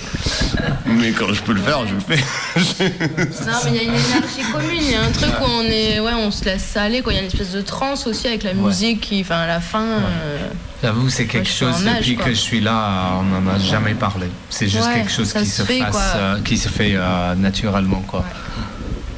Mais 0.85 1.11
quand 1.11 1.31
je 1.33 1.41
peux 1.41 1.53
le 1.53 1.61
faire, 1.61 1.85
je 1.87 1.93
le 1.93 1.99
fais. 1.99 2.15
non, 3.45 3.53
mais 3.65 3.71
il 3.71 3.75
y 3.75 3.79
a 3.79 3.83
une 3.83 3.89
énergie 3.89 4.41
commune. 4.51 4.81
Il 4.81 4.91
y 4.91 4.95
a 4.95 5.03
un 5.03 5.11
truc 5.11 5.31
où 5.41 5.45
on 5.45 5.63
est, 5.63 5.99
ouais, 5.99 6.13
on 6.13 6.31
se 6.31 6.45
laisse 6.45 6.75
aller. 6.75 7.03
Il 7.05 7.13
y 7.13 7.17
a 7.17 7.21
une 7.21 7.27
espèce 7.27 7.51
de 7.51 7.61
transe 7.61 8.07
aussi 8.07 8.27
avec 8.27 8.43
la 8.43 8.53
musique 8.53 9.01
qui, 9.01 9.21
enfin, 9.21 9.37
à 9.37 9.47
la 9.47 9.59
fin. 9.59 9.83
Euh, 9.83 10.49
J'avoue, 10.81 11.09
c'est 11.09 11.25
quelque 11.25 11.49
chose, 11.49 11.83
depuis 11.83 12.15
que 12.15 12.29
je 12.29 12.35
suis 12.35 12.61
là, 12.61 13.19
on 13.19 13.23
n'en 13.23 13.51
a 13.51 13.59
jamais 13.59 13.93
parlé. 13.93 14.27
C'est 14.49 14.67
juste 14.67 14.91
quelque 14.91 15.11
chose 15.11 15.33
qui 15.33 15.45
se, 15.45 15.63
fait, 15.63 15.81
euh, 15.81 16.39
qui 16.43 16.57
se 16.57 16.69
fait 16.69 16.93
euh, 16.95 17.35
naturellement. 17.35 18.03
Quoi. 18.07 18.25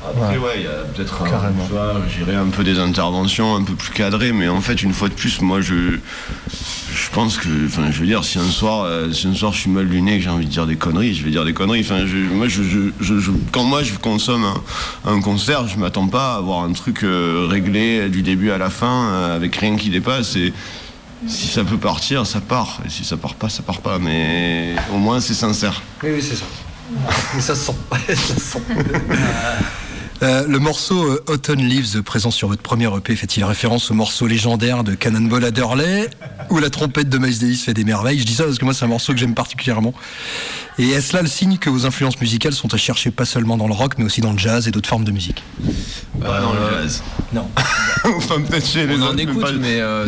Après, 0.10 0.38
ouais, 0.38 0.54
il 0.58 0.64
y 0.64 0.68
a 0.68 0.84
peut-être 0.94 1.22
un, 1.24 2.42
un 2.42 2.50
peu 2.50 2.64
des 2.64 2.80
interventions 2.80 3.56
un 3.56 3.64
peu 3.64 3.74
plus 3.74 3.92
cadrées, 3.92 4.32
mais 4.32 4.48
en 4.48 4.62
fait, 4.62 4.82
une 4.82 4.94
fois 4.94 5.10
de 5.10 5.14
plus, 5.14 5.42
moi, 5.42 5.62
je, 5.62 5.98
je 6.94 7.10
pense 7.12 7.38
que, 7.38 7.50
enfin, 7.66 7.92
je 7.92 8.00
veux 8.00 8.06
dire, 8.06 8.24
si 8.24 8.40
un 8.40 8.50
soir, 8.50 8.84
euh, 8.84 9.12
si 9.12 9.28
un 9.28 9.36
soir 9.36 9.54
je 9.54 9.60
suis 9.60 9.70
mal 9.70 9.86
luné 9.86 10.16
et 10.16 10.18
que 10.18 10.24
j'ai 10.24 10.30
envie 10.30 10.46
de 10.46 10.52
dire 10.52 10.66
des 10.66 10.76
conneries, 10.76 11.14
je 11.14 11.24
vais 11.24 11.32
dire 11.32 11.46
des 11.46 11.54
conneries. 11.54 11.82
Enfin, 11.82 12.06
moi, 12.32 12.48
je, 12.48 12.62
quand 13.52 13.64
moi 13.64 13.84
je 13.84 13.94
consomme 13.96 14.46
un, 15.06 15.22
concert, 15.22 15.68
je 15.68 15.78
m'attends 15.78 16.08
pas 16.08 16.34
à 16.34 16.38
avoir 16.38 16.64
un 16.64 16.74
truc 16.74 17.02
réglé 17.04 18.10
du 18.10 18.22
début 18.22 18.52
à 18.52 18.58
la 18.58 18.70
fin 18.70 19.32
avec 19.34 19.56
rien 19.56 19.76
qui 19.76 19.90
dépasse. 19.90 20.36
Et, 20.36 20.54
si 21.28 21.48
ça 21.48 21.66
peut 21.66 21.78
partir, 21.78 22.26
ça 22.26 22.40
part. 22.40 22.80
Et 22.86 22.90
si 22.90 23.04
ça 23.04 23.18
part 23.18 23.36
pas, 23.36 23.50
ça 23.50 23.62
part 23.62 23.82
pas. 23.82 24.00
Mais 24.00 24.76
au 24.94 24.98
moins, 24.98 25.20
c'est 25.20 25.34
sincère. 25.34 25.82
Oui, 26.02 26.12
oui, 26.14 26.22
c'est 26.22 26.38
ça. 26.38 26.46
Mais 27.36 27.42
ça 27.42 27.56
sent. 27.56 27.76
ça 28.08 28.36
sent. 28.36 28.62
Euh, 30.22 30.46
le 30.48 30.60
morceau 30.60 31.02
euh, 31.06 31.24
Autumn 31.28 31.60
Leaves 31.60 32.02
présent 32.04 32.30
sur 32.30 32.50
votre 32.50 32.62
premier 32.62 32.94
EP 32.94 33.16
fait-il 33.16 33.44
référence 33.46 33.90
au 33.90 33.94
morceau 33.94 34.28
légendaire 34.28 34.84
de 34.84 34.94
Cannonball 34.94 35.46
Adderley 35.46 36.10
où 36.50 36.60
la 36.60 36.70
trompette 36.70 37.08
de 37.08 37.18
Miles 37.18 37.40
Davis 37.40 37.64
fait 37.64 37.74
des 37.74 37.86
merveilles? 37.86 38.20
Je 38.20 38.26
dis 38.26 38.34
ça 38.34 38.44
parce 38.44 38.58
que 38.58 38.66
moi 38.66 38.74
c'est 38.74 38.84
un 38.84 38.90
morceau 38.90 39.14
que 39.14 39.20
j'aime 39.20 39.34
particulièrement. 39.34 39.94
Et 40.78 40.90
est-ce 40.90 41.16
là 41.16 41.22
le 41.22 41.30
signe 41.30 41.58
que 41.58 41.70
vos 41.70 41.86
influences 41.86 42.20
musicales 42.20 42.54
sont 42.54 42.74
à 42.74 42.78
chercher 42.78 43.12
pas 43.12 43.24
seulement 43.24 43.56
dans 43.56 43.68
le 43.68 43.74
rock 43.74 43.94
mais 43.98 44.04
aussi 44.04 44.20
dans 44.20 44.34
le 44.34 44.38
jazz 44.38 44.68
et 44.68 44.72
d'autres 44.72 44.90
formes 44.90 45.06
de 45.06 45.12
musique? 45.12 45.42
Pas 46.20 46.42
dans 46.42 46.52
le 46.52 46.82
jazz. 46.82 47.02
Non. 47.32 47.48
enfin 48.18 48.42
peut-être 48.42 48.68
chez 48.68 48.88
les 48.88 48.96
On 48.96 49.04
en 49.04 49.18
écoute 49.18 49.56
mais 49.58 49.80
euh, 49.80 50.06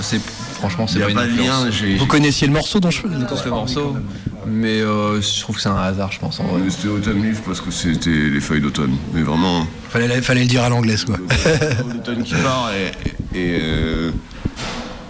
c'est 0.00 0.18
pas... 0.18 0.28
Franchement 0.54 0.86
c'est 0.86 1.00
pas 1.00 1.10
une 1.10 1.18
influence. 1.18 1.66
Vous 1.98 2.06
connaissiez 2.06 2.46
le 2.46 2.52
morceau 2.52 2.78
dont 2.78 2.90
je... 2.90 3.02
le 3.02 3.50
morceau 3.50 3.96
mais 4.46 4.80
euh, 4.80 5.20
je 5.20 5.40
trouve 5.40 5.56
que 5.56 5.62
c'est 5.62 5.68
un 5.68 5.76
hasard, 5.76 6.12
je 6.12 6.18
pense. 6.18 6.40
En 6.40 6.44
vrai. 6.44 6.62
C'était 6.68 6.88
Autumn 6.88 7.22
Leaf 7.22 7.42
parce 7.42 7.60
que 7.60 7.70
c'était 7.70 8.10
les 8.10 8.40
feuilles 8.40 8.60
d'automne. 8.60 8.96
Mais 9.12 9.22
vraiment. 9.22 9.66
Fallait, 9.88 10.20
fallait 10.22 10.42
le 10.42 10.46
dire 10.48 10.62
à 10.62 10.68
l'anglaise, 10.68 11.04
quoi. 11.04 11.16
L'automne 11.92 12.22
qui 12.22 12.34
part 12.34 12.70
et. 12.74 12.92
euh... 13.36 14.10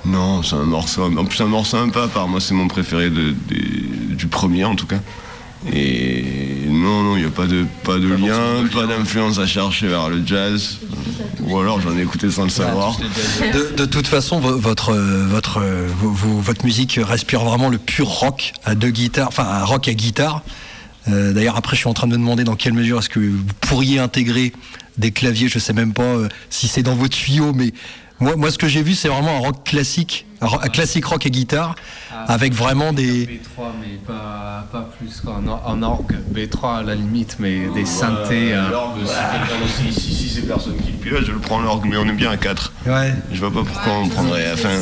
Non, 0.06 0.42
c'est 0.42 0.56
un 0.56 0.64
morceau. 0.64 1.04
En 1.04 1.24
plus, 1.24 1.40
un 1.42 1.46
morceau 1.46 1.76
sympa, 1.76 2.08
par 2.08 2.26
moi, 2.26 2.40
c'est 2.40 2.54
mon 2.54 2.68
préféré 2.68 3.10
de, 3.10 3.34
du 4.14 4.26
premier 4.26 4.64
en 4.64 4.74
tout 4.74 4.86
cas. 4.86 5.00
Et 5.72 6.24
non, 6.68 7.02
non, 7.02 7.16
il 7.16 7.22
n'y 7.22 7.28
a 7.28 7.30
pas 7.30 7.46
de, 7.46 7.66
pas 7.84 7.98
de 7.98 8.08
lien, 8.08 8.66
pas 8.72 8.86
d'influence 8.86 9.38
à 9.38 9.46
chercher 9.46 9.88
vers 9.88 10.08
le 10.08 10.22
jazz. 10.24 10.78
Ou 11.40 11.58
alors 11.58 11.80
j'en 11.80 11.96
ai 11.96 12.02
écouté 12.02 12.30
sans 12.30 12.44
le 12.44 12.50
savoir. 12.50 12.96
De, 13.76 13.84
toute 13.84 14.06
façon, 14.06 14.40
votre, 14.40 14.94
votre, 14.94 15.60
votre 15.62 16.64
musique 16.64 16.98
respire 17.02 17.44
vraiment 17.44 17.68
le 17.68 17.78
pur 17.78 18.06
rock 18.06 18.52
à 18.64 18.74
deux 18.74 18.90
guitares, 18.90 19.28
enfin 19.28 19.44
un 19.44 19.64
rock 19.64 19.88
à 19.88 19.94
guitare. 19.94 20.42
Euh, 21.08 21.32
d'ailleurs, 21.32 21.56
après, 21.56 21.76
je 21.76 21.80
suis 21.80 21.88
en 21.88 21.94
train 21.94 22.06
de 22.06 22.12
me 22.12 22.18
demander 22.18 22.44
dans 22.44 22.56
quelle 22.56 22.72
mesure 22.72 22.98
est-ce 22.98 23.08
que 23.08 23.20
vous 23.20 23.42
pourriez 23.60 23.98
intégrer 23.98 24.52
des 24.98 25.12
claviers. 25.12 25.48
Je 25.48 25.58
sais 25.58 25.72
même 25.72 25.92
pas 25.92 26.02
euh, 26.02 26.28
si 26.50 26.68
c'est 26.68 26.82
dans 26.82 26.94
vos 26.94 27.08
tuyaux, 27.08 27.52
mais 27.54 27.72
moi, 28.20 28.36
moi, 28.36 28.50
ce 28.50 28.58
que 28.58 28.68
j'ai 28.68 28.82
vu, 28.82 28.94
c'est 28.94 29.08
vraiment 29.08 29.36
un 29.36 29.40
rock 29.40 29.64
classique, 29.64 30.26
classique 30.72 31.04
rock 31.04 31.26
et 31.26 31.30
guitare, 31.30 31.74
ah, 32.12 32.24
avec 32.28 32.54
vraiment 32.54 32.92
des. 32.92 33.26
B3, 33.26 33.72
mais 33.80 33.98
pas, 34.06 34.66
pas 34.72 34.88
plus 34.98 35.20
qu'en 35.20 35.46
en 35.46 35.82
orgue. 35.82 36.16
B3 36.32 36.78
à 36.78 36.82
la 36.82 36.94
limite, 36.94 37.36
mais 37.38 37.68
des 37.74 37.84
synthés. 37.84 38.54
Euh... 38.54 38.70
L'orgue, 38.70 39.00
si, 39.78 39.92
si, 39.92 40.14
si 40.14 40.28
c'est 40.28 40.46
personne 40.46 40.76
qui 40.76 40.92
le 40.92 40.98
pilote, 40.98 41.24
je 41.26 41.32
le 41.32 41.38
prends 41.38 41.60
l'orgue, 41.60 41.86
mais 41.88 41.96
on 41.96 42.06
est 42.06 42.12
bien 42.12 42.30
à 42.30 42.36
4. 42.36 42.72
Ouais. 42.86 43.14
Je 43.32 43.40
vois 43.40 43.52
pas 43.52 43.68
pourquoi 43.68 43.92
on 43.98 44.08
prendrait. 44.08 44.52
Enfin, 44.52 44.78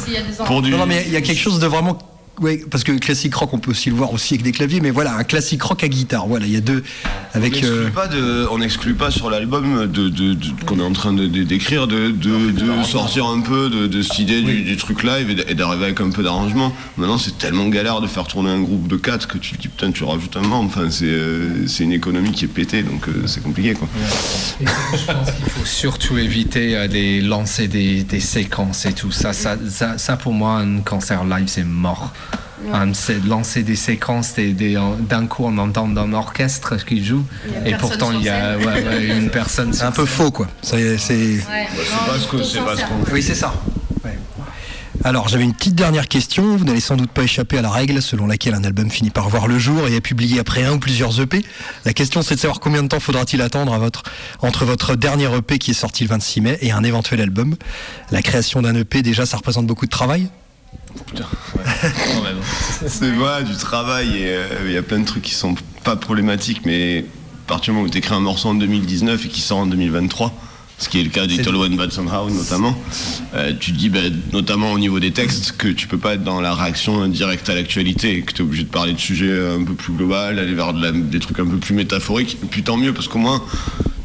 pour 0.47 0.62
du... 0.62 0.71
Non, 0.71 0.87
mais 0.87 1.05
il 1.07 1.12
y 1.12 1.16
a 1.16 1.21
quelque 1.21 1.40
chose 1.40 1.59
de 1.59 1.66
vraiment 1.66 1.99
oui, 2.40 2.62
parce 2.70 2.85
que 2.85 2.92
classique 2.92 3.35
rock, 3.35 3.53
on 3.53 3.59
peut 3.59 3.70
aussi 3.70 3.90
le 3.90 3.96
voir 3.96 4.12
aussi 4.12 4.35
avec 4.35 4.44
des 4.44 4.53
claviers, 4.53 4.81
mais 4.81 4.90
voilà, 4.90 5.16
un 5.16 5.24
classique 5.24 5.62
rock 5.62 5.83
à 5.83 5.88
guitare. 5.88 6.27
Voilà, 6.27 6.46
il 6.46 6.53
y 6.53 6.57
a 6.57 6.61
deux. 6.61 6.83
Avec, 7.35 7.64
on 8.51 8.59
n'exclut 8.59 8.94
pas, 8.94 9.07
pas, 9.07 9.11
sur 9.11 9.31
l'album 9.31 9.87
de, 9.87 10.37
qu'on 10.64 10.79
est 10.79 10.85
en 10.85 10.92
train 10.92 11.12
de, 11.12 11.27
d'écrire 11.27 11.87
de, 11.87 12.14
sortir 12.85 13.27
un 13.27 13.40
peu 13.40 13.68
de, 13.68 14.03
cette 14.03 14.18
idée 14.18 14.42
du, 14.42 14.77
truc 14.77 15.03
live 15.03 15.44
et 15.48 15.55
d'arriver 15.55 15.87
avec 15.87 16.01
un 16.01 16.11
peu 16.11 16.22
d'arrangement. 16.22 16.72
Maintenant, 16.96 17.18
c'est 17.18 17.37
tellement 17.38 17.68
galère 17.68 18.01
de 18.01 18.07
faire 18.07 18.27
tourner 18.27 18.51
un 18.51 18.61
groupe 18.61 18.88
de 18.88 18.96
4 18.96 19.27
que 19.27 19.38
tu 19.38 19.57
te 19.57 19.62
dis 19.62 19.68
putain, 19.68 19.90
tu 19.90 20.05
rajoutes 20.05 20.37
un 20.37 20.42
membre. 20.42 20.66
Enfin, 20.66 20.90
c'est, 20.90 21.07
euh, 21.07 21.66
c'est 21.66 21.85
une 21.85 21.92
économie 21.92 22.33
qui 22.33 22.44
est 22.44 22.48
pétée, 22.48 22.83
donc 22.83 23.09
euh, 23.09 23.27
c'est 23.27 23.42
compliqué 23.42 23.74
quoi. 23.74 23.88
je 24.61 24.64
pense 25.12 25.31
qu'il 25.33 25.51
faut 25.51 25.64
surtout 25.64 26.18
éviter 26.18 26.77
euh, 26.77 26.88
de 26.88 27.27
lancer 27.27 27.68
des, 27.68 28.05
séquences 28.20 28.87
et 28.87 28.92
tout 28.92 29.12
ça. 29.12 29.33
Ça, 29.33 29.57
ça. 29.68 29.98
ça, 29.98 30.16
pour 30.16 30.33
moi, 30.33 30.59
un 30.59 30.81
concert 30.81 31.24
live, 31.24 31.46
c'est 31.46 31.64
mort. 31.64 32.12
Um, 32.73 32.92
c'est 32.92 33.23
de 33.23 33.29
lancer 33.29 33.62
des 33.62 33.77
séquences, 33.77 34.35
d'un 34.37 35.27
coup 35.27 35.44
on 35.47 35.59
entend 35.59 35.88
un 35.97 36.12
orchestre 36.12 36.77
qui 36.85 37.05
joue, 37.05 37.25
et 37.64 37.75
pourtant 37.75 38.12
il 38.12 38.23
y 38.23 38.29
a 38.29 38.57
une 38.57 39.31
personne. 39.31 39.73
C'est 39.79 39.85
un 39.85 39.92
peu 39.92 40.07
faux 40.07 40.31
quoi. 40.31 40.49
C'est 40.62 40.99
c'est 40.99 41.38
pas 41.47 42.18
ce 42.18 42.27
qu'on. 42.29 43.12
Oui, 43.12 43.23
c'est 43.23 43.35
ça. 43.35 43.55
Alors, 45.05 45.29
j'avais 45.29 45.44
une 45.44 45.55
petite 45.55 45.77
dernière 45.77 46.09
question. 46.09 46.57
Vous 46.57 46.64
n'allez 46.64 46.81
sans 46.81 46.97
doute 46.97 47.12
pas 47.12 47.23
échapper 47.23 47.57
à 47.59 47.62
la 47.62 47.71
règle 47.71 48.03
selon 48.03 48.27
laquelle 48.27 48.55
un 48.55 48.64
album 48.64 48.90
finit 48.90 49.11
par 49.11 49.29
voir 49.29 49.47
le 49.47 49.59
jour 49.59 49.87
et 49.87 49.94
est 49.94 50.01
publié 50.01 50.40
après 50.40 50.64
un 50.64 50.73
ou 50.73 50.79
plusieurs 50.81 51.21
EP. 51.21 51.44
La 51.85 51.92
question, 51.92 52.21
c'est 52.21 52.35
de 52.35 52.40
savoir 52.40 52.59
combien 52.59 52.83
de 52.83 52.88
temps 52.88 52.99
faudra-t-il 52.99 53.40
attendre 53.40 53.73
à 53.73 53.79
votre, 53.79 54.03
entre 54.40 54.64
votre 54.64 54.97
dernier 54.97 55.33
EP 55.37 55.59
qui 55.59 55.71
est 55.71 55.75
sorti 55.75 56.03
le 56.03 56.09
26 56.09 56.40
mai 56.40 56.59
et 56.62 56.73
un 56.73 56.83
éventuel 56.83 57.21
album. 57.21 57.55
La 58.11 58.23
création 58.23 58.61
d'un 58.61 58.75
EP, 58.75 59.03
déjà, 59.03 59.25
ça 59.25 59.37
représente 59.37 59.66
beaucoup 59.66 59.87
de 59.87 59.90
travail? 59.90 60.29
Putain, 61.07 61.24
c'est 62.87 63.11
vrai, 63.12 63.44
du 63.44 63.54
travail 63.57 64.16
et 64.16 64.28
euh, 64.28 64.46
il 64.66 64.72
y 64.72 64.76
a 64.76 64.83
plein 64.83 65.00
de 65.00 65.04
trucs 65.04 65.22
qui 65.22 65.35
sont 65.35 65.54
pas 65.85 65.96
problématiques, 65.96 66.62
mais 66.64 67.04
à 67.46 67.48
partir 67.48 67.72
du 67.72 67.76
moment 67.76 67.87
où 67.87 67.90
tu 67.90 67.98
écris 67.98 68.14
un 68.14 68.20
morceau 68.20 68.48
en 68.48 68.54
2019 68.54 69.24
et 69.24 69.28
qui 69.28 69.40
sort 69.40 69.59
en 69.59 69.66
2023, 69.66 70.33
ce 70.78 70.88
qui 70.88 71.00
est 71.00 71.02
le 71.02 71.11
cas 71.11 71.26
d'Italo 71.26 71.64
One 71.64 71.76
Bad 71.76 71.92
Somehow 71.92 72.31
notamment, 72.31 72.76
euh, 73.35 73.52
tu 73.59 73.72
dis 73.72 73.88
ben, 73.88 74.12
notamment 74.33 74.72
au 74.72 74.78
niveau 74.78 75.00
des 75.00 75.12
textes 75.12 75.57
que 75.57 75.68
tu 75.68 75.88
peux 75.88 75.98
pas 75.98 76.14
être 76.14 76.24
dans 76.24 76.40
la 76.40 76.54
réaction 76.54 77.07
directe 77.09 77.48
à 77.48 77.54
l'actualité, 77.54 78.22
que 78.22 78.33
tu 78.33 78.42
es 78.42 78.44
obligé 78.44 78.64
de 78.64 78.68
parler 78.68 78.92
de 78.92 78.98
sujets 79.00 79.54
un 79.57 79.64
peu 79.64 79.74
plus 79.74 79.92
global, 79.92 80.38
aller 80.38 80.54
vers 80.54 80.72
des 80.74 81.20
trucs 81.20 81.38
un 81.40 81.46
peu 81.46 81.59
plus 81.59 81.74
métaphoriques, 81.74 82.38
et 82.42 82.46
puis 82.46 82.62
tant 82.62 82.76
mieux 82.76 82.92
parce 82.92 83.09
qu'au 83.09 83.18
moins, 83.18 83.42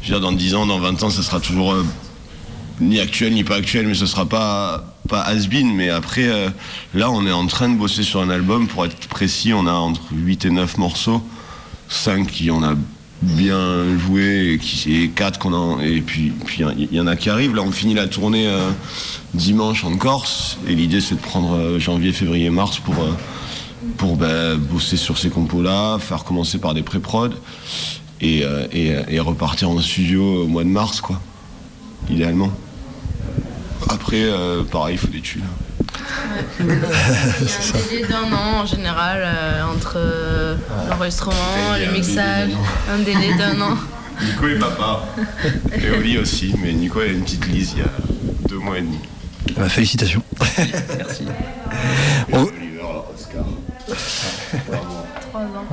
je 0.02 0.12
veux 0.12 0.18
dire, 0.18 0.20
dans 0.20 0.32
10 0.32 0.54
ans, 0.54 0.66
dans 0.66 0.80
20 0.80 1.02
ans, 1.02 1.10
ça 1.10 1.22
sera 1.22 1.40
toujours 1.40 1.72
euh, 1.72 1.84
ni 2.80 3.00
actuel 3.00 3.34
ni 3.34 3.44
pas 3.44 3.56
actuel, 3.56 3.86
mais 3.86 3.94
ce 3.94 4.06
sera 4.06 4.26
pas 4.26 4.93
pas 5.08 5.22
has-been, 5.22 5.74
mais 5.74 5.90
après, 5.90 6.28
euh, 6.28 6.48
là, 6.94 7.10
on 7.10 7.26
est 7.26 7.32
en 7.32 7.46
train 7.46 7.68
de 7.68 7.76
bosser 7.76 8.02
sur 8.02 8.20
un 8.20 8.30
album. 8.30 8.68
Pour 8.68 8.84
être 8.84 9.08
précis, 9.08 9.52
on 9.52 9.66
a 9.66 9.72
entre 9.72 10.02
8 10.12 10.46
et 10.46 10.50
9 10.50 10.78
morceaux. 10.78 11.22
5 11.88 12.26
qui 12.26 12.50
on 12.50 12.62
a 12.62 12.74
bien 13.20 13.98
joué 13.98 14.54
et, 14.54 14.58
qui, 14.58 15.10
4 15.14 15.38
qu'on 15.38 15.78
a. 15.78 15.84
Et 15.84 16.00
puis 16.00 16.32
il 16.58 16.88
y, 16.92 17.00
en 17.00 17.06
a 17.06 17.16
qui 17.16 17.28
arrivent. 17.28 17.54
Là, 17.54 17.62
on 17.62 17.70
finit 17.70 17.94
la 17.94 18.06
tournée 18.06 18.46
euh, 18.48 18.70
dimanche 19.34 19.84
en 19.84 19.96
Corse. 19.96 20.58
Et 20.66 20.74
l'idée, 20.74 21.00
c'est 21.00 21.16
de 21.16 21.20
prendre 21.20 21.54
euh, 21.54 21.78
janvier, 21.78 22.12
février, 22.12 22.48
mars 22.48 22.78
pour, 22.78 22.96
pour 23.98 24.16
bah, 24.16 24.56
bosser 24.56 24.96
sur 24.96 25.18
ces 25.18 25.28
compos-là, 25.28 25.98
faire 25.98 26.24
commencer 26.24 26.58
par 26.58 26.72
des 26.72 26.82
pré-prod 26.82 27.34
et 28.20 28.42
repartir 29.20 29.68
en 29.68 29.78
studio 29.80 30.44
au 30.44 30.46
mois 30.46 30.64
de 30.64 30.70
mars, 30.70 31.02
quoi, 31.02 31.20
idéalement. 32.08 32.50
Après, 33.88 34.22
euh, 34.22 34.62
pareil, 34.62 34.94
il 34.94 34.98
faut 34.98 35.08
des 35.08 35.20
thunes. 35.20 35.42
Il 36.60 36.66
y 36.66 36.70
a 36.70 36.74
un 36.74 37.88
délai 37.90 38.06
d'un 38.08 38.32
an 38.32 38.62
en 38.62 38.66
général 38.66 39.22
euh, 39.24 39.62
entre 39.64 39.94
euh, 39.96 40.56
l'enregistrement, 40.88 41.76
le 41.78 41.92
mixage, 41.92 42.50
un 42.90 42.98
délai 42.98 43.34
d'un 43.34 43.60
an. 43.60 43.76
Nico 44.22 44.46
est 44.48 44.58
papa. 44.58 45.04
Et 45.72 45.90
Oli 45.90 46.18
aussi, 46.18 46.54
mais 46.62 46.72
Nico 46.72 47.00
a 47.00 47.06
une 47.06 47.22
petite 47.22 47.46
lise 47.46 47.72
il 47.72 47.78
y 47.80 47.82
a 47.82 47.90
deux 48.48 48.58
mois 48.58 48.78
et 48.78 48.82
demi. 48.82 48.98
Bah, 49.56 49.68
félicitations. 49.68 50.22
Merci. 50.96 51.24
Oscar. 52.32 53.44
Trois 55.34 55.46
ans. 55.46 55.66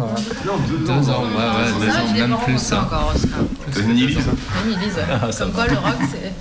Non, 0.43 0.54
deux, 0.67 0.89
ans. 1.12 1.21
ouais, 1.21 1.86
deux 1.86 1.91
ans, 1.91 2.13
même 2.13 2.38
plus. 2.43 2.74
Hein. 2.74 2.82
Encore, 2.82 3.13
Oscar. 3.13 3.86
Ni 3.86 4.08
Lise. 4.08 4.17
Ni 4.65 4.76
Lise. 4.76 5.38
Comme 5.38 5.52
quoi, 5.52 5.67
le 5.67 5.78
rock, 5.78 5.97
c'est. 6.12 6.34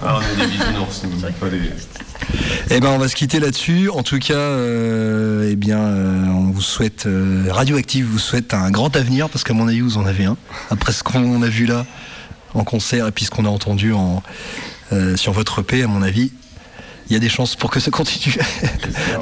Ah, 0.00 0.18
on 0.18 0.20
est 0.20 0.46
des 0.46 0.52
bisounours, 0.52 1.02
pas 1.40 1.48
des... 1.48 1.60
Eh 2.70 2.78
ben, 2.78 2.90
on 2.90 2.98
va 2.98 3.08
se 3.08 3.16
quitter 3.16 3.40
là-dessus. 3.40 3.90
En 3.90 4.04
tout 4.04 4.20
cas, 4.20 4.34
euh, 4.34 5.50
eh 5.50 5.56
bien, 5.56 5.80
euh, 5.80 6.26
on 6.28 6.52
vous 6.52 6.60
souhaite 6.60 7.06
euh, 7.06 7.48
Radioactive 7.50 8.06
vous 8.06 8.20
souhaite 8.20 8.54
un 8.54 8.70
grand 8.70 8.94
avenir 8.94 9.28
parce 9.28 9.42
qu'à 9.42 9.52
mon 9.52 9.66
avis, 9.66 9.80
vous 9.80 9.98
en 9.98 10.06
avez 10.06 10.26
un. 10.26 10.36
Après 10.70 10.92
ce 10.92 11.02
qu'on 11.02 11.42
a 11.42 11.48
vu 11.48 11.66
là 11.66 11.84
en 12.54 12.62
concert 12.62 13.08
et 13.08 13.10
puis 13.10 13.24
ce 13.24 13.30
qu'on 13.30 13.46
a 13.46 13.48
entendu 13.48 13.92
en, 13.92 14.22
sur 15.16 15.32
votre 15.32 15.62
EP, 15.62 15.82
à 15.82 15.88
mon 15.88 16.02
avis, 16.02 16.30
il 17.08 17.12
y 17.12 17.16
a 17.16 17.18
des 17.18 17.28
chances 17.28 17.56
pour 17.56 17.70
que 17.70 17.80
ça 17.80 17.90
continue. 17.90 18.36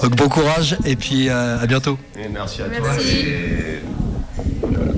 Donc 0.03 0.17
bon 0.17 0.29
courage 0.29 0.77
et 0.85 0.97
puis 0.97 1.29
à 1.29 1.67
bientôt. 1.67 1.99
Et 2.19 2.29
merci 2.29 2.63
à 2.63 2.67
toi. 2.67 2.89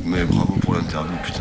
Mais 0.04 0.24
bravo 0.24 0.54
pour 0.60 0.74
l'interview, 0.74 1.16
putain. 1.24 1.40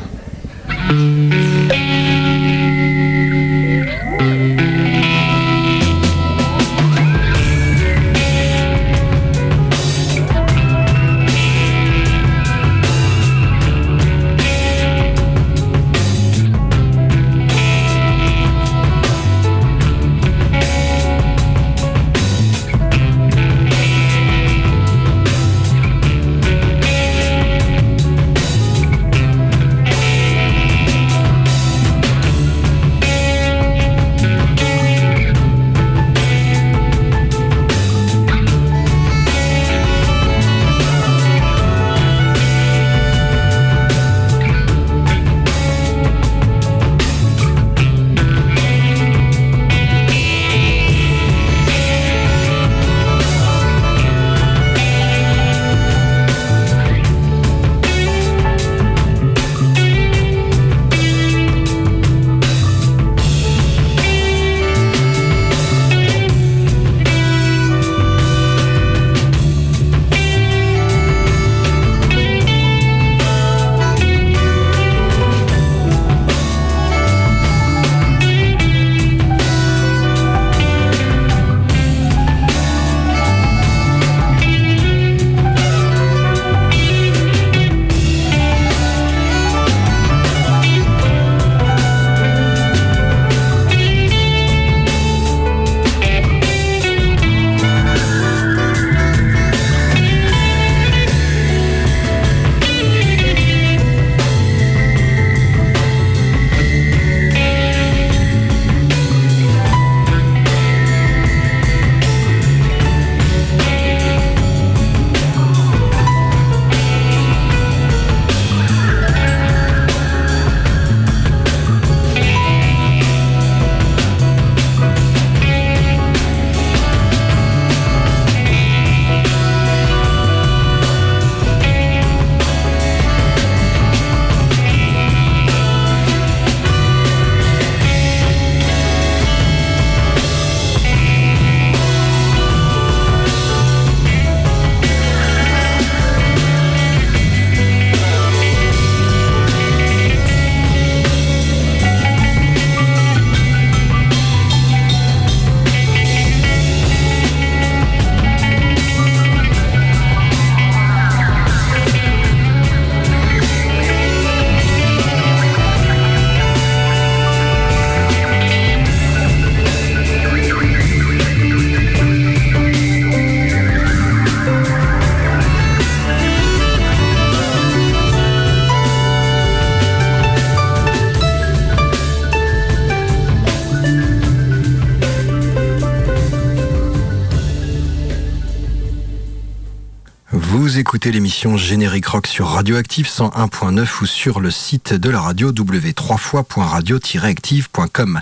L'émission 191.11 191.57
Générique 191.57 192.07
Rock 192.07 192.27
sur 192.27 192.47
Radioactive 192.47 193.07
101.9 193.07 193.87
ou 194.01 194.05
sur 194.05 194.39
le 194.39 194.51
site 194.51 194.93
de 194.93 195.09
la 195.09 195.19
radio 195.19 195.51
w3fois.radio-active.com. 195.51 198.21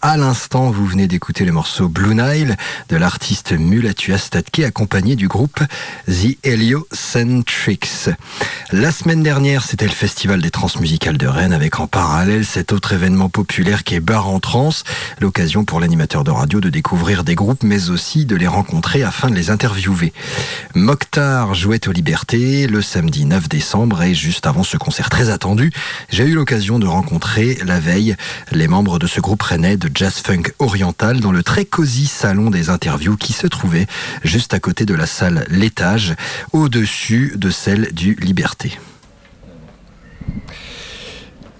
À 0.00 0.16
l'instant, 0.16 0.70
vous 0.70 0.86
venez 0.86 1.08
d'écouter 1.08 1.44
le 1.44 1.52
morceau 1.52 1.88
Blue 1.88 2.14
Nile 2.14 2.56
de 2.88 2.96
l'artiste 2.96 3.52
Mulatua 3.52 4.16
Statke 4.18 4.60
accompagné 4.60 5.16
du 5.16 5.28
groupe 5.28 5.60
The 6.06 6.38
Heliocentrics. 6.44 8.08
La 8.70 8.92
semaine 8.92 9.22
dernière, 9.22 9.64
c'était 9.64 9.86
le 9.86 9.92
Festival 9.92 10.40
des 10.40 10.50
Transmusicales 10.50 11.18
de 11.18 11.26
Rennes 11.26 11.52
avec 11.52 11.80
en 11.80 11.86
parallèle 11.86 12.46
cet 12.46 12.72
autre 12.72 12.92
événement 12.92 13.28
populaire 13.28 13.84
qui 13.84 13.96
est 13.96 14.00
Bar 14.00 14.28
en 14.28 14.40
Trans, 14.40 14.70
l'occasion 15.20 15.64
pour 15.64 15.80
l'animateur 15.80 16.24
de 16.24 16.30
radio 16.30 16.60
de 16.60 16.70
découvrir 16.70 17.24
des 17.24 17.34
groupes 17.34 17.62
mais 17.62 17.90
aussi 17.90 18.24
de 18.24 18.36
les 18.36 18.48
rencontrer 18.48 19.02
afin 19.02 19.28
de 19.28 19.34
les 19.34 19.50
interviewer. 19.50 20.14
Mokhtar 20.74 21.54
jouait 21.54 21.86
aux 21.88 21.92
Le 22.30 22.80
samedi 22.80 23.26
9 23.26 23.48
décembre 23.48 24.02
et 24.02 24.14
juste 24.14 24.46
avant 24.46 24.62
ce 24.62 24.78
concert 24.78 25.10
très 25.10 25.28
attendu, 25.28 25.70
j'ai 26.08 26.24
eu 26.24 26.34
l'occasion 26.34 26.78
de 26.78 26.86
rencontrer 26.86 27.58
la 27.66 27.78
veille 27.78 28.16
les 28.52 28.68
membres 28.68 28.98
de 28.98 29.06
ce 29.06 29.20
groupe 29.20 29.42
rennais 29.42 29.76
de 29.76 29.90
jazz 29.92 30.14
funk 30.24 30.44
oriental 30.58 31.20
dans 31.20 31.32
le 31.32 31.42
très 31.42 31.66
cosy 31.66 32.06
salon 32.06 32.48
des 32.48 32.70
interviews 32.70 33.16
qui 33.16 33.34
se 33.34 33.46
trouvait 33.46 33.86
juste 34.24 34.54
à 34.54 34.60
côté 34.60 34.86
de 34.86 34.94
la 34.94 35.06
salle 35.06 35.44
L'étage, 35.50 36.14
au-dessus 36.52 37.34
de 37.36 37.50
celle 37.50 37.92
du 37.92 38.14
Liberté. 38.14 38.78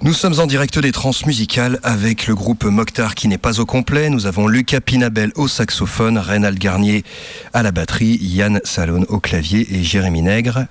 Nous 0.05 0.15
sommes 0.15 0.41
en 0.41 0.47
direct 0.47 0.81
des 0.81 0.91
transmusicales 0.91 1.79
avec 1.85 2.27
le 2.27 2.35
groupe 2.35 2.65
Mokhtar 2.65 3.15
qui 3.15 3.29
n'est 3.29 3.39
pas 3.39 3.61
au 3.61 3.67
complet. 3.67 4.11
Nous 4.11 4.27
avons 4.27 4.49
Lucas 4.49 4.81
Pinabel 4.81 5.31
au 5.37 5.47
saxophone, 5.47 6.19
Reynald 6.19 6.59
Garnier 6.59 7.05
à 7.53 7.63
la 7.63 7.71
batterie, 7.71 8.19
Yann 8.21 8.61
Salon 8.65 9.07
au 9.09 9.21
clavier 9.21 9.65
et 9.73 9.85
Jérémy 9.85 10.23
Nègre 10.23 10.67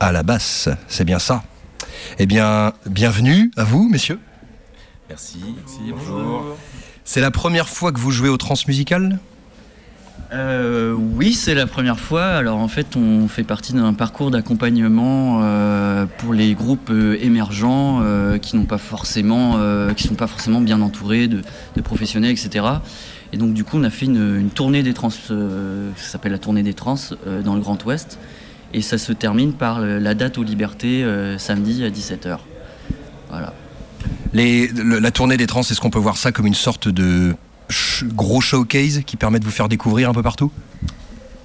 à 0.00 0.10
la 0.10 0.24
basse. 0.24 0.68
C'est 0.88 1.04
bien 1.04 1.20
ça. 1.20 1.44
Eh 2.18 2.26
bien, 2.26 2.72
bienvenue 2.86 3.52
à 3.56 3.62
vous, 3.62 3.88
messieurs. 3.88 4.18
Merci. 5.08 5.38
Merci 5.56 5.92
bonjour. 5.92 6.56
C'est 7.04 7.20
la 7.20 7.30
première 7.30 7.68
fois 7.68 7.92
que 7.92 8.00
vous 8.00 8.10
jouez 8.10 8.28
au 8.28 8.38
transmusical 8.38 9.20
euh, 10.32 10.94
oui, 10.94 11.32
c'est 11.32 11.54
la 11.54 11.66
première 11.66 11.98
fois. 11.98 12.24
Alors 12.24 12.58
en 12.58 12.68
fait, 12.68 12.96
on 12.96 13.28
fait 13.28 13.44
partie 13.44 13.72
d'un 13.72 13.92
parcours 13.94 14.30
d'accompagnement 14.30 15.40
euh, 15.42 16.06
pour 16.18 16.32
les 16.32 16.54
groupes 16.54 16.90
euh, 16.90 17.16
émergents 17.20 18.02
qui 18.40 18.56
n'ont 18.56 18.64
pas 18.64 18.78
forcément, 18.78 19.58
qui 19.94 20.06
sont 20.06 20.14
pas 20.14 20.26
forcément 20.26 20.60
bien 20.60 20.80
entourés 20.80 21.28
de, 21.28 21.42
professionnels, 21.82 22.32
etc. 22.32 22.66
Et 23.32 23.36
donc 23.36 23.52
du 23.52 23.64
coup, 23.64 23.78
on 23.78 23.84
a 23.84 23.90
fait 23.90 24.06
une, 24.06 24.50
tournée 24.50 24.82
des 24.82 24.94
trans, 24.94 25.10
ça 25.10 25.34
s'appelle 25.96 26.32
la 26.32 26.38
tournée 26.38 26.62
des 26.62 26.74
trans 26.74 26.96
dans 27.44 27.54
le 27.54 27.60
Grand 27.60 27.82
Ouest, 27.84 28.18
et 28.72 28.82
ça 28.82 28.98
se 28.98 29.12
termine 29.12 29.52
par 29.52 29.80
la 29.80 30.14
date 30.14 30.38
aux 30.38 30.42
Libertés 30.42 31.04
samedi 31.38 31.84
à 31.84 31.90
17h. 31.90 32.38
Voilà. 33.30 33.52
la 34.32 35.10
tournée 35.10 35.36
des 35.36 35.46
trans, 35.46 35.62
est-ce 35.62 35.80
qu'on 35.80 35.90
peut 35.90 35.98
voir 35.98 36.16
ça 36.16 36.32
comme 36.32 36.46
une 36.46 36.54
sorte 36.54 36.88
de 36.88 37.34
gros 38.02 38.40
showcase 38.40 39.02
qui 39.06 39.16
permet 39.16 39.38
de 39.38 39.44
vous 39.44 39.50
faire 39.50 39.68
découvrir 39.68 40.10
un 40.10 40.12
peu 40.12 40.22
partout? 40.22 40.50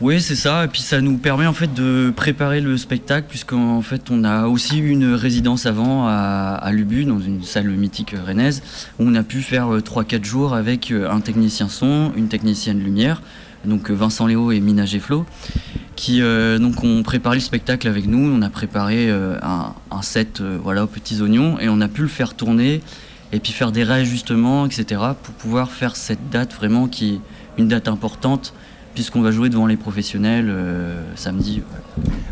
Oui, 0.02 0.22
c'est 0.22 0.36
ça. 0.36 0.64
Et 0.64 0.68
puis 0.70 0.80
ça 0.80 1.02
nous 1.02 1.18
permet 1.18 1.46
en 1.46 1.52
fait 1.52 1.74
de 1.74 2.14
préparer 2.16 2.62
le 2.62 2.78
spectacle, 2.78 3.28
puisqu'en 3.28 3.82
fait 3.82 4.10
on 4.10 4.24
a 4.24 4.48
aussi 4.48 4.80
eu 4.80 4.90
une 4.92 5.14
résidence 5.14 5.66
avant 5.66 6.08
à, 6.08 6.70
Lubu, 6.72 7.04
dans 7.04 7.20
une 7.20 7.44
salle 7.44 7.68
mythique 7.68 8.16
rennaise, 8.26 8.64
où 8.98 9.04
on 9.04 9.16
a 9.16 9.24
pu 9.24 9.42
faire 9.42 9.68
3-4 9.70 10.16
euh, 10.16 10.24
jours 10.24 10.54
avec 10.54 10.92
euh, 10.92 11.12
un 11.12 11.20
technicien 11.20 11.68
son, 11.68 12.14
une 12.16 12.30
technicienne 12.30 12.80
lumière, 12.80 13.22
donc 13.66 13.92
euh, 13.92 13.94
Vincent 13.94 14.26
Léo 14.26 14.54
et 14.54 14.62
Mina 14.62 14.86
Flo, 14.88 15.26
qui 15.98 16.22
donc 16.22 16.82
ont 16.86 17.04
préparé 17.04 17.36
le 17.36 17.42
spectacle 17.42 17.86
avec 17.90 18.08
nous. 18.08 18.20
On 18.20 18.42
a 18.42 18.50
préparé 18.50 19.12
un, 19.12 20.02
set 20.02 20.42
voilà, 20.42 20.86
aux 20.86 20.88
petits 20.88 21.22
oignons 21.22 21.60
et 21.60 21.68
on 21.68 21.82
a 21.82 21.90
pu 21.90 22.04
le 22.04 22.08
faire 22.08 22.36
tourner 22.36 22.82
et 23.32 23.40
puis 23.40 23.52
faire 23.52 23.72
des 23.72 23.84
réajustements, 23.84 24.66
etc., 24.66 25.02
pour 25.22 25.34
pouvoir 25.36 25.72
faire 25.72 25.96
cette 25.96 26.30
date 26.30 26.54
vraiment 26.54 26.88
qui 26.88 27.14
est 27.16 27.20
une 27.62 27.68
date 27.68 27.88
importante 27.88 28.54
puisqu'on 28.94 29.22
va 29.22 29.32
jouer 29.32 29.50
devant 29.50 29.68
les 29.68 29.78
professionnels 29.78 30.48
euh, 30.50 31.02
samedi. 31.16 31.62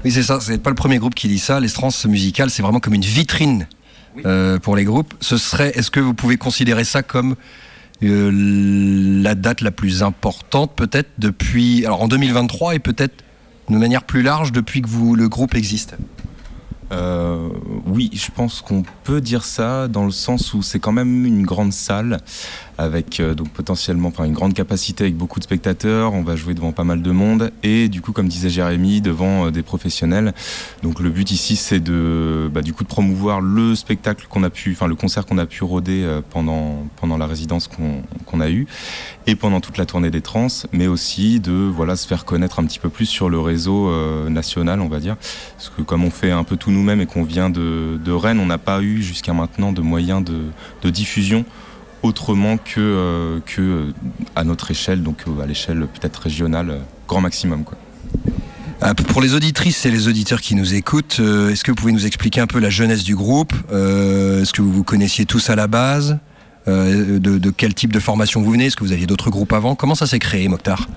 Oui, 0.04 0.12
c'est 0.12 0.24
ça. 0.24 0.40
C'est 0.42 0.58
pas 0.58 0.70
le 0.70 0.76
premier 0.76 0.98
groupe 0.98 1.16
qui 1.16 1.28
dit 1.28 1.40
ça. 1.40 1.60
L'Estrance 1.60 2.06
musicale, 2.06 2.50
c'est 2.50 2.62
vraiment 2.62 2.80
comme 2.80 2.94
une 2.94 3.02
vitrine 3.02 3.68
euh, 4.26 4.60
pour 4.60 4.76
les 4.76 4.84
groupes. 4.84 5.14
Ce 5.22 5.38
serait, 5.38 5.70
est-ce 5.76 5.92
que 5.92 6.00
vous 6.00 6.14
pouvez 6.14 6.38
considérer 6.38 6.84
ça 6.84 7.04
comme 7.04 7.36
euh, 8.04 9.22
la 9.24 9.36
date 9.36 9.62
la 9.62 9.72
plus 9.72 10.04
importante, 10.04 10.76
peut-être 10.76 11.10
depuis, 11.20 11.86
alors 11.86 12.02
en 12.02 12.08
2023 12.08 12.76
et 12.76 12.80
peut-être 12.80 13.24
de 13.70 13.78
manière 13.78 14.04
plus 14.04 14.22
large 14.22 14.52
depuis 14.52 14.82
que 14.82 14.88
vous, 14.88 15.16
le 15.16 15.30
groupe 15.30 15.56
existe? 15.56 15.96
Euh, 16.92 17.50
oui, 17.86 18.10
je 18.14 18.32
pense 18.32 18.62
qu'on 18.62 18.84
peut 19.04 19.20
dire 19.22 19.44
ça 19.44 19.88
dans 19.88 20.06
le 20.06 20.12
sens 20.12 20.54
où 20.54 20.62
c'est 20.62 20.80
quand 20.80 20.92
même 20.92 21.26
une 21.26 21.46
grande 21.46 21.74
salle 21.74 22.20
avec 22.78 23.20
euh, 23.20 23.34
donc 23.34 23.50
potentiellement 23.50 24.10
enfin, 24.10 24.26
une 24.26 24.34
grande 24.34 24.54
capacité 24.54 25.06
avec 25.06 25.16
beaucoup 25.16 25.40
de 25.40 25.44
spectateurs. 25.44 26.14
On 26.14 26.24
va 26.24 26.36
jouer 26.36 26.54
devant 26.54 26.72
pas 26.72 26.84
mal 26.84 27.02
de 27.02 27.12
monde 27.12 27.52
et 27.64 27.90
du 27.90 28.02
coup, 28.02 28.12
comme 28.12 28.28
disait 28.28 28.50
Jérémy, 28.50 29.02
devant 29.02 29.48
euh, 29.48 29.52
des 29.52 29.64
professionnels. 29.64 30.34
Donc 30.84 31.00
le 31.00 31.10
but 31.10 31.32
ici, 31.32 31.56
c'est 31.56 31.80
de 31.80 32.50
bah, 32.54 32.62
du 32.62 32.74
coup 32.74 32.84
de 32.84 32.90
promouvoir 32.90 33.42
le 33.42 33.76
spectacle 33.76 34.28
qu'on 34.30 34.44
a 34.44 34.50
pu, 34.50 34.72
enfin 34.72 34.88
le 34.88 34.96
concert 34.96 35.26
qu'on 35.26 35.38
a 35.38 35.46
pu 35.46 35.64
rôder 35.64 36.08
pendant 36.30 36.88
pendant 36.96 37.18
la 37.18 37.26
résidence 37.26 37.68
qu'on 37.68 38.42
a 38.42 38.50
eue 38.50 38.68
et 39.26 39.36
pendant 39.36 39.60
toute 39.60 39.78
la 39.78 39.86
tournée 39.86 40.10
des 40.10 40.22
trans, 40.22 40.48
mais 40.72 40.88
aussi 40.88 41.40
de 41.40 41.52
voilà 41.52 41.96
se 41.96 42.08
faire 42.08 42.26
connaître 42.26 42.60
un 42.60 42.66
petit 42.66 42.80
peu 42.80 42.90
plus 42.90 43.06
sur 43.06 43.30
le 43.30 43.40
réseau 43.40 43.92
national, 44.30 44.82
on 44.82 44.88
va 44.88 45.00
dire, 45.00 45.18
parce 45.56 45.70
que 45.70 45.82
comme 45.82 46.04
on 46.04 46.12
fait 46.12 46.32
un 46.32 46.44
peu 46.44 46.58
tout 46.58 46.72
nous-mêmes 46.72 47.02
et 47.02 47.06
qu'on 47.06 47.24
vient 47.24 47.50
de, 47.50 48.12
Rennes, 48.12 48.40
on 48.40 48.46
n'a 48.46 48.58
pas 48.58 48.82
eu 48.82 49.02
jusqu'à 49.02 49.34
maintenant 49.34 49.72
de 49.72 49.82
moyens 49.82 50.24
de, 50.24 50.90
diffusion 50.90 51.44
autrement 52.04 52.58
que, 52.58 52.80
euh, 52.80 53.40
que 53.46 53.62
euh, 53.62 53.94
à 54.36 54.44
notre 54.44 54.72
échelle, 54.72 55.04
donc 55.04 55.24
euh, 55.28 55.42
à 55.42 55.46
l'échelle 55.46 55.80
peut-être 55.80 56.18
régionale, 56.18 56.80
grand 57.08 57.22
maximum. 57.22 57.64
Quoi. 57.64 57.78
Pour 59.10 59.22
les 59.22 59.34
auditrices 59.34 59.86
et 59.86 59.92
les 59.92 60.08
auditeurs 60.08 60.42
qui 60.42 60.56
nous 60.56 60.76
écoutent, 60.76 61.20
est-ce 61.20 61.64
que 61.64 61.72
vous 61.72 61.76
pouvez 61.76 61.92
nous 61.92 62.06
expliquer 62.06 62.42
un 62.42 62.48
peu 62.48 62.60
la 62.60 62.70
jeunesse 62.70 63.04
du 63.04 63.16
groupe 63.16 63.52
Est-ce 63.72 64.54
que 64.54 64.62
vous 64.62 64.72
vous 64.72 64.84
connaissiez 64.84 65.26
tous 65.26 65.50
à 65.50 65.56
la 65.56 65.66
base 65.66 66.20
de, 66.68 67.18
de, 67.18 67.50
quel 67.50 67.74
type 67.74 67.92
de 67.92 68.00
formation 68.00 68.44
vous 68.44 68.52
venez 68.52 68.68
Est-ce 68.68 68.76
que 68.76 68.84
vous 68.84 68.92
aviez 68.92 69.08
d'autres 69.08 69.32
groupes 69.32 69.52
avant 69.52 69.74
Comment 69.74 69.96
ça 69.96 70.06
s'est 70.06 70.20
créé, 70.20 70.48
Mokhtar? 70.48 70.88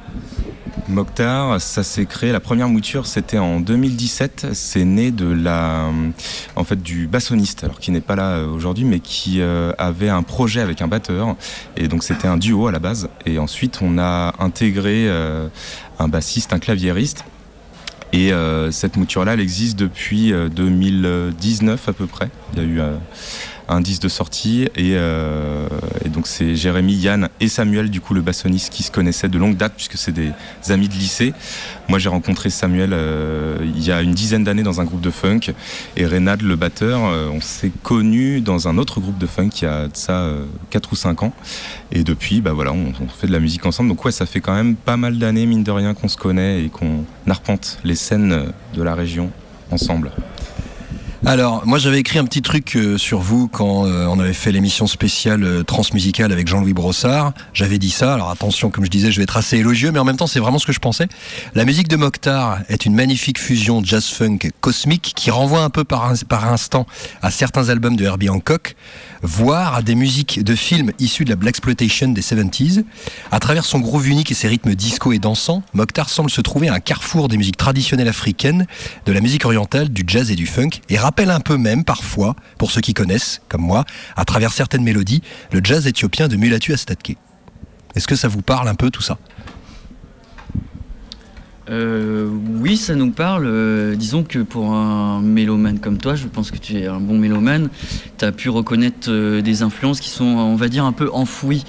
Mokhtar, 0.88 1.61
ça 1.61 1.82
s'est 1.82 2.06
créé. 2.06 2.32
La 2.32 2.40
première 2.40 2.68
mouture, 2.68 3.06
c'était 3.06 3.38
en 3.38 3.61
2017. 3.61 4.48
C'est 4.52 4.84
né 4.84 5.11
de 5.11 5.30
la, 5.30 5.88
en 6.56 6.64
fait, 6.64 6.82
du 6.82 7.06
bassoniste, 7.06 7.66
qui 7.80 7.90
n'est 7.90 8.00
pas 8.00 8.16
là 8.16 8.30
euh, 8.32 8.48
aujourd'hui, 8.48 8.84
mais 8.84 9.00
qui 9.00 9.40
euh, 9.40 9.72
avait 9.78 10.08
un 10.08 10.22
projet 10.22 10.61
avec 10.61 10.82
un 10.82 10.88
batteur. 10.88 11.36
Et 11.76 11.88
donc 11.88 12.02
c'était 12.02 12.28
un 12.28 12.36
duo 12.36 12.66
à 12.66 12.72
la 12.72 12.78
base. 12.78 13.08
Et 13.26 13.38
ensuite, 13.38 13.80
on 13.82 13.98
a 13.98 14.34
intégré 14.38 15.08
euh, 15.08 15.48
un 15.98 16.08
bassiste, 16.08 16.52
un 16.52 16.58
claviériste. 16.58 17.24
Et 18.12 18.32
cette 18.72 18.96
mouture-là, 18.96 19.34
elle 19.34 19.40
existe 19.40 19.78
depuis 19.78 20.32
2019 20.32 21.88
à 21.88 21.92
peu 21.92 22.06
près. 22.06 22.28
Il 22.52 22.58
y 22.58 22.62
a 22.62 22.64
eu 22.64 22.80
un 23.71 23.81
disque 23.81 24.03
de 24.03 24.09
sortie 24.09 24.68
euh, 24.79 25.68
et, 26.05 26.09
donc 26.09 26.27
c'est 26.27 26.57
Jérémy, 26.57 26.95
Yann 26.95 27.29
et 27.41 27.49
Samuel 27.49 27.89
du 27.89 28.01
coup 28.01 28.14
le 28.14 28.21
bassoniste 28.21 28.73
qui 28.73 28.83
se 28.83 28.91
connaissaient 28.91 29.29
de 29.29 29.39
longue 29.39 29.57
date 29.57 29.75
puisque 29.77 29.97
c'est 29.97 30.12
des 30.12 30.33
amis 30.68 30.89
de 30.89 30.95
lycée. 30.95 31.33
Moi 31.89 31.99
j'ai 32.01 32.09
rencontré 32.09 32.51
Samuel 32.51 32.91
euh, 32.93 33.59
il 33.62 33.83
y 33.83 33.93
a 33.93 34.03
une 34.03 34.12
dizaine 34.12 34.43
d'années 34.43 34.64
dans 34.64 34.81
un 34.81 34.85
groupe 34.85 35.01
de 35.01 35.11
funk 35.11 35.53
et 35.97 36.05
Reynald 36.05 36.43
le 36.43 36.57
batteur 36.57 37.05
euh, 37.05 37.29
on 37.33 37.41
s'est 37.41 37.71
connus 37.83 38.41
dans 38.41 38.66
un 38.66 38.77
autre 38.77 39.01
groupe 39.01 39.18
de 39.18 39.27
funk 39.27 39.51
il 39.62 39.64
y 39.64 39.68
a 39.68 39.87
de 39.87 39.97
ça 39.97 40.29
4 40.71 40.93
ou 40.93 40.97
5 40.97 41.23
ans 41.23 41.33
et 41.93 42.03
depuis 42.03 42.41
bah 42.41 42.53
voilà 42.53 42.73
on, 42.73 42.93
on, 43.01 43.09
fait 43.09 43.29
de 43.29 43.33
la 43.33 43.41
musique 43.41 43.64
ensemble 43.66 43.89
donc 43.89 44.05
ouais 44.05 44.12
ça 44.12 44.27
fait 44.27 44.41
quand 44.41 44.55
même 44.55 44.75
pas 44.75 44.97
mal 44.97 45.18
d'années 45.18 45.47
mine 45.47 45.62
de 45.62 45.71
rien 45.71 45.95
qu'on 45.95 46.09
se 46.09 46.16
connaît 46.16 46.64
et 46.64 46.68
qu'on 46.68 47.05
arpente 47.29 47.79
les 47.85 47.95
scènes 47.95 48.53
de 48.75 48.83
la 48.83 48.95
région 48.95 49.31
ensemble. 49.71 50.11
Alors, 51.27 51.66
moi 51.66 51.79
j'avais 51.79 51.99
écrit 51.99 52.18
un 52.18 52.25
petit 52.25 52.41
truc 52.41 52.77
euh, 52.77 52.97
sur 52.97 53.21
vous 53.21 53.47
quand 53.47 53.85
euh, 53.85 54.07
on 54.07 54.18
avait 54.18 54.33
fait 54.33 54.53
l'émission 54.53 54.87
spéciale 54.87 55.45
euh, 55.45 55.62
transmusicale 55.62 56.33
avec 56.33 56.49
Jean-Louis 56.49 56.73
Brossard. 56.73 57.35
J'avais 57.53 57.77
dit 57.77 57.91
ça, 57.91 58.14
alors 58.14 58.31
attention, 58.31 58.71
comme 58.71 58.87
je 58.87 58.91
disais, 58.91 59.12
je 59.12 59.18
vais 59.18 59.25
être 59.25 59.37
assez 59.37 59.59
élogieux, 59.59 59.91
mais 59.93 59.99
en 59.99 60.05
même 60.05 60.16
temps 60.16 60.27
c'est 60.27 60.41
vraiment 60.41 60.59
ce 60.59 60.64
que 60.64 60.73
je 60.73 60.79
pensais. 60.79 61.09
La 61.55 61.66
musique 61.66 61.89
de 61.89 61.97
Mokhtar 61.97 62.61
est 62.71 62.87
une 62.87 62.95
magnifique 62.95 63.39
fusion 63.39 63.85
jazz-funk 63.85 64.39
cosmique 64.62 65.12
qui 65.14 65.31
renvoie 65.31 65.61
un 65.61 65.68
peu 65.68 65.85
par, 65.85 66.11
par 66.27 66.51
instant 66.51 66.87
à 67.21 67.31
certains 67.31 67.68
albums 67.68 67.97
de 67.97 68.05
Herbie 68.07 68.31
Hancock, 68.31 68.75
voire 69.23 69.75
à 69.75 69.83
des 69.83 69.95
musiques 69.95 70.43
de 70.43 70.55
films 70.55 70.93
issus 70.99 71.27
de 71.27 71.31
la 71.31 71.37
Black 71.37 71.51
Exploitation 71.51 72.09
des 72.09 72.23
70s. 72.23 72.85
À 73.31 73.41
travers 73.41 73.66
son 73.66 73.81
groove 73.81 74.09
unique 74.09 74.31
et 74.31 74.35
ses 74.35 74.49
rythmes 74.49 74.75
disco 74.75 75.12
et 75.12 75.18
dansants, 75.18 75.62
Mokhtar 75.75 76.09
semble 76.09 76.31
se 76.31 76.41
trouver 76.41 76.68
un 76.68 76.81
carrefour 76.81 77.29
des 77.29 77.37
musiques 77.37 77.59
traditionnelles 77.59 78.09
africaines, 78.09 78.66
de 79.05 79.12
la 79.12 79.21
musique 79.21 79.45
orientale, 79.45 79.91
du 79.91 80.05
jazz 80.07 80.31
et 80.31 80.37
du 80.37 80.47
funk, 80.47 80.71
et 80.89 80.97
rappelle 81.11 81.30
un 81.32 81.40
peu 81.40 81.56
même, 81.56 81.82
parfois, 81.82 82.36
pour 82.56 82.70
ceux 82.70 82.80
qui 82.80 82.94
connaissent, 82.94 83.42
comme 83.48 83.62
moi, 83.62 83.84
à 84.14 84.24
travers 84.24 84.52
certaines 84.52 84.84
mélodies, 84.84 85.22
le 85.50 85.61
jazz 85.61 85.88
éthiopien 85.88 86.28
de 86.28 86.36
Mulatu 86.36 86.72
Astatke. 86.72 87.16
Est-ce 87.96 88.06
que 88.06 88.14
ça 88.14 88.28
vous 88.28 88.42
parle 88.42 88.68
un 88.68 88.76
peu 88.76 88.92
tout 88.92 89.02
ça? 89.02 89.18
Euh, 91.68 92.28
oui, 92.61 92.76
ça 92.76 92.94
nous 92.94 93.11
parle. 93.11 93.46
Euh, 93.46 93.96
disons 93.96 94.22
que 94.22 94.38
pour 94.38 94.72
un 94.72 95.20
mélomane 95.20 95.80
comme 95.80 95.98
toi, 95.98 96.14
je 96.14 96.28
pense 96.28 96.52
que 96.52 96.58
tu 96.58 96.76
es 96.76 96.86
un 96.86 97.00
bon 97.00 97.18
mélomane, 97.18 97.70
tu 98.16 98.24
as 98.24 98.30
pu 98.30 98.48
reconnaître 98.48 99.11
euh, 99.11 99.42
des 99.42 99.64
influences 99.64 99.98
qui 99.98 100.11
sont, 100.11 100.24
on 100.24 100.54
va 100.54 100.68
dire, 100.68 100.84
un 100.84 100.92
peu 100.92 101.11
enfouies, 101.12 101.64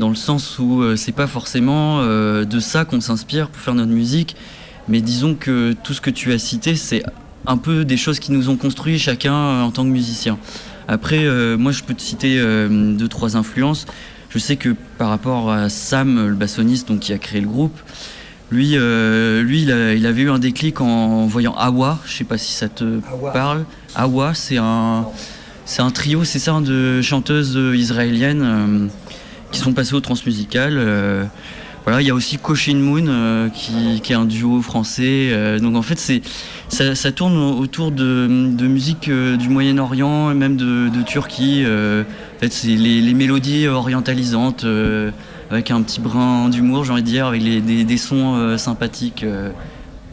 dans 0.00 0.08
le 0.08 0.14
sens 0.14 0.58
où 0.58 0.96
c'est 0.96 1.12
pas 1.12 1.26
forcément 1.26 2.02
de 2.02 2.60
ça 2.60 2.86
qu'on 2.86 3.02
s'inspire 3.02 3.48
pour 3.48 3.60
faire 3.60 3.74
notre 3.74 3.92
musique, 3.92 4.36
mais 4.88 5.02
disons 5.02 5.34
que 5.34 5.74
tout 5.84 5.92
ce 5.92 6.00
que 6.00 6.10
tu 6.10 6.32
as 6.32 6.38
cité, 6.38 6.76
c'est 6.76 7.02
un 7.46 7.56
peu 7.56 7.84
des 7.84 7.96
choses 7.96 8.18
qui 8.18 8.32
nous 8.32 8.48
ont 8.48 8.56
construit 8.56 8.98
chacun 8.98 9.62
en 9.62 9.70
tant 9.70 9.84
que 9.84 9.90
musicien. 9.90 10.38
Après, 10.88 11.26
moi, 11.56 11.72
je 11.72 11.82
peux 11.82 11.94
te 11.94 12.02
citer 12.02 12.38
deux, 12.68 13.08
trois 13.08 13.36
influences. 13.36 13.86
Je 14.30 14.38
sais 14.38 14.56
que 14.56 14.74
par 14.98 15.08
rapport 15.08 15.50
à 15.50 15.68
Sam, 15.68 16.28
le 16.28 16.34
bassoniste 16.34 16.88
donc, 16.88 17.00
qui 17.00 17.12
a 17.12 17.18
créé 17.18 17.40
le 17.40 17.48
groupe, 17.48 17.78
lui, 18.50 18.72
euh, 18.74 19.42
lui 19.42 19.62
il, 19.62 19.72
avait 20.06 20.22
eu 20.22 20.30
un 20.30 20.38
déclic 20.38 20.80
en 20.80 21.26
voyant 21.26 21.54
Awa. 21.56 21.98
Je 22.06 22.12
sais 22.12 22.24
pas 22.24 22.38
si 22.38 22.52
ça 22.52 22.68
te 22.68 23.00
parle. 23.32 23.64
Awa, 23.94 24.34
c'est 24.34 24.58
un, 24.58 25.06
c'est 25.64 25.82
un 25.82 25.90
trio, 25.90 26.24
c'est 26.24 26.38
ça, 26.38 26.60
de 26.60 27.02
chanteuses 27.02 27.58
israéliennes 27.74 28.42
euh, 28.42 28.86
qui 29.50 29.58
sont 29.58 29.72
passées 29.72 29.94
au 29.94 30.00
transmusical. 30.00 30.78
Euh, 31.86 31.90
voilà, 31.90 32.02
il 32.02 32.06
y 32.06 32.10
a 32.10 32.14
aussi 32.14 32.38
Koshin 32.38 32.76
Moon 32.76 33.50
qui, 33.54 34.00
est 34.12 34.14
un 34.14 34.24
duo 34.24 34.60
français. 34.60 35.58
donc 35.60 35.76
en 35.76 35.82
fait, 35.82 35.98
c'est 35.98 36.22
ça, 36.68 37.12
tourne 37.12 37.36
autour 37.36 37.92
de, 37.92 38.26
musique 38.28 39.08
du 39.08 39.48
Moyen-Orient 39.48 40.34
même 40.34 40.56
de, 40.56 41.02
Turquie. 41.02 41.64
en 41.64 42.40
fait, 42.40 42.52
c'est 42.52 42.68
les, 42.68 43.14
mélodies 43.14 43.68
orientalisantes 43.68 44.66
avec 45.50 45.70
un 45.70 45.82
petit 45.82 46.00
brin 46.00 46.48
d'humour, 46.48 46.84
j'ai 46.84 46.92
envie 46.92 47.02
de 47.02 47.06
dire, 47.06 47.26
avec 47.26 47.42
des, 47.42 47.96
sons 47.96 48.34
euh, 48.34 48.56
sympathiques. 48.56 49.24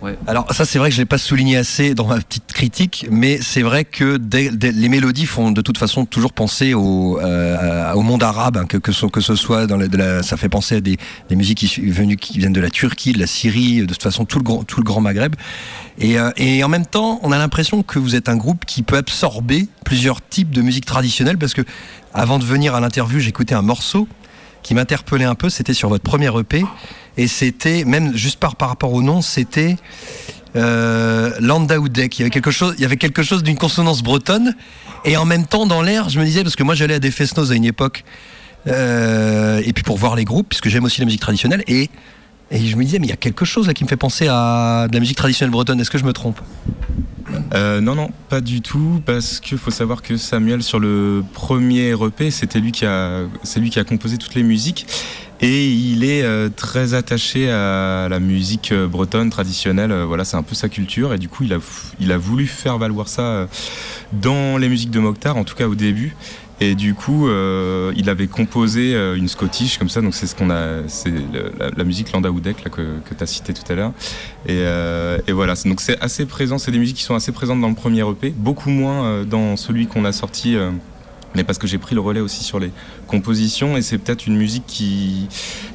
Euh. 0.03 0.15
Alors 0.27 0.51
ça 0.53 0.65
c'est 0.65 0.79
vrai 0.79 0.89
que 0.89 0.95
je 0.95 1.01
l'ai 1.01 1.05
pas 1.05 1.17
souligné 1.17 1.57
assez 1.57 1.93
dans 1.93 2.07
ma 2.07 2.17
petite 2.17 2.51
critique, 2.53 3.07
mais 3.09 3.39
c'est 3.41 3.61
vrai 3.61 3.85
que 3.85 4.19
les 4.31 4.89
mélodies 4.89 5.25
font 5.25 5.51
de 5.51 5.61
toute 5.61 5.77
façon 5.77 6.05
toujours 6.05 6.33
penser 6.33 6.73
au, 6.73 7.19
euh, 7.19 7.95
monde 7.95 8.23
arabe, 8.23 8.57
hein, 8.57 8.65
que, 8.65 8.77
que, 8.77 8.91
ce, 8.91 9.05
que, 9.05 9.21
ce 9.21 9.35
soit 9.35 9.65
dans 9.65 9.79
ça 10.23 10.37
fait 10.37 10.49
penser 10.49 10.77
à 10.77 10.81
des, 10.81 10.97
musiques 11.31 11.59
qui, 11.59 11.89
venues, 11.89 12.17
qui 12.17 12.37
viennent 12.37 12.53
de 12.53 12.61
la 12.61 12.69
Turquie, 12.69 13.13
de 13.13 13.19
la 13.19 13.27
Syrie, 13.27 13.81
de 13.81 13.85
toute 13.85 14.03
façon 14.03 14.25
tout 14.25 14.39
le 14.39 14.43
grand, 14.43 14.63
tout 14.63 14.79
le 14.79 14.83
grand 14.83 15.01
Maghreb. 15.01 15.35
Et, 15.99 16.17
et 16.37 16.63
en 16.63 16.69
même 16.69 16.85
temps, 16.85 17.19
on 17.23 17.31
a 17.31 17.37
l'impression 17.37 17.83
que 17.83 17.99
vous 17.99 18.15
êtes 18.15 18.27
un 18.27 18.35
groupe 18.35 18.65
qui 18.65 18.83
peut 18.83 18.97
absorber 18.97 19.67
plusieurs 19.85 20.21
types 20.21 20.51
de 20.51 20.61
musique 20.61 20.85
traditionnelle, 20.85 21.37
parce 21.37 21.53
que 21.53 21.61
avant 22.13 22.39
de 22.39 22.43
venir 22.43 22.75
à 22.75 22.79
l'interview, 22.79 23.19
j'écoutais 23.19 23.55
un 23.55 23.61
morceau 23.61 24.07
qui 24.63 24.73
m'interpellait 24.73 25.25
un 25.25 25.35
peu, 25.35 25.49
c'était 25.49 25.73
sur 25.73 25.89
votre 25.89 26.03
premier 26.03 26.31
EP, 26.39 26.63
et 27.17 27.27
c'était, 27.27 27.85
même 27.85 28.15
juste 28.15 28.39
par, 28.39 28.55
rapport 28.59 28.93
au 28.93 29.01
nom, 29.01 29.21
c'était 29.21 29.75
euh, 30.55 31.31
Landaoudek. 31.39 32.17
Il 32.17 32.21
y 32.21 32.23
avait 32.23 32.31
quelque 32.31 32.51
chose, 32.51 32.73
il 32.77 32.81
y 32.81 32.85
avait 32.85 32.97
quelque 32.97 33.21
chose 33.21 33.43
d'une 33.43 33.57
consonance 33.57 34.01
bretonne, 34.01 34.55
et 35.05 35.17
en 35.17 35.25
même 35.25 35.45
temps, 35.45 35.67
dans 35.67 35.81
l'air, 35.81 36.09
je 36.09 36.19
me 36.19 36.25
disais, 36.25 36.43
parce 36.43 36.55
que 36.55 36.63
moi 36.63 36.75
j'allais 36.75 36.95
à 36.95 36.99
des 36.99 37.11
fest 37.11 37.37
à 37.37 37.53
une 37.53 37.65
époque, 37.65 38.03
et 38.65 39.73
puis 39.73 39.83
pour 39.83 39.97
voir 39.97 40.15
les 40.15 40.25
groupes, 40.25 40.49
puisque 40.49 40.69
j'aime 40.69 40.85
aussi 40.85 40.99
la 41.01 41.05
musique 41.05 41.21
traditionnelle. 41.21 41.63
Et, 41.67 41.89
et 42.53 42.65
je 42.65 42.75
me 42.75 42.83
disais, 42.83 42.99
mais 42.99 43.07
il 43.07 43.09
y 43.09 43.13
a 43.13 43.17
quelque 43.17 43.45
chose 43.45 43.67
là 43.67 43.73
qui 43.73 43.83
me 43.83 43.89
fait 43.89 43.97
penser 43.97 44.27
à 44.29 44.87
de 44.87 44.93
la 44.93 44.99
musique 44.99 45.17
traditionnelle 45.17 45.51
bretonne. 45.51 45.79
Est-ce 45.81 45.91
que 45.91 45.97
je 45.97 46.05
me 46.05 46.13
trompe? 46.13 46.39
Non, 47.53 47.95
non, 47.95 48.09
pas 48.29 48.41
du 48.41 48.61
tout, 48.61 49.01
parce 49.05 49.39
qu'il 49.39 49.57
faut 49.57 49.71
savoir 49.71 50.01
que 50.01 50.17
Samuel, 50.17 50.63
sur 50.63 50.79
le 50.79 51.23
premier 51.33 51.91
EP, 51.91 52.31
c'était 52.31 52.59
lui 52.59 52.71
qui 52.71 52.85
a, 52.85 53.21
c'est 53.43 53.59
lui 53.59 53.69
qui 53.69 53.79
a 53.79 53.83
composé 53.83 54.17
toutes 54.17 54.35
les 54.35 54.43
musiques. 54.43 54.87
Et 55.43 55.67
il 55.67 56.05
est 56.05 56.23
euh, 56.23 56.47
très 56.47 56.93
attaché 56.93 57.51
à 57.51 58.07
la 58.09 58.21
musique 58.21 58.71
euh, 58.71 58.87
bretonne 58.87 59.29
traditionnelle. 59.29 59.91
Euh, 59.91 60.05
voilà, 60.05 60.23
c'est 60.23 60.37
un 60.37 60.41
peu 60.41 60.55
sa 60.55 60.69
culture. 60.69 61.13
Et 61.13 61.17
du 61.17 61.27
coup, 61.27 61.43
il 61.43 61.53
a, 61.53 61.57
il 61.99 62.13
a 62.13 62.17
voulu 62.17 62.47
faire 62.47 62.77
valoir 62.77 63.09
ça 63.09 63.49
dans 64.13 64.57
les 64.57 64.69
musiques 64.69 64.89
de 64.89 65.01
Mokhtar, 65.01 65.35
en 65.35 65.43
tout 65.43 65.55
cas 65.55 65.67
au 65.67 65.75
début. 65.75 66.15
Et 66.65 66.75
du 66.75 66.93
coup, 66.93 67.27
il 67.95 68.09
avait 68.09 68.27
composé 68.27 68.93
une 69.15 69.27
Scottish 69.27 69.77
comme 69.77 69.89
ça. 69.89 70.01
Donc 70.01 70.13
c'est 70.13 70.27
ce 70.27 70.35
qu'on 70.35 70.49
a, 70.49 70.87
c'est 70.87 71.11
la, 71.77 71.83
musique 71.83 72.11
Landa 72.11 72.29
que, 72.29 72.69
que 72.69 73.13
tu 73.17 73.23
as 73.23 73.25
cité 73.25 73.53
tout 73.53 73.69
à 73.71 73.75
l'heure. 73.75 73.91
Et, 74.47 74.63
et, 75.27 75.31
voilà. 75.31 75.55
Donc 75.65 75.81
c'est 75.81 75.99
assez 76.01 76.25
présent. 76.25 76.57
C'est 76.57 76.71
des 76.71 76.79
musiques 76.79 76.97
qui 76.97 77.03
sont 77.03 77.15
assez 77.15 77.31
présentes 77.31 77.59
dans 77.59 77.69
le 77.69 77.75
premier 77.75 78.07
EP, 78.09 78.33
beaucoup 78.35 78.69
moins 78.69 79.23
dans 79.25 79.57
celui 79.57 79.87
qu'on 79.87 80.05
a 80.05 80.11
sorti 80.11 80.57
mais 81.35 81.43
parce 81.43 81.57
que 81.57 81.67
j'ai 81.67 81.77
pris 81.77 81.95
le 81.95 82.01
relais 82.01 82.19
aussi 82.19 82.43
sur 82.43 82.59
les 82.59 82.71
compositions 83.07 83.77
et 83.77 83.81
c'est 83.81 83.97
peut-être 83.97 84.27
une 84.27 84.37
musique 84.37 84.65
qui, 84.67 85.27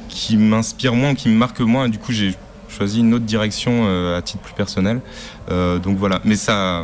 qui 0.07 0.37
m'inspire 0.37 0.95
moins, 0.95 1.15
qui 1.15 1.29
me 1.29 1.35
marque 1.35 1.59
moins. 1.59 1.89
Du 1.89 1.97
coup, 1.97 2.11
j'ai 2.11 2.35
choisi 2.69 2.99
une 2.99 3.13
autre 3.13 3.25
direction 3.25 3.85
euh, 3.85 4.17
à 4.17 4.21
titre 4.21 4.41
plus 4.41 4.53
personnel. 4.53 5.01
Euh, 5.49 5.79
donc 5.79 5.97
voilà. 5.97 6.21
Mais 6.23 6.35
ça, 6.35 6.83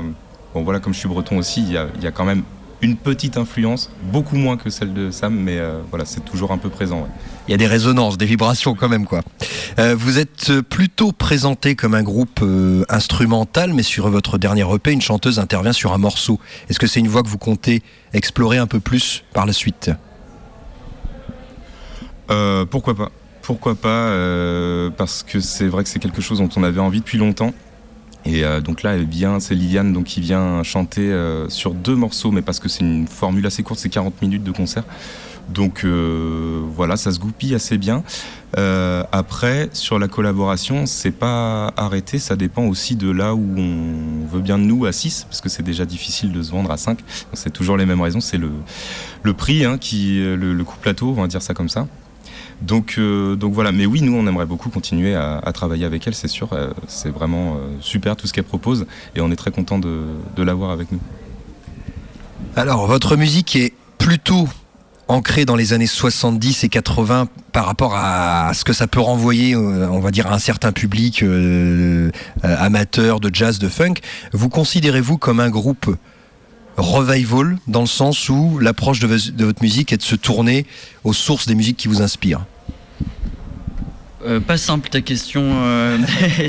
bon 0.54 0.64
voilà, 0.64 0.80
comme 0.80 0.94
je 0.94 1.00
suis 1.00 1.08
breton 1.08 1.38
aussi, 1.38 1.62
il 1.62 1.72
y 1.72 1.78
a, 1.78 2.12
quand 2.12 2.26
même 2.26 2.44
une 2.86 2.96
petite 2.96 3.38
influence, 3.38 3.90
beaucoup 4.12 4.36
moins 4.36 4.58
que 4.58 4.70
celle 4.70 4.94
de 4.94 5.10
Sam, 5.10 5.36
mais 5.36 5.58
euh, 5.58 5.80
voilà, 5.90 6.06
c'est 6.06 6.24
toujours 6.24 6.52
un 6.52 6.58
peu 6.58 6.70
présent. 6.70 7.08
Il 7.48 7.52
y 7.52 7.54
a 7.54 7.58
des 7.58 7.68
résonances, 7.68 8.18
des 8.18 8.28
vibrations 8.28 8.76
quand 8.76 8.88
même, 8.88 9.06
quoi. 9.06 9.22
Euh, 9.80 9.96
vous 9.98 10.20
êtes 10.20 10.62
plutôt 10.62 11.12
présenté 11.12 11.76
comme 11.76 11.96
un 11.96 12.04
groupe 12.04 12.40
euh, 12.44 12.86
instrumental, 12.88 13.74
mais 13.74 13.84
sur 13.84 14.10
votre 14.10 14.38
dernier 14.38 14.64
EP, 14.74 14.92
une 14.92 15.02
chanteuse 15.02 15.40
intervient 15.40 15.74
sur 15.74 15.94
un 15.94 15.98
morceau. 15.98 16.40
Est-ce 16.70 16.80
que 16.80 16.88
c'est 16.88 17.00
une 17.00 17.08
voie 17.08 17.24
que 17.24 17.28
vous 17.28 17.40
comptez 17.40 17.82
explorer 18.14 18.58
un 18.58 18.68
peu 18.68 18.80
plus 18.80 19.24
par 19.34 19.46
la 19.46 19.54
suite? 19.54 19.92
Pourquoi 22.70 22.96
pas 22.96 23.12
Pourquoi 23.42 23.76
pas 23.76 24.10
Parce 24.98 25.24
que 25.24 25.40
c'est 25.40 25.68
vrai 25.68 25.84
que 25.84 25.90
c'est 25.90 26.00
quelque 26.00 26.22
chose 26.22 26.40
dont 26.40 26.50
on 26.56 26.64
avait 26.64 26.80
envie 26.80 27.00
depuis 27.00 27.18
longtemps. 27.18 27.54
Et 28.26 28.44
euh, 28.44 28.60
donc 28.60 28.84
là, 28.84 28.96
c'est 29.40 29.56
Liliane 29.56 29.94
donc, 29.94 30.06
qui 30.06 30.22
vient 30.22 30.64
chanter 30.64 31.12
euh, 31.12 31.48
sur 31.50 31.74
deux 31.74 31.96
morceaux, 31.96 32.32
mais 32.32 32.42
parce 32.42 32.60
que 32.60 32.70
c'est 32.70 32.84
une 32.84 33.08
formule 33.08 33.46
assez 33.46 33.64
courte, 33.64 33.80
c'est 33.80 33.90
40 33.90 34.22
minutes 34.22 34.44
de 34.44 34.52
concert. 34.52 34.84
Donc 35.48 35.84
euh, 35.84 36.62
voilà, 36.74 36.98
ça 36.98 37.12
se 37.12 37.20
goupille 37.20 37.54
assez 37.54 37.78
bien. 37.78 38.04
après, 39.12 39.70
sur 39.74 40.00
la 40.00 40.08
collaboration, 40.08 40.88
c'est 40.88 41.12
pas 41.12 41.72
arrêté, 41.78 42.18
ça 42.18 42.36
dépend 42.36 42.64
aussi 42.64 42.96
de 42.96 43.12
là 43.12 43.36
où 43.36 43.46
on 43.56 44.26
veut 44.34 44.42
bien 44.42 44.58
de 44.58 44.64
nous 44.64 44.86
à 44.86 44.92
6, 44.92 45.26
parce 45.30 45.42
que 45.42 45.50
c'est 45.50 45.62
déjà 45.62 45.86
difficile 45.86 46.32
de 46.32 46.42
se 46.42 46.50
vendre 46.50 46.72
à 46.72 46.78
5. 46.78 46.98
C'est 47.34 47.54
toujours 47.54 47.78
les 47.78 47.86
mêmes 47.86 48.02
raisons, 48.02 48.22
c'est 48.22 48.40
le, 48.40 48.50
le 49.22 49.34
prix, 49.34 49.66
hein, 49.66 49.78
qui, 49.78 50.18
le, 50.18 50.54
le 50.54 50.64
coût 50.64 50.78
plateau, 50.82 51.14
on 51.16 51.22
va 51.22 51.28
dire 51.28 51.44
ça 51.44 51.54
comme 51.54 51.70
ça. 51.70 51.86
Donc, 52.62 52.96
euh, 52.98 53.36
donc 53.36 53.54
voilà, 53.54 53.72
mais 53.72 53.86
oui, 53.86 54.02
nous, 54.02 54.16
on 54.16 54.26
aimerait 54.28 54.46
beaucoup 54.46 54.70
continuer 54.70 55.16
à, 55.16 55.42
travailler 55.54 55.86
avec 55.86 56.08
elle, 56.08 56.16
c'est 56.16 56.28
sûr. 56.28 56.50
Euh, 56.54 56.72
c'est 56.88 57.10
vraiment 57.10 57.56
euh, 57.56 57.58
super 57.82 58.16
tout 58.16 58.28
ce 58.28 58.34
qu'elle 58.34 58.46
propose 58.46 58.86
et 59.16 59.22
on 59.22 59.32
est 59.32 59.36
très 59.36 59.52
content 59.52 59.80
de, 59.80 60.06
l'avoir 60.38 60.72
avec 60.72 60.92
nous. 60.92 61.00
Alors, 62.56 62.88
votre 62.88 63.16
musique 63.16 63.56
est 63.56 63.74
plutôt 63.98 64.48
ancrée 65.08 65.46
dans 65.46 65.56
les 65.56 65.74
années 65.74 65.88
70 65.88 66.64
et 66.64 66.70
80 66.70 67.28
par 67.52 67.66
rapport 67.66 67.94
à 67.96 68.54
ce 68.54 68.64
que 68.64 68.74
ça 68.74 68.88
peut 68.88 69.00
renvoyer, 69.00 69.56
on 69.56 70.00
va 70.00 70.12
dire, 70.12 70.28
à 70.28 70.34
un 70.34 70.40
certain 70.40 70.72
public 70.72 71.24
amateur 72.42 73.20
de 73.20 73.30
jazz, 73.34 73.60
de 73.60 73.70
funk. 73.70 73.96
Vous 74.34 74.50
considérez-vous 74.50 75.18
comme 75.18 75.40
un 75.40 75.50
groupe 75.50 75.96
revival 76.78 77.58
dans 77.68 77.82
le 77.82 77.88
sens 77.88 78.30
où 78.30 78.60
l'approche 78.60 79.00
de, 79.00 79.08
votre 79.08 79.62
musique 79.62 79.94
est 79.94 79.98
de 79.98 80.04
se 80.04 80.16
tourner 80.16 80.66
aux 81.04 81.14
sources 81.14 81.48
des 81.48 81.56
musiques 81.56 81.78
qui 81.78 81.88
vous 81.88 82.02
inspirent 82.02 82.46
euh, 84.26 84.40
pas 84.40 84.58
simple 84.58 84.90
ta 84.90 85.02
question. 85.02 85.44
Euh, 85.44 86.00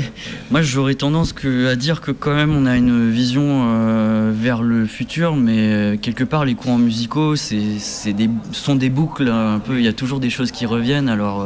moi, 0.51 0.63
j'aurais 0.63 0.95
tendance 0.95 1.35
à 1.69 1.75
dire 1.75 2.01
que 2.01 2.09
quand 2.09 2.33
même, 2.33 2.55
on 2.55 2.65
a 2.65 2.75
une 2.75 3.11
vision 3.11 3.43
euh, 3.67 4.31
vers 4.33 4.63
le 4.63 4.87
futur, 4.87 5.35
mais 5.35 5.99
quelque 6.01 6.23
part, 6.23 6.43
les 6.43 6.55
courants 6.55 6.79
musicaux, 6.79 7.35
c'est 7.35 8.13
des, 8.13 8.31
sont 8.51 8.73
des 8.73 8.89
boucles 8.89 9.29
un 9.29 9.59
peu. 9.59 9.77
Il 9.77 9.85
y 9.85 9.87
a 9.87 9.93
toujours 9.93 10.19
des 10.19 10.31
choses 10.31 10.49
qui 10.49 10.65
reviennent. 10.65 11.07
Alors, 11.07 11.45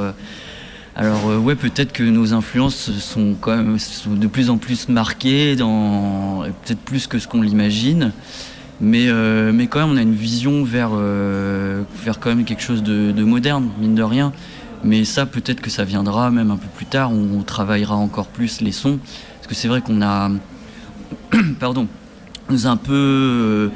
ouais, 1.43 1.55
peut-être 1.55 1.91
que 1.91 2.03
nos 2.03 2.33
influences 2.33 2.91
sont 2.99 3.35
quand 3.37 3.57
même 3.57 3.77
de 4.05 4.27
plus 4.27 4.49
en 4.49 4.57
plus 4.57 4.87
marquées, 4.87 5.57
peut-être 5.57 6.79
plus 6.79 7.07
que 7.07 7.19
ce 7.19 7.27
qu'on 7.27 7.41
l'imagine. 7.41 8.13
Mais, 8.81 9.07
euh, 9.07 9.51
mais 9.53 9.67
quand 9.67 9.79
même, 9.79 9.91
on 9.91 9.97
a 9.97 10.01
une 10.01 10.15
vision 10.15 10.63
vers, 10.63 10.89
euh, 10.93 11.83
quand 12.19 12.29
même 12.29 12.43
quelque 12.45 12.63
chose 12.63 12.81
de, 12.81 13.23
moderne, 13.23 13.69
mine 13.79 13.93
de 13.93 14.03
rien. 14.03 14.33
Mais 14.83 15.05
ça, 15.05 15.27
peut-être 15.27 15.61
que 15.61 15.69
ça 15.69 15.83
viendra 15.83 16.31
même 16.31 16.49
un 16.49 16.57
peu 16.57 16.67
plus 16.75 16.87
tard, 16.87 17.13
où 17.13 17.37
on 17.37 17.43
travaillera 17.43 17.95
encore 17.95 18.25
plus 18.25 18.59
les 18.61 18.71
sons. 18.71 18.97
Parce 19.35 19.47
que 19.47 19.53
c'est 19.53 19.67
vrai 19.67 19.81
qu'on 19.81 20.01
a. 20.01 20.31
Pardon. 21.59 21.87
nous 22.49 22.65
un 22.65 22.77
peu 22.77 22.93
euh, 22.93 23.69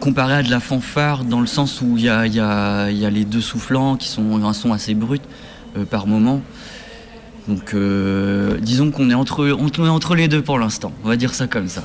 comparé 0.00 0.34
à 0.34 0.42
de 0.42 0.50
la 0.50 0.58
fanfare, 0.58 1.22
dans 1.22 1.40
le 1.40 1.46
sens 1.46 1.80
où 1.80 1.96
il 1.96 2.02
y 2.02 2.08
a, 2.08 2.26
y, 2.26 2.34
y 2.34 2.40
a, 2.40 3.10
les 3.10 3.24
deux 3.24 3.40
soufflants 3.40 3.96
qui 3.96 4.08
sont 4.08 4.44
un 4.44 4.52
son 4.52 4.72
assez 4.72 4.94
brut 4.94 5.22
par 5.90 6.08
moment. 6.08 6.42
Donc 7.46 7.74
disons 8.60 8.90
qu'on 8.90 9.10
est 9.10 9.14
entre, 9.14 9.56
on 9.58 9.68
est 9.68 9.88
entre 9.88 10.14
les 10.16 10.28
deux 10.28 10.42
pour 10.42 10.58
l'instant, 10.58 10.92
on 11.04 11.08
va 11.08 11.16
dire 11.16 11.34
ça 11.34 11.46
comme 11.46 11.68
ça. 11.68 11.84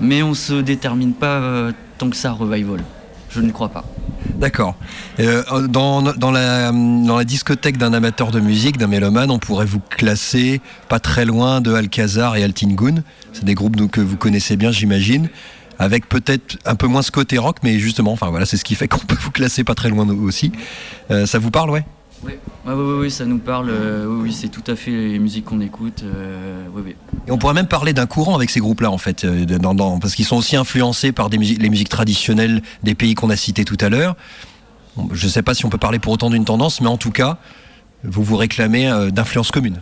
Mais 0.00 0.22
on 0.22 0.34
se 0.34 0.54
détermine 0.54 1.12
pas 1.12 1.38
euh, 1.38 1.72
tant 1.98 2.10
que 2.10 2.16
ça 2.16 2.32
revival. 2.32 2.80
Je 3.30 3.40
ne 3.40 3.50
crois 3.50 3.68
pas. 3.68 3.84
D'accord. 4.36 4.76
Euh, 5.20 5.68
dans, 5.68 6.00
la, 6.30 7.24
discothèque 7.24 7.76
d'un 7.76 7.92
amateur 7.92 8.30
de 8.30 8.40
musique, 8.40 8.78
d'un 8.78 8.86
mélomane, 8.86 9.30
on 9.30 9.38
pourrait 9.38 9.66
vous 9.66 9.80
classer 9.80 10.60
pas 10.88 11.00
très 11.00 11.24
loin 11.24 11.60
de 11.60 11.72
Alcazar 11.72 12.36
et 12.36 12.44
Altingun. 12.44 13.02
C'est 13.32 13.44
des 13.44 13.54
groupes 13.54 13.90
que 13.90 14.00
vous 14.00 14.16
connaissez 14.16 14.56
bien, 14.56 14.70
j'imagine. 14.70 15.28
Avec 15.78 16.08
peut-être 16.08 16.58
un 16.64 16.74
peu 16.74 16.86
moins 16.86 17.02
ce 17.02 17.12
côté 17.12 17.38
rock, 17.38 17.58
mais 17.62 17.78
justement, 17.78 18.12
enfin 18.12 18.30
voilà, 18.30 18.46
c'est 18.46 18.56
ce 18.56 18.64
qui 18.64 18.74
fait 18.74 18.88
qu'on 18.88 18.98
peut 18.98 19.16
vous 19.20 19.30
classer 19.30 19.64
pas 19.64 19.74
très 19.74 19.90
loin 19.90 20.08
aussi. 20.08 20.52
Euh, 21.10 21.26
ça 21.26 21.38
vous 21.38 21.50
parle, 21.50 21.70
ouais? 21.70 21.84
Oui. 22.24 22.32
oui, 22.66 23.10
ça 23.10 23.24
nous 23.24 23.38
parle. 23.38 23.70
Euh, 23.70 24.06
oui, 24.06 24.32
c'est 24.32 24.48
tout 24.48 24.64
à 24.66 24.76
fait 24.76 24.90
les 24.90 25.18
musiques 25.18 25.46
qu'on 25.46 25.60
écoute. 25.60 26.02
Euh, 26.04 26.66
Et 27.26 27.30
on 27.30 27.38
pourrait 27.38 27.54
même 27.54 27.66
parler 27.66 27.92
d'un 27.92 28.06
courant 28.06 28.34
avec 28.34 28.50
ces 28.50 28.60
groupes-là, 28.60 28.90
en 28.90 28.98
fait, 28.98 29.24
euh, 29.24 29.46
parce 30.00 30.14
qu'ils 30.14 30.24
sont 30.24 30.36
aussi 30.36 30.56
influencés 30.56 31.12
par 31.12 31.30
des 31.30 31.38
les 31.38 31.70
musiques 31.70 31.88
traditionnelles 31.88 32.62
des 32.82 32.94
pays 32.94 33.14
qu'on 33.14 33.30
a 33.30 33.36
cités 33.36 33.64
tout 33.64 33.78
à 33.80 33.88
l'heure. 33.88 34.16
Je 35.12 35.26
ne 35.26 35.30
sais 35.30 35.42
pas 35.42 35.54
si 35.54 35.64
on 35.64 35.68
peut 35.68 35.78
parler 35.78 35.98
pour 35.98 36.12
autant 36.12 36.30
d'une 36.30 36.44
tendance, 36.44 36.80
mais 36.80 36.88
en 36.88 36.96
tout 36.96 37.12
cas, 37.12 37.38
vous 38.02 38.24
vous 38.24 38.36
réclamez 38.36 39.10
d'influence 39.12 39.50
commune. 39.50 39.80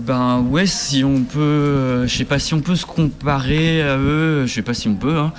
Ben 0.00 0.40
ouais, 0.40 0.66
si 0.66 1.04
on 1.04 1.22
peut, 1.22 2.06
je 2.06 2.16
sais 2.16 2.24
pas 2.24 2.38
si 2.38 2.54
on 2.54 2.60
peut 2.60 2.76
se 2.76 2.86
comparer 2.86 3.82
à 3.82 3.96
eux, 3.96 4.44
je 4.46 4.52
sais 4.52 4.62
pas 4.62 4.74
si 4.74 4.88
on 4.88 4.94
peut. 4.94 5.16
Hein. 5.16 5.32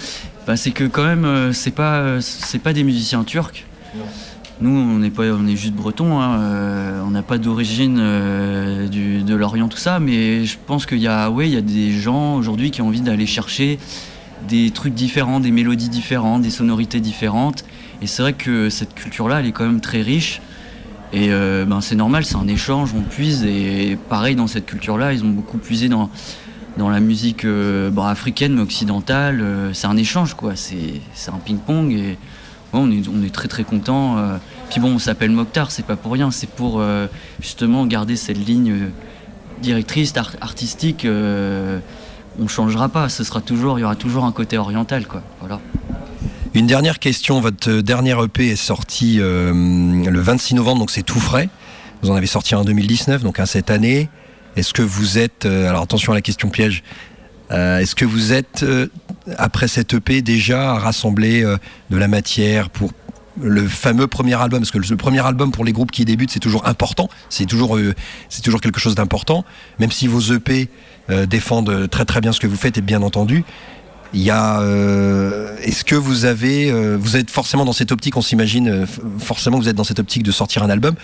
Ben, 0.47 0.55
c'est 0.55 0.71
que 0.71 0.85
quand 0.85 1.03
même, 1.03 1.51
c'est 1.53 1.71
pas, 1.71 2.21
c'est 2.21 2.59
pas 2.59 2.73
des 2.73 2.83
musiciens 2.83 3.23
turcs. 3.23 3.65
Nous, 4.61 4.71
on 4.71 5.01
est, 5.03 5.09
pas, 5.09 5.23
on 5.23 5.47
est 5.47 5.55
juste 5.55 5.73
breton, 5.73 6.19
hein, 6.19 6.37
euh, 6.41 7.01
on 7.05 7.11
n'a 7.11 7.23
pas 7.23 7.37
d'origine 7.37 7.97
euh, 7.97 8.89
de 8.89 9.33
l'Orient, 9.33 9.69
tout 9.69 9.77
ça, 9.77 10.01
mais 10.01 10.43
je 10.43 10.57
pense 10.65 10.85
qu'il 10.85 10.97
y, 10.97 11.07
a, 11.07 11.29
ouais, 11.29 11.47
il 11.47 11.53
y 11.53 11.57
a 11.57 11.61
des 11.61 11.91
gens 11.91 12.35
aujourd'hui 12.35 12.69
qui 12.69 12.81
ont 12.81 12.87
envie 12.87 12.99
d'aller 12.99 13.25
chercher 13.25 13.79
des 14.49 14.71
trucs 14.71 14.93
différents, 14.93 15.39
des 15.39 15.51
mélodies 15.51 15.87
différentes, 15.87 16.41
des 16.41 16.49
sonorités 16.49 16.99
différentes. 16.99 17.63
Et 18.01 18.07
c'est 18.07 18.21
vrai 18.21 18.33
que 18.33 18.69
cette 18.69 18.93
culture-là, 18.95 19.39
elle 19.39 19.45
est 19.45 19.53
quand 19.53 19.65
même 19.65 19.79
très 19.79 20.01
riche. 20.01 20.41
Et 21.13 21.27
euh, 21.31 21.63
ben, 21.63 21.79
c'est 21.79 21.95
normal, 21.95 22.25
c'est 22.25 22.35
un 22.35 22.47
échange, 22.47 22.93
on 22.93 23.01
puise. 23.01 23.45
Et 23.45 23.97
pareil, 24.09 24.35
dans 24.35 24.47
cette 24.47 24.65
culture-là, 24.65 25.13
ils 25.13 25.23
ont 25.23 25.29
beaucoup 25.29 25.57
puisé 25.57 25.87
dans, 25.87 26.09
dans 26.77 26.89
la 26.89 26.99
musique 26.99 27.47
africaine, 27.97 28.55
mais 28.55 28.61
occidentale. 28.61 29.41
c'est 29.71 29.87
un 29.87 29.95
échange, 29.95 30.33
quoi. 30.33 30.57
C'est 30.57 31.31
un 31.31 31.39
ping-pong. 31.45 31.93
Et 31.93 32.17
on, 32.73 32.91
est, 32.91 33.33
très 33.33 33.47
très 33.47 33.63
content. 33.63 34.17
Euh. 34.17 34.37
Puis 34.69 34.79
bon, 34.79 34.93
on 34.95 34.99
s'appelle 34.99 35.31
Mokhtar, 35.31 35.71
c'est 35.71 35.85
pas 35.85 35.95
pour 35.95 36.11
rien, 36.11 36.31
c'est 36.31 36.49
pour 36.49 36.79
euh, 36.79 37.07
justement 37.41 37.85
garder 37.85 38.15
cette 38.15 38.37
ligne 38.37 38.71
euh, 38.71 38.89
directrice 39.61 40.13
artistique. 40.41 41.05
on 41.05 42.47
changera 42.47 42.89
pas, 42.89 43.09
ce 43.09 43.23
sera 43.23 43.41
toujours, 43.41 43.79
il 43.79 43.81
y 43.81 43.85
aura 43.85 43.95
toujours 43.95 44.25
un 44.25 44.31
côté 44.31 44.57
oriental, 44.57 45.05
quoi. 45.05 45.21
Une 46.53 46.65
dernière 46.65 46.99
question, 46.99 47.41
votre 47.41 47.81
dernier 47.81 48.15
EP 48.23 48.49
est 48.49 48.55
sorti 48.55 49.17
le 49.17 50.19
26 50.19 50.55
novembre, 50.55 50.79
donc 50.79 50.91
c'est 50.91 51.03
tout 51.03 51.19
frais. 51.19 51.49
Vous 52.01 52.09
en 52.09 52.15
avez 52.15 52.27
sorti 52.27 52.55
en 52.55 52.63
2019, 52.63 53.23
donc 53.23 53.39
cette 53.45 53.69
année. 53.69 54.09
Est-ce 54.55 54.73
que 54.73 54.81
vous 54.81 55.17
êtes, 55.17 55.45
alors 55.45 55.83
attention 55.83 56.13
à 56.13 56.15
la 56.15 56.21
question 56.21 56.49
piège, 56.49 56.83
est-ce 57.51 57.95
que 57.95 58.05
vous 58.05 58.31
êtes 58.31 58.65
après 59.37 59.67
cette 59.67 59.93
EP 59.93 60.21
déjà 60.21 60.71
à 60.71 60.79
rassembler 60.79 61.43
euh, 61.43 61.57
de 61.89 61.97
la 61.97 62.07
matière 62.07 62.69
pour 62.69 62.91
le 63.41 63.67
fameux 63.67 64.07
premier 64.07 64.33
album, 64.33 64.59
parce 64.59 64.71
que 64.71 64.77
le 64.77 64.97
premier 64.97 65.25
album 65.25 65.51
pour 65.51 65.63
les 65.63 65.71
groupes 65.71 65.91
qui 65.91 66.03
débutent, 66.03 66.31
c'est 66.31 66.39
toujours 66.39 66.67
important, 66.67 67.09
c'est 67.29 67.45
toujours, 67.45 67.77
euh, 67.77 67.93
c'est 68.27 68.41
toujours 68.41 68.59
quelque 68.59 68.79
chose 68.79 68.95
d'important, 68.95 69.45
même 69.79 69.91
si 69.91 70.07
vos 70.07 70.19
EP 70.19 70.69
euh, 71.09 71.25
défendent 71.25 71.89
très 71.89 72.03
très 72.03 72.19
bien 72.19 72.33
ce 72.33 72.39
que 72.39 72.47
vous 72.47 72.57
faites, 72.57 72.77
et 72.77 72.81
bien 72.81 73.01
entendu. 73.01 73.45
Il 74.11 74.21
y 74.21 74.31
a, 74.31 74.63
est-ce 75.61 75.83
que 75.83 75.93
vous 75.93 76.25
avez, 76.25 76.71
vous 76.97 77.15
êtes 77.15 77.29
forcément 77.29 77.63
dans 77.63 77.73
cette 77.73 77.91
optique, 77.91 78.17
on 78.17 78.23
s'imagine, 78.23 78.87
forcément 79.19 79.59
vous 79.59 79.69
êtes 79.69 79.75
dans 79.75 79.83
cette 79.83 79.99
optique 79.99 80.23
de 80.23 80.31
sortir 80.31 80.63
un 80.63 80.69
album. 80.71 80.95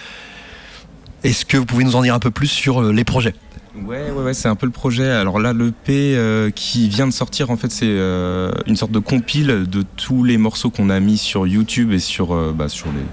Est-ce 1.23 1.45
que 1.45 1.55
vous 1.55 1.65
pouvez 1.65 1.83
nous 1.83 1.95
en 1.95 2.01
dire 2.01 2.15
un 2.15 2.19
peu 2.19 2.31
plus 2.31 2.47
sur 2.47 2.81
les 2.81 3.03
projets? 3.03 3.35
Ouais, 3.83 4.09
ouais, 4.09 4.23
ouais 4.23 4.33
c'est 4.33 4.47
un 4.47 4.55
peu 4.55 4.65
le 4.65 4.71
projet. 4.71 5.09
Alors 5.09 5.39
là, 5.39 5.51
l'EP 5.51 6.15
euh, 6.15 6.49
qui 6.49 6.87
vient 6.87 7.07
de 7.07 7.13
sortir, 7.13 7.49
en 7.49 7.57
fait, 7.57 7.71
c'est 7.71 7.85
euh, 7.87 8.51
une 8.67 8.75
sorte 8.75 8.91
de 8.91 8.99
compile 8.99 9.65
de 9.67 9.83
tous 9.97 10.23
les 10.23 10.37
morceaux 10.37 10.69
qu'on 10.69 10.89
a 10.89 10.99
mis 10.99 11.17
sur 11.17 11.45
YouTube 11.45 11.91
et 11.91 11.99
sur, 11.99 12.33
euh, 12.33 12.53
bah, 12.55 12.69
sur 12.69 12.87
les, 12.87 13.03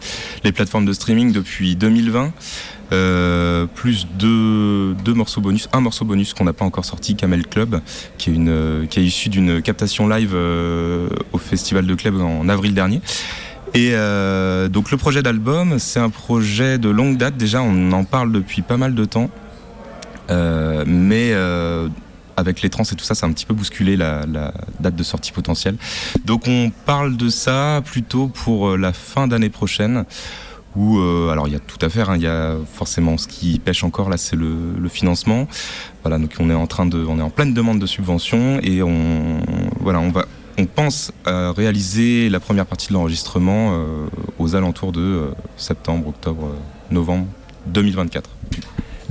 les, 0.45 0.53
plateformes 0.53 0.85
de 0.85 0.93
streaming 0.93 1.33
depuis 1.33 1.75
2020. 1.75 2.33
plus 3.75 4.07
deux, 4.19 4.95
deux, 5.05 5.15
morceaux 5.15 5.41
bonus, 5.41 5.69
un 5.73 5.81
morceau 5.81 6.05
bonus 6.05 6.33
qu'on 6.33 6.45
n'a 6.45 6.53
pas 6.53 6.65
encore 6.65 6.85
sorti, 6.85 7.17
Camel 7.17 7.47
Club, 7.47 7.81
qui 8.17 8.31
est, 8.31 8.35
une, 8.35 8.87
qui 8.89 9.01
est 9.01 9.05
issu 9.05 9.31
d'une 9.31 9.63
captation 9.63 10.07
live 10.07 10.37
au 11.33 11.39
Festival 11.39 11.87
de 11.87 11.95
Club 11.95 12.21
en 12.21 12.49
avril 12.49 12.75
dernier. 12.75 13.01
Et 13.75 13.93
donc 14.69 14.91
le 14.91 14.97
projet 14.97 15.23
d'album, 15.23 15.79
c'est 15.79 16.01
un 16.01 16.11
projet 16.11 16.79
de 16.79 16.91
longue 16.91 17.17
date. 17.17 17.37
Déjà, 17.37 17.63
on 17.63 17.93
en 17.93 18.05
parle 18.05 18.31
depuis 18.31 18.63
pas 18.63 18.77
mal 18.77 18.95
de 18.95 19.05
temps. 19.07 19.31
Euh, 20.33 20.85
mais 20.87 21.31
euh, 21.33 21.89
avec 22.37 22.63
les 22.63 22.71
trans 22.71 22.85
et 22.85 22.95
tout 22.97 23.05
ça, 23.05 23.15
ça 23.15 23.27
a 23.27 23.29
un 23.29 23.33
petit 23.33 23.47
peu 23.47 23.55
bousculé 23.55 23.97
la, 23.97 24.25
date 24.81 24.97
de 24.97 25.03
sortie 25.03 25.33
potentielle. 25.33 25.77
Donc 26.25 26.45
on 26.49 26.73
parle 26.87 27.17
de 27.17 27.29
ça 27.29 27.83
plutôt 27.85 28.29
pour 28.29 28.71
euh, 28.71 28.77
la 28.77 28.93
fin 28.93 29.27
d'année 29.27 29.51
prochaine. 29.51 30.05
Où, 30.75 30.99
alors 31.31 31.49
il 31.49 31.53
y 31.53 31.57
a 31.57 31.61
tout 31.61 31.77
à 31.85 31.91
faire, 31.91 32.09
hein. 32.09 32.17
il 32.17 32.23
y 32.23 32.27
a 32.27 32.57
forcément 32.73 33.19
ce 33.19 33.29
qui 33.29 33.59
pêche 33.59 33.85
encore 33.85 34.09
là, 34.09 34.17
c'est 34.17 34.37
le, 34.37 34.89
financement. 34.89 35.47
Voilà, 36.03 36.17
donc 36.17 36.33
on 36.41 36.49
est 36.49 36.55
en 36.55 36.67
train 36.67 36.87
de, 36.87 37.05
on 37.05 37.19
est 37.19 37.23
en 37.23 37.29
pleine 37.29 37.53
demande 37.53 37.79
de 37.79 37.85
subventions 37.85 38.59
et 38.63 38.83
on, 38.83 39.43
voilà, 39.81 40.01
on 40.01 40.09
va, 40.09 40.25
on 40.57 40.65
pense 40.65 41.13
réaliser 41.27 42.31
la 42.31 42.41
première 42.41 42.65
partie 42.65 42.89
de 42.89 42.95
l'enregistrement 42.95 43.79
aux 44.39 44.55
alentours 44.57 44.93
de 44.93 45.35
septembre, 45.59 46.09
octobre, 46.09 46.55
novembre 46.91 47.27
2024. 47.67 48.31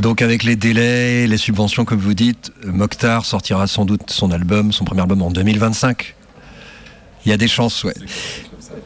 Donc 0.01 0.23
avec 0.23 0.43
les 0.43 0.55
délais, 0.55 1.27
les 1.27 1.37
subventions 1.37 1.85
comme 1.85 1.99
vous 1.99 2.15
dites, 2.15 2.51
Mokhtar 2.65 3.23
sortira 3.23 3.67
sans 3.67 3.85
doute 3.85 4.09
son 4.09 4.31
album, 4.31 4.71
son 4.71 4.83
premier 4.83 5.01
album 5.01 5.21
en 5.21 5.29
2025. 5.29 6.15
Il 7.23 7.29
y 7.29 7.31
a 7.33 7.37
des 7.37 7.47
chances, 7.47 7.83
ouais. 7.83 7.93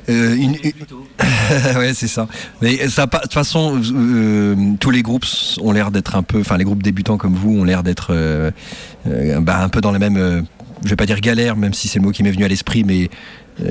Euh, 0.10 0.36
ouais, 1.78 1.94
c'est 1.94 2.10
ça. 2.10 2.28
Mais 2.62 2.76
de 2.76 3.22
toute 3.22 3.34
façon, 3.34 3.82
euh, 3.94 4.74
tous 4.82 4.92
les 4.92 5.04
groupes 5.04 5.26
ont 5.62 5.72
l'air 5.72 5.90
d'être 5.90 6.18
un 6.18 6.24
peu, 6.24 6.42
enfin 6.42 6.58
les 6.58 6.66
groupes 6.66 6.84
débutants 6.84 7.18
comme 7.18 7.34
vous 7.34 7.52
ont 7.52 7.64
l'air 7.64 7.82
d'être 7.82 8.08
euh, 8.10 8.52
bah, 9.40 9.64
un 9.64 9.70
peu 9.70 9.80
dans 9.80 9.94
les 9.94 10.00
mêmes, 10.00 10.46
je 10.84 10.90
vais 10.90 10.98
pas 10.98 11.06
dire 11.06 11.22
galère, 11.22 11.56
même 11.56 11.74
si 11.74 11.88
c'est 11.88 12.00
le 12.00 12.06
mot 12.06 12.12
qui 12.12 12.24
m'est 12.24 12.32
venu 12.32 12.44
à 12.44 12.50
l'esprit, 12.50 12.84
mais 12.84 13.10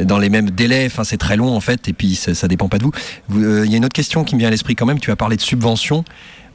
dans 0.04 0.18
les 0.18 0.30
mêmes 0.30 0.50
délais. 0.50 0.86
Enfin, 0.86 1.04
c'est 1.04 1.18
très 1.18 1.36
long 1.36 1.54
en 1.54 1.60
fait, 1.60 1.88
et 1.88 1.92
puis 1.92 2.14
ça, 2.14 2.34
ça 2.34 2.48
dépend 2.48 2.70
pas 2.70 2.78
de 2.78 2.84
vous. 2.84 2.92
Il 3.34 3.70
y 3.70 3.74
a 3.74 3.76
une 3.76 3.84
autre 3.84 3.92
question 3.92 4.24
qui 4.24 4.34
me 4.34 4.40
vient 4.40 4.48
à 4.48 4.50
l'esprit 4.50 4.76
quand 4.76 4.86
même. 4.86 4.98
Tu 4.98 5.10
as 5.10 5.16
parlé 5.16 5.36
de 5.36 5.42
subventions. 5.42 6.04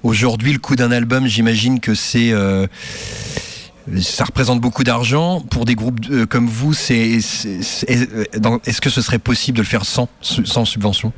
Aujourd'hui, 0.04 0.54
le 0.54 0.60
coût 0.60 0.76
d'un 0.76 0.92
album, 0.92 1.28
j'imagine 1.28 1.80
que 1.80 1.94
c'est 1.94 2.32
euh, 2.32 2.68
ça 4.02 4.24
représente 4.24 4.62
beaucoup 4.62 4.84
d'argent 4.84 5.42
pour 5.42 5.66
des 5.66 5.76
groupes 5.76 6.00
euh, 6.10 6.26
comme 6.26 6.48
vous. 6.48 6.74
C'est, 6.74 7.18
est-ce 7.18 8.82
que 8.82 8.90
ce 8.90 9.02
serait 9.02 9.20
possible 9.20 9.58
de 9.58 9.64
le 9.64 9.68
faire 9.68 9.86
sans 9.86 10.08
subvention? 10.66 11.12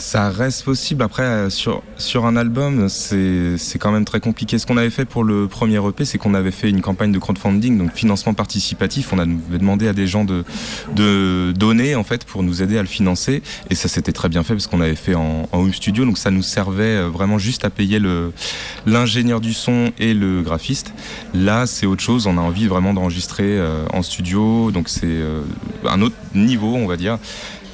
Ça 0.00 0.30
reste 0.30 0.64
possible. 0.64 1.02
Après, 1.02 1.22
euh, 1.22 1.50
sur, 1.50 1.82
sur 1.96 2.26
un 2.26 2.36
album, 2.36 2.88
c'est 2.88 3.78
quand 3.78 3.92
même 3.92 4.04
très 4.04 4.20
compliqué. 4.20 4.58
Ce 4.58 4.66
qu'on 4.66 4.76
avait 4.76 4.90
fait 4.90 5.04
pour 5.04 5.22
le 5.22 5.46
premier 5.46 5.76
EP, 5.86 6.04
c'est 6.04 6.18
qu'on 6.18 6.34
avait 6.34 6.50
fait 6.50 6.70
une 6.70 6.80
campagne 6.80 7.12
de 7.12 7.18
crowdfunding, 7.18 7.78
donc 7.78 7.92
financement 7.92 8.34
participatif. 8.34 9.12
On 9.12 9.18
avait 9.18 9.58
demandé 9.58 9.86
à 9.86 9.92
des 9.92 10.06
gens 10.06 10.24
de, 10.24 10.44
de 10.94 11.52
donner, 11.52 11.94
en 11.94 12.04
fait, 12.04 12.24
pour 12.24 12.42
nous 12.42 12.62
aider 12.62 12.78
à 12.78 12.82
le 12.82 12.88
financer. 12.88 13.42
Et 13.68 13.74
ça 13.74 13.88
s'était 13.88 14.12
très 14.12 14.28
bien 14.28 14.42
fait 14.42 14.54
parce 14.54 14.66
qu'on 14.66 14.80
avait 14.80 14.96
fait 14.96 15.14
en, 15.14 15.48
home 15.52 15.72
studio. 15.72 16.04
Donc 16.04 16.18
ça 16.18 16.30
nous 16.30 16.42
servait 16.42 16.96
euh, 16.96 17.08
vraiment 17.08 17.38
juste 17.38 17.64
à 17.64 17.70
payer 17.70 18.00
l'ingénieur 18.86 19.40
du 19.40 19.52
son 19.52 19.92
et 19.98 20.14
le 20.14 20.42
graphiste. 20.42 20.92
Là, 21.34 21.66
c'est 21.66 21.86
autre 21.86 22.02
chose. 22.02 22.26
On 22.26 22.38
a 22.38 22.40
envie 22.40 22.66
vraiment 22.66 22.94
d'enregistrer 22.94 23.58
euh, 23.58 23.84
en 23.92 24.02
studio. 24.02 24.70
Donc 24.70 24.88
c'est 24.88 25.20
un 25.86 26.02
autre 26.02 26.16
niveau, 26.34 26.74
on 26.74 26.86
va 26.86 26.96
dire. 26.96 27.18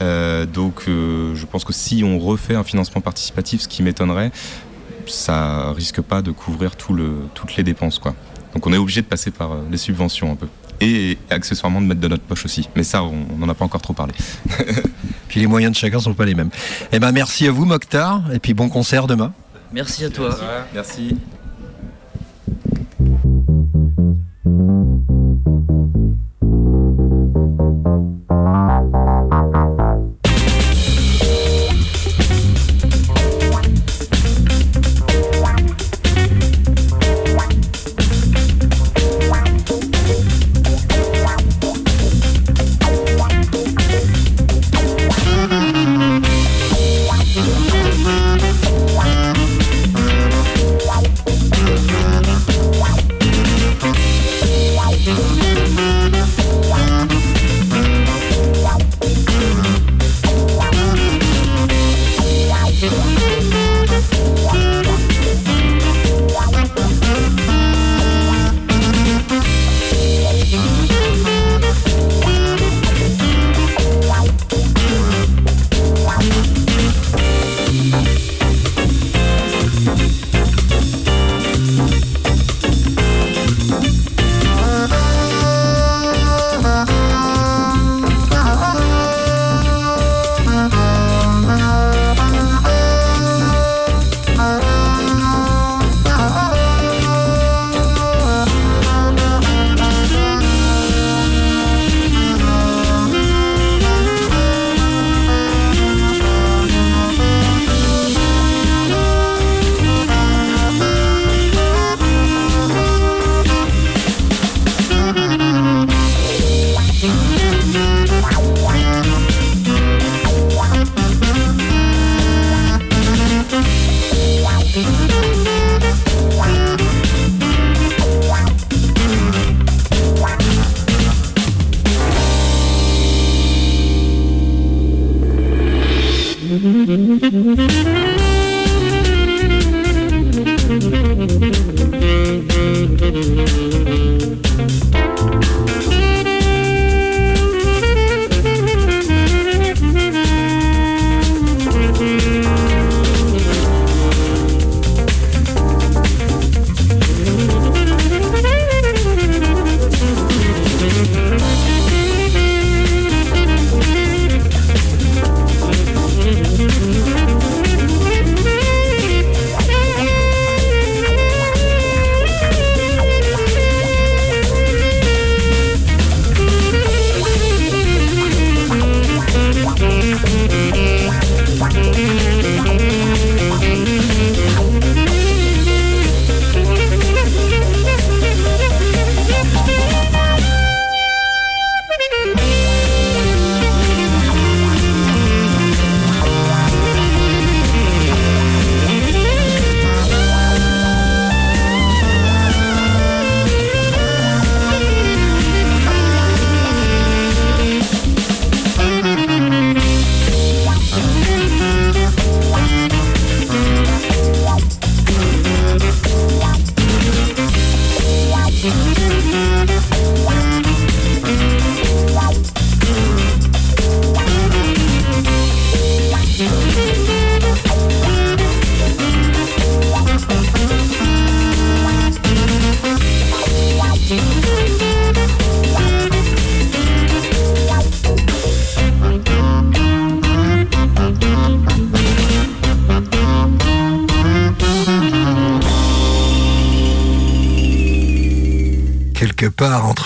Euh, 0.03 0.47
donc 0.47 0.85
euh, 0.89 1.35
je 1.35 1.47
pense 1.47 1.65
que 1.65 1.73
si 1.73 2.03
on 2.05 2.19
refait 2.19 2.55
un 2.55 2.65
financement 2.65 3.01
participatif, 3.01 3.63
ce 3.63 3.69
qui 3.69 3.83
m'étonnerait, 3.83 4.31
ça 5.07 5.73
risque 5.73 6.01
pas 6.01 6.23
de 6.23 6.31
couvrir 6.31 6.77
tout 6.77 6.93
le, 6.93 7.15
toutes 7.35 7.57
les 7.57 7.63
dépenses. 7.63 7.99
Quoi. 7.99 8.15
Donc 8.55 8.67
on 8.67 8.73
est 8.73 8.79
obligé 8.79 9.01
de 9.01 9.07
passer 9.07 9.31
par 9.31 9.53
euh, 9.53 9.63
les 9.71 9.79
subventions 9.79 10.33
un 10.33 10.37
peu. 10.37 10.49
Et 10.81 11.17
accessoirement 11.31 11.81
de 11.81 11.87
mettre 11.87 12.01
de 12.01 12.09
notre 12.09 12.25
poche 12.25 12.45
aussi. 12.45 12.69
Mais 12.77 12.83
ça, 12.83 13.03
on 13.03 13.39
n'en 13.39 13.49
a 13.49 13.55
pas 13.55 13.65
encore 13.65 13.81
trop 13.81 13.95
parlé. 13.95 14.13
puis 15.29 15.41
les 15.41 15.47
moyens 15.47 15.73
de 15.73 15.77
chacun 15.77 16.01
sont 16.01 16.13
pas 16.13 16.27
les 16.27 16.35
mêmes. 16.35 16.51
Eh 16.93 16.99
ben 16.99 17.13
merci 17.13 17.47
à 17.47 17.51
vous 17.51 17.65
Mokhtar, 17.65 18.23
et 18.33 18.39
puis 18.39 18.53
bon 18.53 18.69
concert 18.69 19.07
demain. 19.07 19.33
Merci 19.73 20.05
à 20.05 20.11
toi. 20.11 20.37
Merci. 20.75 21.17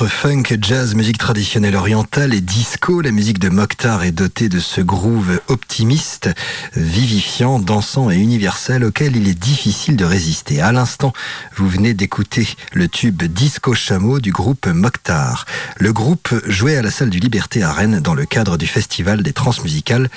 Funk, 0.06 0.56
jazz, 0.60 0.94
musique 0.94 1.18
traditionnelle 1.18 1.76
orientale 1.76 2.32
et 2.34 2.40
disco. 2.40 3.00
La 3.00 3.10
musique 3.10 3.38
de 3.38 3.48
Mokhtar 3.48 4.04
est 4.04 4.12
dotée 4.12 4.48
de 4.48 4.60
ce 4.60 4.80
groove 4.80 5.40
optimiste, 5.48 6.30
vivifiant, 6.74 7.58
dansant 7.58 8.10
et 8.10 8.16
universel 8.16 8.84
auquel 8.84 9.16
il 9.16 9.28
est 9.28 9.38
difficile 9.38 9.96
de 9.96 10.04
résister. 10.04 10.60
À 10.60 10.72
l'instant, 10.72 11.12
vous 11.56 11.68
venez 11.68 11.94
d'écouter 11.94 12.48
le 12.72 12.88
tube 12.88 13.22
Disco 13.22 13.74
Chameau 13.74 14.20
du 14.20 14.32
groupe 14.32 14.66
Mokhtar. 14.66 15.44
Le 15.78 15.92
groupe 15.92 16.34
jouait 16.46 16.76
à 16.76 16.82
la 16.82 16.90
salle 16.90 17.10
du 17.10 17.18
Liberté 17.18 17.62
à 17.62 17.72
Rennes 17.72 18.00
dans 18.00 18.14
le 18.14 18.24
cadre 18.24 18.56
du 18.56 18.66
festival 18.66 19.22
des 19.22 19.32
transmusicales 19.32 20.08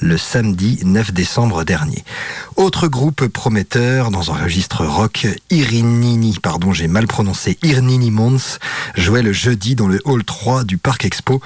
le 0.00 0.16
samedi 0.16 0.80
9 0.82 1.12
décembre 1.12 1.64
dernier. 1.64 2.04
Autre 2.56 2.88
groupe 2.88 3.26
prometteur 3.26 4.10
dans 4.10 4.32
un 4.32 4.34
registre 4.34 4.84
rock, 4.84 5.26
Irinini, 5.50 6.38
pardon 6.42 6.72
j'ai 6.72 6.88
mal 6.88 7.06
prononcé, 7.06 7.58
Irnini 7.62 8.10
Mons, 8.10 8.58
jouait 8.96 9.22
le 9.22 9.29
jeudi 9.32 9.74
dans 9.74 9.88
le 9.88 10.00
hall 10.04 10.24
3 10.24 10.64
du 10.64 10.78
Parc 10.78 11.04
Expo. 11.04 11.40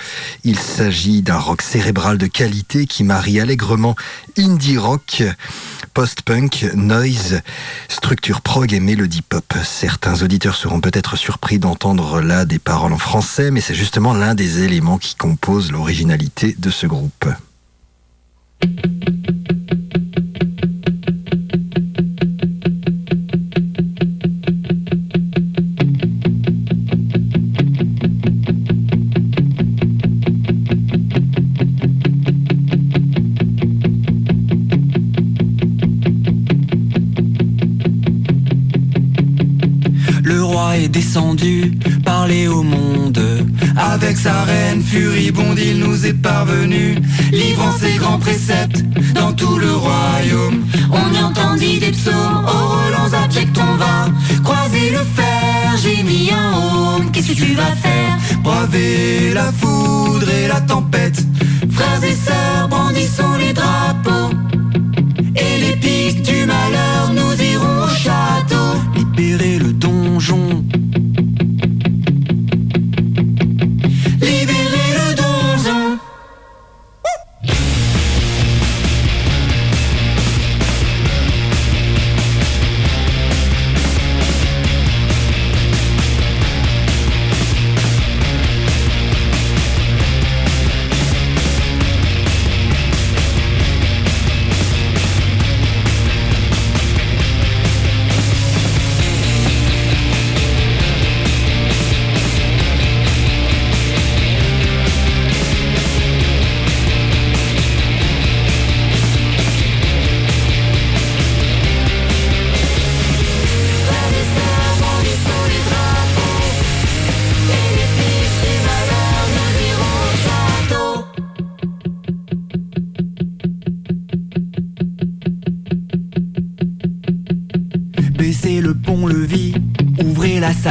Il 0.45 0.59
s'agit 0.59 1.23
d'un 1.23 1.39
rock 1.39 1.63
cérébral 1.63 2.19
de 2.19 2.27
qualité 2.27 2.87
qui 2.87 3.05
marie 3.05 3.41
allègrement 3.41 3.97
indie 4.39 4.79
rock, 4.79 5.23
post-punk, 5.95 6.67
noise, 6.75 7.41
structure 7.89 8.41
prog 8.41 8.73
et 8.73 8.81
mélodie 8.81 9.23
pop. 9.23 9.55
Certains 9.65 10.23
auditeurs 10.23 10.57
seront 10.57 10.81
peut-être 10.81 11.17
surpris 11.17 11.59
d'entendre 11.59 12.21
là 12.21 12.45
des 12.45 12.59
paroles 12.59 12.93
en 12.93 12.99
français, 12.99 13.51
mais 13.51 13.61
c'est 13.61 13.75
justement 13.75 14.13
l'un 14.13 14.35
des 14.35 14.63
éléments 14.63 14.99
qui 14.99 15.15
composent 15.15 15.73
l'originalité 15.73 16.55
de 16.59 16.71
ce 16.71 16.87
groupe. 16.87 17.27
Est 46.05 46.13
parvenu, 46.13 46.97
livrant 47.33 47.73
ses 47.79 47.95
grands 47.95 48.19
préceptes 48.19 48.85
dans 49.15 49.33
tout 49.33 49.57
le 49.59 49.73
royaume. 49.73 50.65
On 50.91 51.15
y 51.15 51.23
entendit 51.23 51.79
des 51.79 51.93
psaumes, 51.93 52.45
aux 52.47 52.69
relents 52.77 53.13
abjects 53.25 53.59
on 53.59 53.77
va. 53.77 54.09
Croiser 54.43 54.91
le 54.91 54.99
fer, 54.99 55.77
j'ai 55.83 56.03
mis 56.03 56.31
un 56.31 56.53
home, 56.59 57.11
qu'est-ce 57.11 57.29
que 57.29 57.35
tu 57.35 57.55
vas 57.55 57.75
faire? 57.77 58.19
Braver 58.43 59.33
la 59.33 59.51
foudre 59.53 60.29
et 60.29 60.49
la 60.49 60.61
tempête, 60.61 61.25
frères 61.71 62.05
et 62.05 62.15
sœurs, 62.15 62.69
brandissons 62.69 63.37
les 63.39 63.53
drapeaux. 63.53 64.31
Et 65.37 65.59
les 65.61 65.77
pics 65.77 66.23
du 66.23 66.45
malheur, 66.45 67.13
nous 67.15 67.43
irons 67.43 67.85
au 67.85 67.89
château, 67.89 68.81
libérer 68.97 69.59
le 69.59 69.73
donjon 69.73 70.64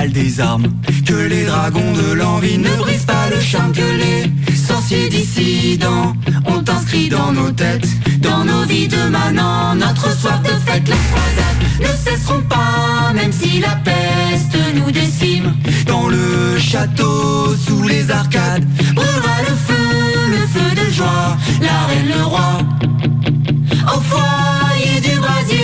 des 0.07 0.39
armes. 0.39 0.67
Que 1.05 1.13
les 1.13 1.45
dragons 1.45 1.93
de 1.93 2.13
l'envie 2.13 2.57
ne 2.57 2.75
brisent 2.77 3.05
pas 3.05 3.29
le 3.33 3.39
charme 3.39 3.71
que 3.71 3.81
les 3.81 4.55
sorciers 4.55 5.09
dissidents 5.09 6.13
ont 6.45 6.63
inscrit 6.67 7.09
dans 7.09 7.31
nos 7.31 7.51
têtes, 7.51 7.87
dans 8.19 8.43
nos 8.43 8.63
vies 8.63 8.87
de 8.87 9.09
manants. 9.09 9.75
Notre 9.75 10.11
soif 10.17 10.41
de 10.43 10.55
fête, 10.65 10.87
les 10.87 11.03
croisades 11.09 11.61
ne 11.81 12.11
cesseront 12.11 12.41
pas, 12.41 13.13
même 13.13 13.31
si 13.31 13.59
la 13.59 13.75
peste 13.77 14.57
nous 14.75 14.91
décime. 14.91 15.53
Dans 15.87 16.07
le 16.07 16.57
château, 16.59 17.55
sous 17.55 17.83
les 17.83 18.09
arcades, 18.11 18.65
brûlera 18.95 19.37
le 19.47 19.55
feu, 19.67 19.85
le 20.31 20.47
feu 20.47 20.69
de 20.75 20.91
joie, 20.91 21.37
la 21.61 21.87
reine, 21.87 22.07
le 22.17 22.23
roi. 22.23 22.57
Au 23.93 23.99
foyer 24.01 24.99
du 25.01 25.19
brasier. 25.19 25.62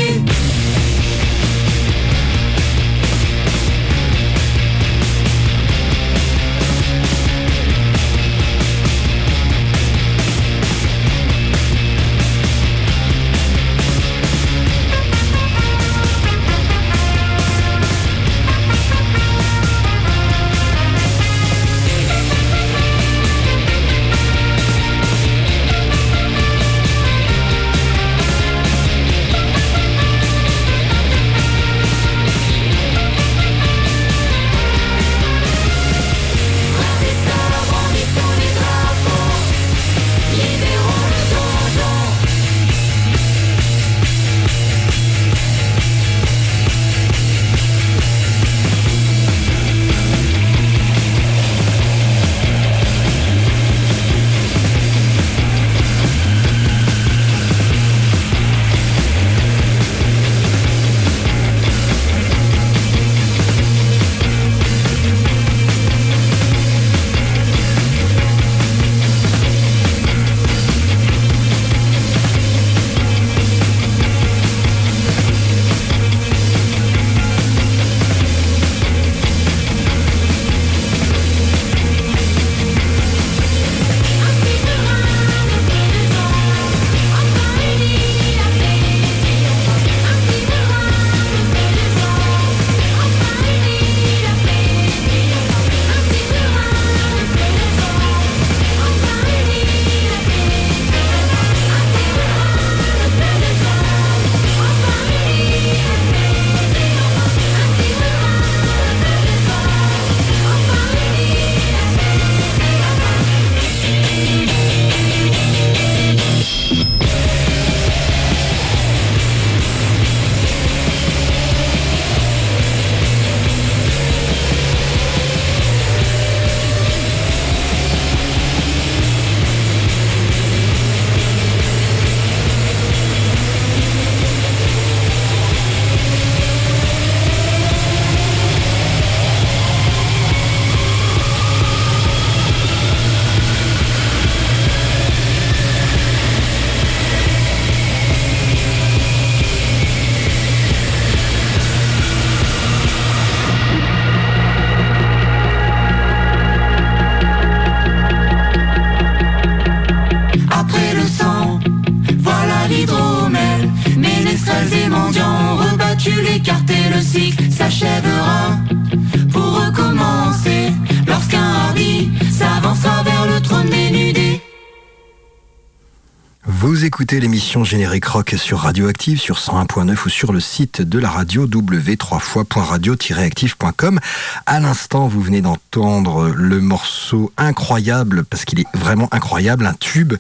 Vous 177.00 177.04
écoutez 177.04 177.22
l'émission 177.22 177.64
Générique 177.64 178.08
Rock 178.08 178.36
sur 178.38 178.60
Radioactive, 178.60 179.22
sur 179.22 179.38
101.9 179.38 179.96
ou 180.06 180.10
sur 180.10 180.34
le 180.34 180.42
site 180.42 180.82
de 180.82 181.00
la 181.00 181.10
radio 181.10 181.48
w3fois.radio-active.com. 181.48 184.02
À 184.46 184.60
l'instant, 184.60 185.08
vous 185.08 185.22
venez 185.22 185.40
d'entendre 185.40 186.34
le 186.36 186.60
morceau 186.60 187.32
incroyable, 187.38 188.26
parce 188.26 188.44
qu'il 188.44 188.60
est 188.60 188.66
vraiment 188.74 189.08
incroyable, 189.14 189.66
un 189.66 189.76
tube, 189.76 190.16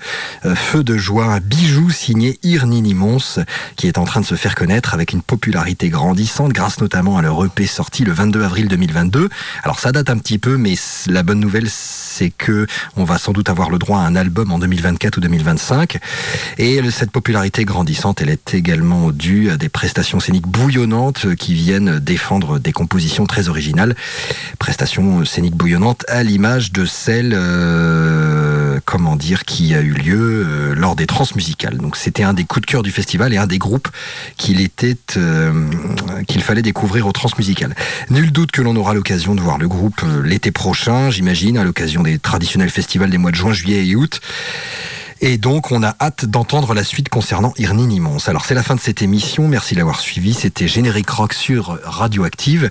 euh, 0.46 0.56
Feu 0.56 0.86
de 0.86 0.96
joie, 0.96 1.26
un 1.26 1.42
bijou 1.42 1.90
signé 1.90 2.40
Irnini 2.44 2.94
Mons, 2.94 3.42
qui 3.76 3.88
est 3.88 3.98
en 3.98 4.06
train 4.06 4.22
de 4.22 4.26
se 4.26 4.36
faire 4.36 4.56
connaître 4.56 4.94
avec 4.94 5.12
une 5.12 5.22
popularité 5.22 5.90
grandissante, 5.90 6.54
grâce 6.54 6.80
notamment 6.80 7.18
à 7.18 7.22
leur 7.22 7.44
EP 7.44 7.68
sorti 7.68 8.06
le 8.06 8.14
22 8.14 8.42
avril 8.42 8.70
2022. 8.70 9.28
Alors 9.64 9.82
ça 9.82 9.92
date 9.92 10.10
un 10.10 10.18
petit 10.18 10.38
peu, 10.38 10.56
mais 10.56 10.76
la 11.08 11.24
bonne 11.24 11.42
nouvelle, 11.42 11.68
c'est 11.70 12.30
que 12.30 12.68
on 12.96 13.04
va 13.04 13.18
sans 13.18 13.34
doute 13.34 13.50
avoir 13.50 13.70
le 13.70 13.80
droit 13.80 14.00
à 14.00 14.04
un 14.04 14.16
album 14.16 14.54
en 14.54 14.60
2024 14.60 15.18
ou 15.18 15.20
2025. 15.20 15.98
Et 16.58 16.69
cette 16.92 17.10
popularité 17.12 17.66
grandissante, 17.66 18.22
elle 18.22 18.30
est 18.30 18.54
également 18.54 19.10
due 19.10 19.50
à 19.50 19.58
des 19.58 19.70
prestations 19.70 20.20
scéniques 20.20 20.48
bouillonnantes 20.48 21.36
qui 21.36 21.56
viennent 21.56 21.98
défendre 22.00 22.60
des 22.60 22.74
compositions 22.74 23.26
très 23.26 23.50
originales. 23.50 23.96
Prestations 24.60 25.26
scéniques 25.26 25.56
bouillonnantes 25.56 26.06
à 26.08 26.22
l'image 26.22 26.72
de 26.72 26.86
celle, 26.86 27.34
euh, 27.36 28.80
comment 28.86 29.16
dire, 29.16 29.46
qui 29.46 29.74
a 29.74 29.82
eu 29.82 29.94
lieu 29.94 30.46
euh, 30.48 30.76
lors 30.76 30.96
des 30.96 31.08
transmusicales. 31.08 31.78
Donc 31.78 31.96
c'était 31.96 32.24
un 32.24 32.34
des 32.34 32.44
coups 32.44 32.68
de 32.68 32.72
cœur 32.72 32.84
du 32.84 32.92
festival 32.92 33.34
et 33.34 33.38
un 33.38 33.48
des 33.48 33.58
groupes 33.58 33.88
qu'il 34.38 34.60
euh, 35.18 35.70
qu'il 36.28 36.44
fallait 36.44 36.62
découvrir 36.62 37.08
au 37.08 37.12
transmusicales. 37.12 37.76
Nul 38.12 38.32
doute 38.32 38.52
que 38.52 38.62
l'on 38.62 38.76
aura 38.76 38.94
l'occasion 38.94 39.34
de 39.34 39.42
voir 39.42 39.58
le 39.58 39.68
groupe 39.68 40.02
l'été 40.24 40.52
prochain, 40.52 41.10
j'imagine, 41.10 41.58
à 41.58 41.64
l'occasion 41.64 42.04
des 42.04 42.20
traditionnels 42.20 42.70
festivals 42.70 43.10
des 43.10 43.18
mois 43.18 43.32
de 43.32 43.36
juin, 43.36 43.54
juillet 43.54 43.88
et 43.88 43.96
août. 43.96 44.22
Et 45.22 45.38
donc, 45.38 45.72
on 45.72 45.84
a 45.84 45.96
hâte 46.00 46.26
d'entendre 46.26 46.74
la 46.74 46.84
suite 46.84 47.10
concernant 47.10 47.54
Irni 47.58 47.88
Nimons. 47.88 48.18
Alors, 48.28 48.46
c'est 48.46 48.54
la 48.54 48.64
fin 48.64 48.76
de 48.76 48.80
cette 48.80 49.02
émission. 49.02 49.48
Merci 49.48 49.74
de 49.74 49.80
l'avoir 49.80 50.00
suivi. 50.00 50.34
C'était 50.34 50.68
Générique 50.68 51.10
Rock 51.10 51.34
sur 51.34 51.80
Radioactive. 51.84 52.70